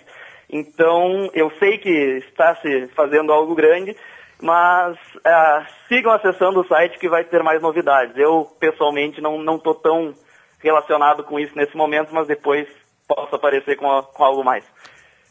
Então, 0.50 1.30
eu 1.34 1.50
sei 1.60 1.78
que 1.78 1.90
está 2.30 2.56
se 2.56 2.88
fazendo 2.96 3.32
algo 3.32 3.56
grande, 3.56 3.96
mas 4.42 4.98
uh, 4.98 5.66
sigam 5.88 6.12
acessando 6.12 6.62
o 6.62 6.68
site 6.68 7.00
que 7.00 7.10
vai 7.10 7.24
ter 7.24 7.42
mais 7.44 7.62
novidades. 7.62 8.18
Eu, 8.18 8.48
pessoalmente, 8.60 9.22
não 9.22 9.56
estou 9.56 9.76
tão 9.76 10.14
relacionado 10.60 11.24
com 11.24 11.40
isso 11.40 11.56
nesse 11.56 11.76
momento, 11.76 12.14
mas 12.14 12.28
depois 12.28 12.68
posso 13.08 13.36
aparecer 13.36 13.78
com, 13.78 13.88
com 14.04 14.24
algo 14.24 14.44
mais. 14.44 14.66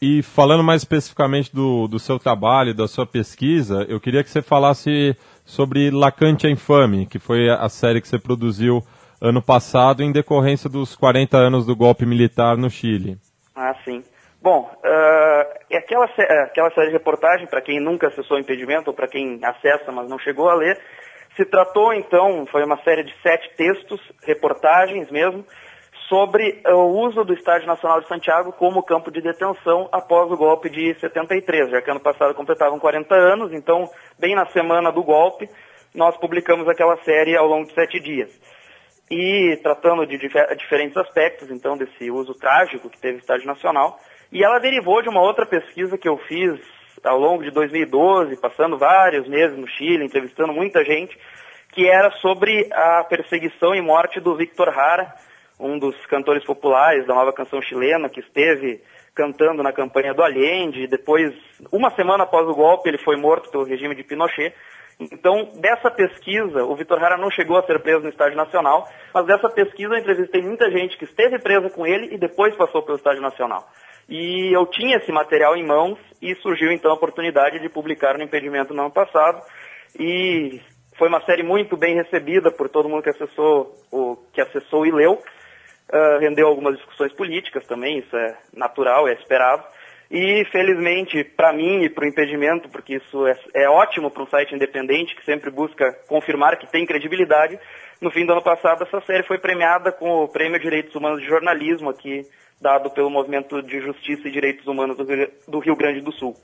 E 0.01 0.21
falando 0.21 0.63
mais 0.63 0.81
especificamente 0.81 1.53
do, 1.53 1.87
do 1.87 1.97
seu 1.97 2.19
trabalho, 2.19 2.73
da 2.73 2.87
sua 2.87 3.05
pesquisa, 3.05 3.85
eu 3.89 3.99
queria 3.99 4.23
que 4.23 4.29
você 4.29 4.41
falasse 4.41 5.17
sobre 5.43 5.89
Lacante 5.89 6.47
Infame, 6.47 7.07
que 7.07 7.17
foi 7.17 7.49
a 7.49 7.67
série 7.67 7.99
que 7.99 8.07
você 8.07 8.19
produziu 8.19 8.83
ano 9.19 9.41
passado 9.41 10.03
em 10.03 10.11
decorrência 10.11 10.69
dos 10.69 10.95
40 10.95 11.35
anos 11.37 11.65
do 11.65 11.75
golpe 11.75 12.05
militar 12.05 12.55
no 12.55 12.69
Chile. 12.69 13.17
Ah, 13.55 13.73
sim. 13.83 14.03
Bom, 14.39 14.69
uh, 14.71 15.75
aquela, 15.75 16.05
aquela 16.43 16.69
série 16.71 16.87
de 16.87 16.93
reportagem, 16.93 17.47
para 17.47 17.61
quem 17.61 17.79
nunca 17.79 18.07
acessou 18.07 18.37
o 18.37 18.39
impedimento, 18.39 18.91
ou 18.91 18.95
para 18.95 19.07
quem 19.07 19.39
acessa, 19.43 19.91
mas 19.91 20.07
não 20.07 20.19
chegou 20.19 20.47
a 20.47 20.53
ler, 20.53 20.79
se 21.35 21.43
tratou 21.45 21.93
então, 21.93 22.45
foi 22.51 22.63
uma 22.63 22.77
série 22.83 23.03
de 23.03 23.13
sete 23.21 23.49
textos, 23.55 23.99
reportagens 24.23 25.09
mesmo, 25.09 25.43
sobre 26.07 26.61
o 26.65 27.05
uso 27.05 27.23
do 27.23 27.33
Estádio 27.33 27.67
Nacional 27.67 28.01
de 28.01 28.07
Santiago 28.07 28.53
como 28.53 28.83
campo 28.83 29.11
de 29.11 29.21
detenção 29.21 29.89
após 29.91 30.31
o 30.31 30.37
golpe 30.37 30.69
de 30.69 30.93
73, 30.99 31.69
já 31.69 31.81
que 31.81 31.91
ano 31.91 31.99
passado 31.99 32.33
completavam 32.33 32.79
40 32.79 33.13
anos, 33.13 33.51
então, 33.51 33.89
bem 34.17 34.33
na 34.33 34.45
semana 34.47 34.91
do 34.91 35.03
golpe, 35.03 35.49
nós 35.93 36.15
publicamos 36.17 36.67
aquela 36.67 36.95
série 37.03 37.35
ao 37.35 37.47
longo 37.47 37.67
de 37.67 37.73
sete 37.73 37.99
dias. 37.99 38.29
E 39.09 39.57
tratando 39.63 40.05
de 40.05 40.17
diferentes 40.17 40.97
aspectos, 40.97 41.49
então, 41.51 41.77
desse 41.77 42.09
uso 42.09 42.33
trágico 42.33 42.89
que 42.89 42.99
teve 42.99 43.17
o 43.17 43.19
Estádio 43.19 43.47
Nacional, 43.47 43.97
e 44.31 44.43
ela 44.43 44.59
derivou 44.59 45.01
de 45.01 45.09
uma 45.09 45.21
outra 45.21 45.45
pesquisa 45.45 45.97
que 45.97 46.07
eu 46.07 46.17
fiz 46.17 46.59
ao 47.03 47.17
longo 47.17 47.43
de 47.43 47.51
2012, 47.51 48.39
passando 48.39 48.77
vários 48.77 49.27
meses 49.27 49.57
no 49.57 49.67
Chile, 49.67 50.05
entrevistando 50.05 50.53
muita 50.53 50.83
gente, 50.83 51.17
que 51.73 51.87
era 51.87 52.11
sobre 52.21 52.67
a 52.71 53.03
perseguição 53.03 53.75
e 53.75 53.81
morte 53.81 54.19
do 54.19 54.35
Victor 54.35 54.69
Hara, 54.69 55.13
um 55.59 55.79
dos 55.79 55.95
cantores 56.05 56.43
populares 56.45 57.05
da 57.07 57.15
nova 57.15 57.33
canção 57.33 57.61
chilena, 57.61 58.09
que 58.09 58.19
esteve 58.19 58.81
cantando 59.15 59.63
na 59.63 59.73
campanha 59.73 60.13
do 60.13 60.21
Allende, 60.21 60.87
depois, 60.87 61.33
uma 61.71 61.89
semana 61.95 62.23
após 62.23 62.47
o 62.47 62.53
golpe, 62.53 62.87
ele 62.87 62.99
foi 62.99 63.17
morto 63.17 63.49
pelo 63.49 63.63
regime 63.63 63.95
de 63.95 64.03
Pinochet. 64.03 64.53
Então, 64.99 65.49
dessa 65.59 65.91
pesquisa, 65.91 66.63
o 66.63 66.75
Vitor 66.75 67.03
Hara 67.03 67.17
não 67.17 67.29
chegou 67.29 67.57
a 67.57 67.63
ser 67.63 67.79
preso 67.81 68.01
no 68.01 68.09
Estádio 68.09 68.37
Nacional, 68.37 68.87
mas 69.13 69.25
dessa 69.25 69.49
pesquisa 69.49 69.93
eu 69.93 69.99
entrevistei 69.99 70.41
muita 70.41 70.69
gente 70.71 70.97
que 70.97 71.05
esteve 71.05 71.39
presa 71.39 71.69
com 71.69 71.85
ele 71.85 72.13
e 72.13 72.17
depois 72.17 72.55
passou 72.55 72.83
pelo 72.83 72.97
Estádio 72.97 73.21
Nacional. 73.21 73.67
E 74.09 74.55
eu 74.55 74.65
tinha 74.67 74.97
esse 74.97 75.11
material 75.11 75.55
em 75.55 75.65
mãos 75.65 75.99
e 76.21 76.33
surgiu 76.35 76.71
então 76.71 76.91
a 76.91 76.95
oportunidade 76.95 77.59
de 77.59 77.69
publicar 77.69 78.17
no 78.17 78.23
impedimento 78.23 78.73
no 78.73 78.81
ano 78.81 78.91
passado. 78.91 79.41
E 79.99 80.61
foi 80.97 81.09
uma 81.09 81.23
série 81.25 81.43
muito 81.43 81.77
bem 81.77 81.95
recebida 81.95 82.51
por 82.51 82.69
todo 82.69 82.89
mundo 82.89 83.03
que 83.03 83.09
acessou, 83.09 83.75
o, 83.91 84.17
que 84.33 84.41
acessou 84.41 84.85
e 84.85 84.91
leu. 84.91 85.21
Uh, 85.91 86.19
rendeu 86.19 86.47
algumas 86.47 86.75
discussões 86.75 87.13
políticas 87.13 87.65
também, 87.65 87.99
isso 87.99 88.15
é 88.15 88.37
natural, 88.53 89.07
é 89.07 89.13
esperado. 89.13 89.63
E 90.09 90.45
felizmente 90.51 91.23
para 91.23 91.53
mim 91.53 91.83
e 91.83 91.89
para 91.89 92.05
o 92.05 92.07
impedimento, 92.07 92.69
porque 92.69 92.95
isso 92.95 93.25
é, 93.27 93.37
é 93.53 93.69
ótimo 93.69 94.09
para 94.09 94.23
um 94.23 94.27
site 94.27 94.55
independente 94.55 95.15
que 95.15 95.25
sempre 95.25 95.49
busca 95.49 95.93
confirmar 96.07 96.57
que 96.57 96.67
tem 96.67 96.85
credibilidade, 96.85 97.59
no 97.99 98.11
fim 98.11 98.25
do 98.25 98.31
ano 98.31 98.43
passado 98.43 98.83
essa 98.83 99.01
série 99.01 99.23
foi 99.23 99.39
premiada 99.39 99.91
com 99.91 100.23
o 100.23 100.27
Prêmio 100.27 100.59
Direitos 100.59 100.93
Humanos 100.95 101.19
de 101.21 101.27
Jornalismo 101.27 101.89
aqui, 101.89 102.25
dado 102.61 102.89
pelo 102.91 103.09
Movimento 103.09 103.61
de 103.61 103.81
Justiça 103.81 104.27
e 104.27 104.31
Direitos 104.31 104.67
Humanos 104.67 104.97
do 105.47 105.59
Rio 105.59 105.75
Grande 105.75 106.01
do 106.01 106.11
Sul. 106.11 106.35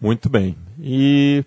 Muito 0.00 0.28
bem. 0.28 0.54
E 0.78 1.44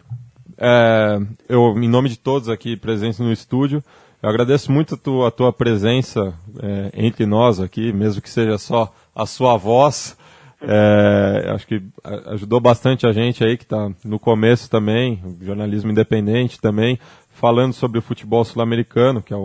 é, 0.58 1.18
eu, 1.48 1.78
em 1.78 1.88
nome 1.88 2.10
de 2.10 2.18
todos 2.18 2.50
aqui 2.50 2.76
presentes 2.76 3.20
no 3.20 3.32
estúdio, 3.32 3.84
eu 4.22 4.30
agradeço 4.30 4.72
muito 4.72 4.96
a 4.96 4.98
tua, 4.98 5.28
a 5.30 5.32
tua 5.32 5.54
presença 5.54 6.34
é, 6.62 6.92
entre 6.94 7.26
nós 7.26 7.60
aqui, 7.60 7.94
mesmo 7.94 8.22
que 8.22 8.30
seja 8.30 8.58
só 8.58 8.94
a 9.16 9.26
sua 9.26 9.56
voz. 9.56 10.18
É, 10.62 11.52
acho 11.56 11.66
que 11.66 11.82
ajudou 12.28 12.60
bastante 12.60 13.08
a 13.08 13.14
gente 13.14 13.44
aí 13.44 13.56
que 13.56 13.64
está 13.64 13.90
no 14.04 14.20
começo 14.20 14.70
também, 14.70 15.22
jornalismo 15.42 15.90
independente 15.90 16.60
também, 16.60 17.00
falando 17.30 17.72
sobre 17.72 17.98
o 17.98 18.02
futebol 18.02 18.44
sul-americano, 18.44 19.22
que 19.22 19.34
é 19.34 19.38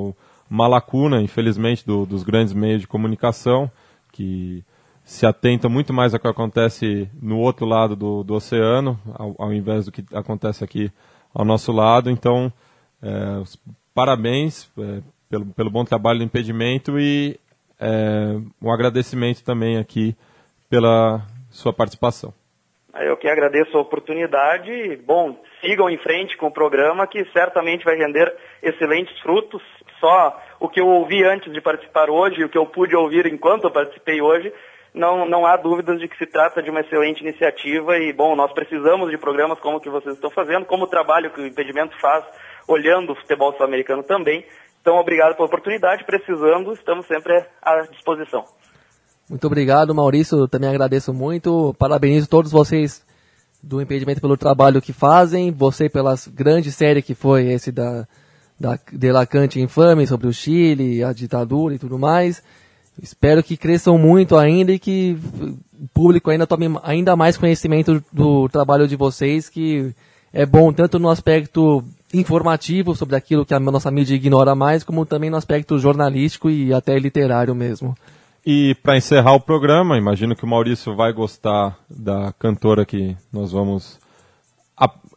uma 0.51 0.67
lacuna, 0.67 1.23
infelizmente, 1.23 1.87
do, 1.87 2.05
dos 2.05 2.25
grandes 2.25 2.53
meios 2.53 2.81
de 2.81 2.89
comunicação, 2.89 3.71
que 4.11 4.65
se 5.05 5.25
atenta 5.25 5.69
muito 5.69 5.93
mais 5.93 6.15
ao 6.15 6.21
que 6.21 6.27
acontece 6.27 7.09
no 7.23 7.39
outro 7.39 7.65
lado 7.65 7.95
do, 7.95 8.25
do 8.25 8.35
oceano, 8.35 8.99
ao, 9.15 9.37
ao 9.39 9.53
invés 9.53 9.85
do 9.85 9.93
que 9.93 10.05
acontece 10.13 10.65
aqui 10.65 10.91
ao 11.33 11.45
nosso 11.45 11.71
lado. 11.71 12.11
Então, 12.11 12.53
é, 13.01 13.43
parabéns 13.95 14.71
é, 14.79 15.01
pelo, 15.31 15.47
pelo 15.47 15.71
bom 15.71 15.85
trabalho 15.85 16.19
do 16.19 16.25
impedimento 16.25 16.99
e 16.99 17.39
é, 17.81 18.37
um 18.61 18.73
agradecimento 18.73 19.45
também 19.45 19.79
aqui 19.79 20.17
pela 20.69 21.23
sua 21.51 21.73
participação. 21.73 22.33
Eu 22.95 23.17
que 23.17 23.29
agradeço 23.29 23.77
a 23.77 23.81
oportunidade. 23.81 24.97
Bom, 25.05 25.37
sigam 25.61 25.91
em 25.91 25.99
frente 25.99 26.37
com 26.37 26.47
o 26.47 26.53
programa 26.53 27.07
que 27.07 27.25
certamente 27.33 27.85
vai 27.85 27.97
render 27.97 28.33
excelentes 28.63 29.19
frutos. 29.21 29.61
Só 29.99 30.41
o 30.61 30.69
que 30.69 30.81
eu 30.81 30.87
ouvi 30.87 31.25
antes 31.25 31.53
de 31.53 31.61
participar 31.61 32.09
hoje 32.09 32.41
e 32.41 32.45
o 32.45 32.49
que 32.49 32.59
eu 32.59 32.67
pude 32.67 32.95
ouvir 32.95 33.27
enquanto 33.27 33.65
eu 33.65 33.71
participei 33.71 34.21
hoje, 34.21 34.53
não, 34.93 35.27
não 35.27 35.45
há 35.45 35.57
dúvidas 35.57 35.99
de 35.99 36.07
que 36.07 36.17
se 36.17 36.27
trata 36.27 36.63
de 36.63 36.71
uma 36.71 36.81
excelente 36.81 37.21
iniciativa 37.21 37.99
e, 37.99 38.13
bom, 38.13 38.37
nós 38.37 38.53
precisamos 38.53 39.11
de 39.11 39.19
programas 39.19 39.59
como 39.59 39.79
o 39.79 39.81
que 39.81 39.91
vocês 39.91 40.15
estão 40.15 40.31
fazendo, 40.31 40.65
como 40.67 40.85
o 40.85 40.89
trabalho 40.89 41.31
que 41.31 41.41
o 41.41 41.47
Impedimento 41.47 41.99
faz 42.01 42.25
olhando 42.67 43.13
o 43.13 43.17
futebol 43.17 43.53
sul-americano 43.53 44.03
também. 44.03 44.45
Então, 44.81 44.97
obrigado 44.97 45.35
pela 45.35 45.47
oportunidade. 45.47 46.05
Precisando, 46.05 46.73
estamos 46.73 47.07
sempre 47.07 47.45
à 47.63 47.81
disposição. 47.91 48.45
Muito 49.29 49.47
obrigado, 49.47 49.95
Maurício. 49.95 50.47
Também 50.47 50.69
agradeço 50.69 51.13
muito. 51.15 51.75
Parabenizo 51.79 52.29
todos 52.29 52.53
vocês 52.53 53.05
do 53.63 53.81
impedimento 53.81 54.21
pelo 54.21 54.37
trabalho 54.37 54.83
que 54.83 54.93
fazem, 54.93 55.51
você 55.51 55.89
pela 55.89 56.15
grande 56.35 56.71
série 56.71 57.01
que 57.01 57.15
foi 57.15 57.47
esse 57.47 57.73
da, 57.73 58.07
da 58.61 58.79
Delacante 58.93 59.61
Infame 59.61 60.07
sobre 60.07 60.27
o 60.27 60.33
Chile, 60.33 61.03
a 61.03 61.13
ditadura 61.13 61.75
e 61.75 61.79
tudo 61.79 61.99
mais. 61.99 62.43
Espero 63.03 63.43
que 63.43 63.57
cresçam 63.57 63.99
muito 63.99 64.37
ainda 64.37 64.73
e 64.73 64.79
que 64.79 65.19
o 65.81 65.89
público 65.89 66.31
ainda 66.31 66.47
tome 66.47 66.67
ainda 66.83 67.17
mais 67.17 67.37
conhecimento 67.37 68.05
do 68.13 68.49
trabalho 68.49 68.87
de 68.87 68.95
vocês, 68.95 69.49
que 69.49 69.93
é 70.33 70.47
bom 70.47 70.73
tanto 70.73 70.99
no 70.99 71.09
aspecto 71.09 71.83
informativo 72.15 72.95
sobre 72.95 73.17
aquilo 73.17 73.45
que 73.45 73.53
a 73.53 73.61
nossa 73.61 73.91
mídia 73.91 74.15
ignora 74.15 74.55
mais, 74.55 74.85
como 74.85 75.05
também 75.05 75.31
no 75.31 75.37
aspecto 75.37 75.79
jornalístico 75.79 76.49
e 76.49 76.73
até 76.73 76.99
literário 76.99 77.55
mesmo. 77.55 77.95
E 78.47 78.75
para 78.83 78.97
encerrar 78.97 79.33
o 79.33 79.41
programa, 79.41 79.97
imagino 79.97 80.37
que 80.37 80.45
o 80.45 80.49
Maurício 80.49 80.95
vai 80.95 81.13
gostar 81.13 81.79
da 81.89 82.33
cantora 82.39 82.85
que 82.85 83.17
nós 83.33 83.53
vamos 83.53 83.99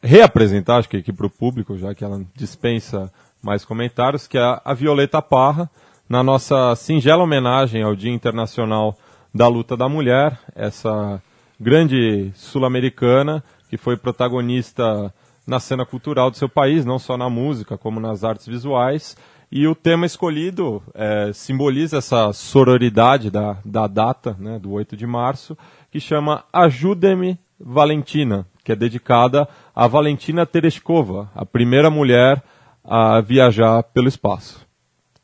reapresentar, 0.02 0.78
acho 0.78 0.90
que 0.90 0.98
aqui 0.98 1.12
para 1.12 1.26
o 1.26 1.30
público, 1.30 1.78
já 1.78 1.94
que 1.94 2.04
ela 2.04 2.22
dispensa 2.36 3.12
mais 3.42 3.66
comentários, 3.66 4.28
que 4.28 4.38
é 4.38 4.62
a 4.64 4.74
Violeta 4.74 5.22
Parra, 5.22 5.70
na 6.08 6.24
nossa 6.24 6.76
singela 6.76 7.24
homenagem 7.24 7.84
ao 7.84 7.96
Dia 7.96 8.12
Internacional 8.12 8.98
da 9.34 9.48
Luta 9.48 9.76
da 9.76 9.90
Mulher, 9.90 10.40
essa 10.56 11.22
grande 11.60 12.32
sul-americana 12.36 13.44
que 13.70 13.78
foi 13.78 13.98
protagonista 13.98 15.14
na 15.48 15.60
cena 15.62 15.86
cultural 15.86 16.30
do 16.30 16.36
seu 16.36 16.50
país, 16.50 16.86
não 16.86 17.00
só 17.00 17.18
na 17.18 17.30
música, 17.30 17.78
como 17.78 18.00
nas 18.00 18.26
artes 18.26 18.46
visuais. 18.46 19.16
E 19.50 19.66
o 19.66 19.74
tema 19.74 20.06
escolhido 20.06 20.84
é, 20.94 21.32
simboliza 21.34 22.00
essa 22.00 22.34
sororidade 22.34 23.32
da, 23.32 23.58
da 23.64 23.88
data, 23.88 24.36
né, 24.38 24.60
do 24.60 24.72
8 24.72 24.98
de 24.98 25.08
março, 25.08 25.58
que 25.90 26.02
chama 26.02 26.44
Ajude-me 26.52 27.40
Valentina, 27.58 28.46
que 28.62 28.74
é 28.74 28.76
dedicada 28.76 29.48
a 29.74 29.88
Valentina 29.88 30.46
Tereshkova, 30.46 31.32
a 31.34 31.46
primeira 31.46 31.90
mulher 31.90 32.44
a 32.84 33.22
viajar 33.22 33.84
pelo 33.84 34.10
espaço. 34.10 34.68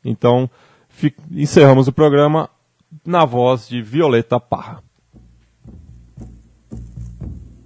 Então, 0.02 0.48
encerramos 1.30 1.86
o 1.86 1.92
programa 1.92 2.48
na 3.04 3.26
voz 3.26 3.68
de 3.68 3.82
Violeta 3.82 4.40
Parra. 4.40 4.82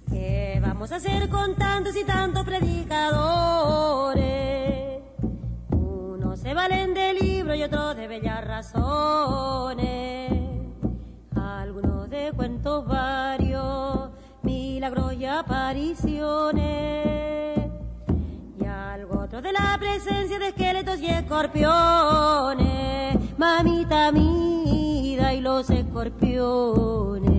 ¿Qué 0.09 0.59
vamos 0.61 0.91
a 0.91 0.97
hacer 0.97 1.29
con 1.29 1.55
tantos 1.55 1.95
y 1.95 2.03
tantos 2.03 2.43
predicadores? 2.45 4.99
Unos 5.71 6.39
se 6.39 6.53
valen 6.53 6.93
de 6.93 7.13
libro 7.13 7.55
y 7.55 7.63
otros 7.63 7.95
de 7.95 8.07
bellas 8.07 8.45
razones. 8.45 10.31
Algunos 11.35 12.07
de 12.09 12.33
cuentos 12.35 12.85
varios, 12.87 14.09
milagros 14.43 15.13
y 15.13 15.25
apariciones 15.25 17.09
algo 18.99 19.21
otro 19.21 19.41
de 19.41 19.53
la 19.53 19.77
presencia 19.79 20.37
de 20.39 20.49
esqueletos 20.49 20.99
y 20.99 21.07
escorpiones, 21.07 23.17
mamita 23.37 24.11
mida 24.11 25.33
y 25.33 25.39
los 25.41 25.69
escorpiones. 25.69 27.38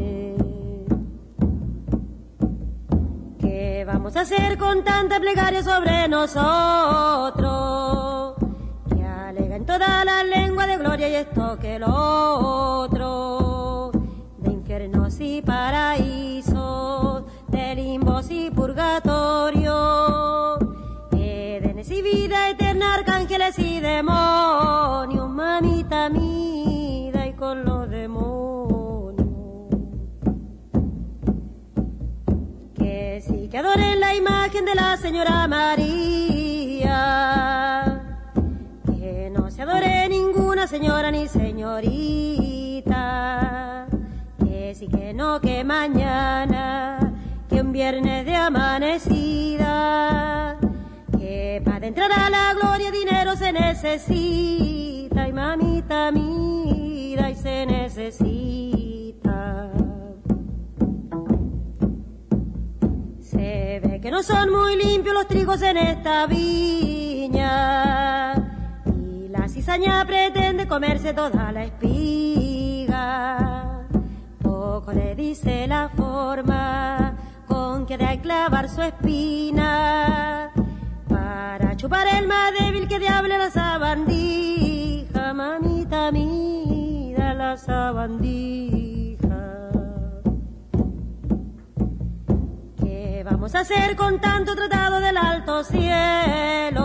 ¿Qué 3.81 3.87
vamos 3.87 4.14
a 4.14 4.20
hacer 4.20 4.59
con 4.59 4.85
tanta 4.85 5.18
plegaria 5.18 5.62
sobre 5.62 6.07
nosotros? 6.07 6.35
Que 8.91 9.55
en 9.57 9.64
toda 9.64 10.05
la 10.05 10.22
lengua 10.22 10.66
de 10.66 10.76
gloria 10.76 11.09
y 11.09 11.14
esto 11.14 11.59
que 11.59 11.76
el 11.76 11.85
otro, 11.85 13.11
de 14.37 14.53
infiernos 14.53 15.18
y 15.20 15.41
paraísos, 15.41 17.24
de 17.49 17.74
limbos 17.74 18.31
y 18.31 18.51
purgatorios 18.51 19.81
y 21.91 22.03
vida 22.03 22.51
eterna, 22.51 22.93
arcángeles 22.97 23.59
y 23.59 23.81
demonios, 23.81 25.31
mamita 25.31 26.11
mida 26.11 27.26
y 27.26 27.33
con 27.33 27.64
los 27.64 27.89
demonios. 27.89 28.80
Que 33.61 33.67
que 33.67 33.69
adoren 33.69 34.01
la 34.01 34.15
imagen 34.15 34.65
de 34.65 34.75
la 34.75 34.97
Señora 34.97 35.47
María, 35.47 36.97
que 38.87 39.31
no 39.31 39.51
se 39.51 39.61
adore 39.61 40.09
ninguna 40.09 40.67
señora 40.67 41.11
ni 41.11 41.29
señorita, 41.29 42.97
que 44.39 44.75
sí 44.75 44.89
que 44.89 45.13
no, 45.13 45.43
que 45.43 45.63
mañana, 45.63 47.13
que 47.51 47.61
un 47.61 47.71
viernes 47.71 48.25
de 48.25 48.35
amanecida. 48.35 49.77
Para 51.63 51.87
entrar 51.87 52.11
a 52.13 52.31
la 52.31 52.55
gloria 52.55 52.91
dinero 52.91 53.37
se 53.37 53.53
necesita. 53.53 55.29
Y 55.29 55.33
mamita 55.35 56.11
mira 56.11 57.29
y 57.29 57.35
se 57.35 57.67
necesita. 57.67 58.31
Se 63.41 63.80
ve 63.82 64.01
que 64.03 64.11
no 64.11 64.22
son 64.22 64.53
muy 64.53 64.76
limpios 64.76 65.14
los 65.14 65.26
trigos 65.26 65.62
en 65.62 65.78
esta 65.78 66.26
viña 66.26 67.49
y 68.84 69.28
la 69.30 69.49
cizaña 69.49 70.05
pretende 70.05 70.68
comerse 70.68 71.14
toda 71.14 71.51
la 71.51 71.64
espiga. 71.64 72.99
Poco 74.43 74.93
le 74.93 75.14
dice 75.14 75.66
la 75.66 75.88
forma 75.88 77.16
con 77.47 77.86
que 77.86 77.97
de 77.97 78.20
clavar 78.20 78.68
su 78.68 78.82
espina 78.82 80.53
para 81.09 81.74
chupar 81.78 82.09
el 82.09 82.28
más 82.28 82.53
débil 82.53 82.88
que 82.88 82.99
diable 82.99 83.38
la 83.38 83.51
sabandija, 83.51 85.32
mamita 85.32 86.12
mira 86.12 87.32
la 87.32 87.57
sabandija. 87.57 88.89
Vamos 93.53 93.73
hacer 93.73 93.97
con 93.97 94.21
tanto 94.21 94.55
tratado 94.55 95.01
del 95.01 95.17
alto 95.17 95.65
cielo? 95.65 96.79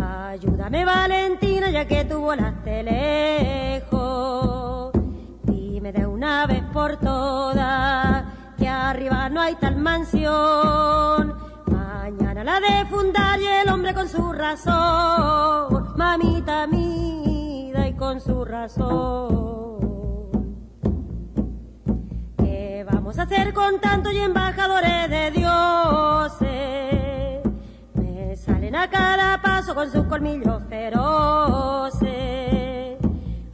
Ayúdame 0.00 0.86
Valentina 0.86 1.70
ya 1.70 1.86
que 1.86 2.06
tú 2.06 2.20
volaste 2.20 2.82
lejos. 2.82 4.92
Dime 5.42 5.92
de 5.92 6.06
una 6.06 6.46
vez 6.46 6.62
por 6.72 6.96
todas 6.96 8.24
que 8.56 8.68
arriba 8.68 9.28
no 9.28 9.40
hay 9.40 9.56
tal 9.56 9.76
mansión 9.76 11.34
Mañana 11.66 12.44
la 12.44 12.60
de 12.60 12.86
fundar 12.86 13.40
y 13.40 13.46
el 13.46 13.68
hombre 13.68 13.92
con 13.92 14.08
su 14.08 14.32
razón, 14.32 15.92
mamita 15.96 16.66
mida 16.66 17.88
y 17.88 17.94
con 17.94 18.20
su 18.20 18.44
razón. 18.44 19.69
Vamos 23.10 23.18
a 23.18 23.22
hacer 23.22 23.52
con 23.52 23.80
tantos 23.80 24.12
y 24.12 24.18
embajadores 24.18 25.10
de 25.10 25.32
dioses? 25.32 26.40
Me 27.94 28.36
salen 28.36 28.76
a 28.76 28.88
cada 28.88 29.42
paso 29.42 29.74
con 29.74 29.90
sus 29.90 30.04
colmillos 30.04 30.62
feroces. 30.68 32.08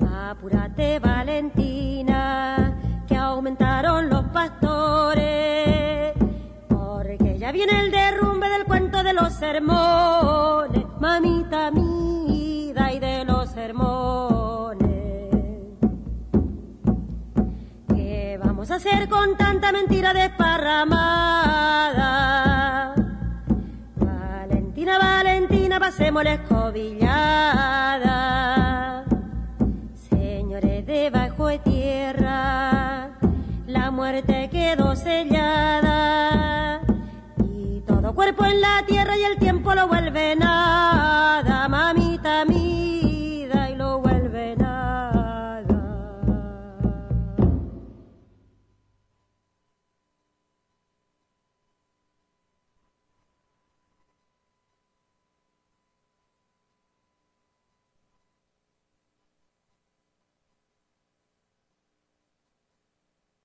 Apúrate 0.07 0.98
Valentina, 0.98 2.76
que 3.09 3.16
aumentaron 3.16 4.11
los 4.11 4.24
pastores 4.26 6.14
ya 7.38 7.52
viene 7.52 7.80
el 7.80 7.90
derrumbe 7.92 8.48
del 8.48 8.64
cuento 8.64 9.04
de 9.04 9.12
los 9.12 9.32
sermones, 9.32 10.84
mamita 10.98 11.70
mida 11.70 12.05
hacer 18.77 19.09
con 19.09 19.37
tanta 19.37 19.72
mentira 19.72 20.12
desparramada? 20.12 22.95
Valentina, 23.97 24.99
Valentina, 24.99 25.81
pasemos 25.81 26.22
la 26.22 26.35
escobillada. 26.35 27.07
Señores 30.09 30.87
debajo 30.87 31.49
de 31.49 31.59
tierra, 31.61 33.09
la 33.66 33.91
muerte 33.91 34.51
quedó 34.51 34.95
sellada 34.95 35.87
cuerpo 38.16 38.47
en 38.47 38.61
la 38.62 38.83
tierra 38.87 39.18
y 39.18 39.24
el 39.24 39.37
tiempo 39.37 39.74
lo 39.74 39.89
vuelve 39.89 40.35
nada, 40.37 41.68
mamita 41.68 42.47
mía. 42.47 42.87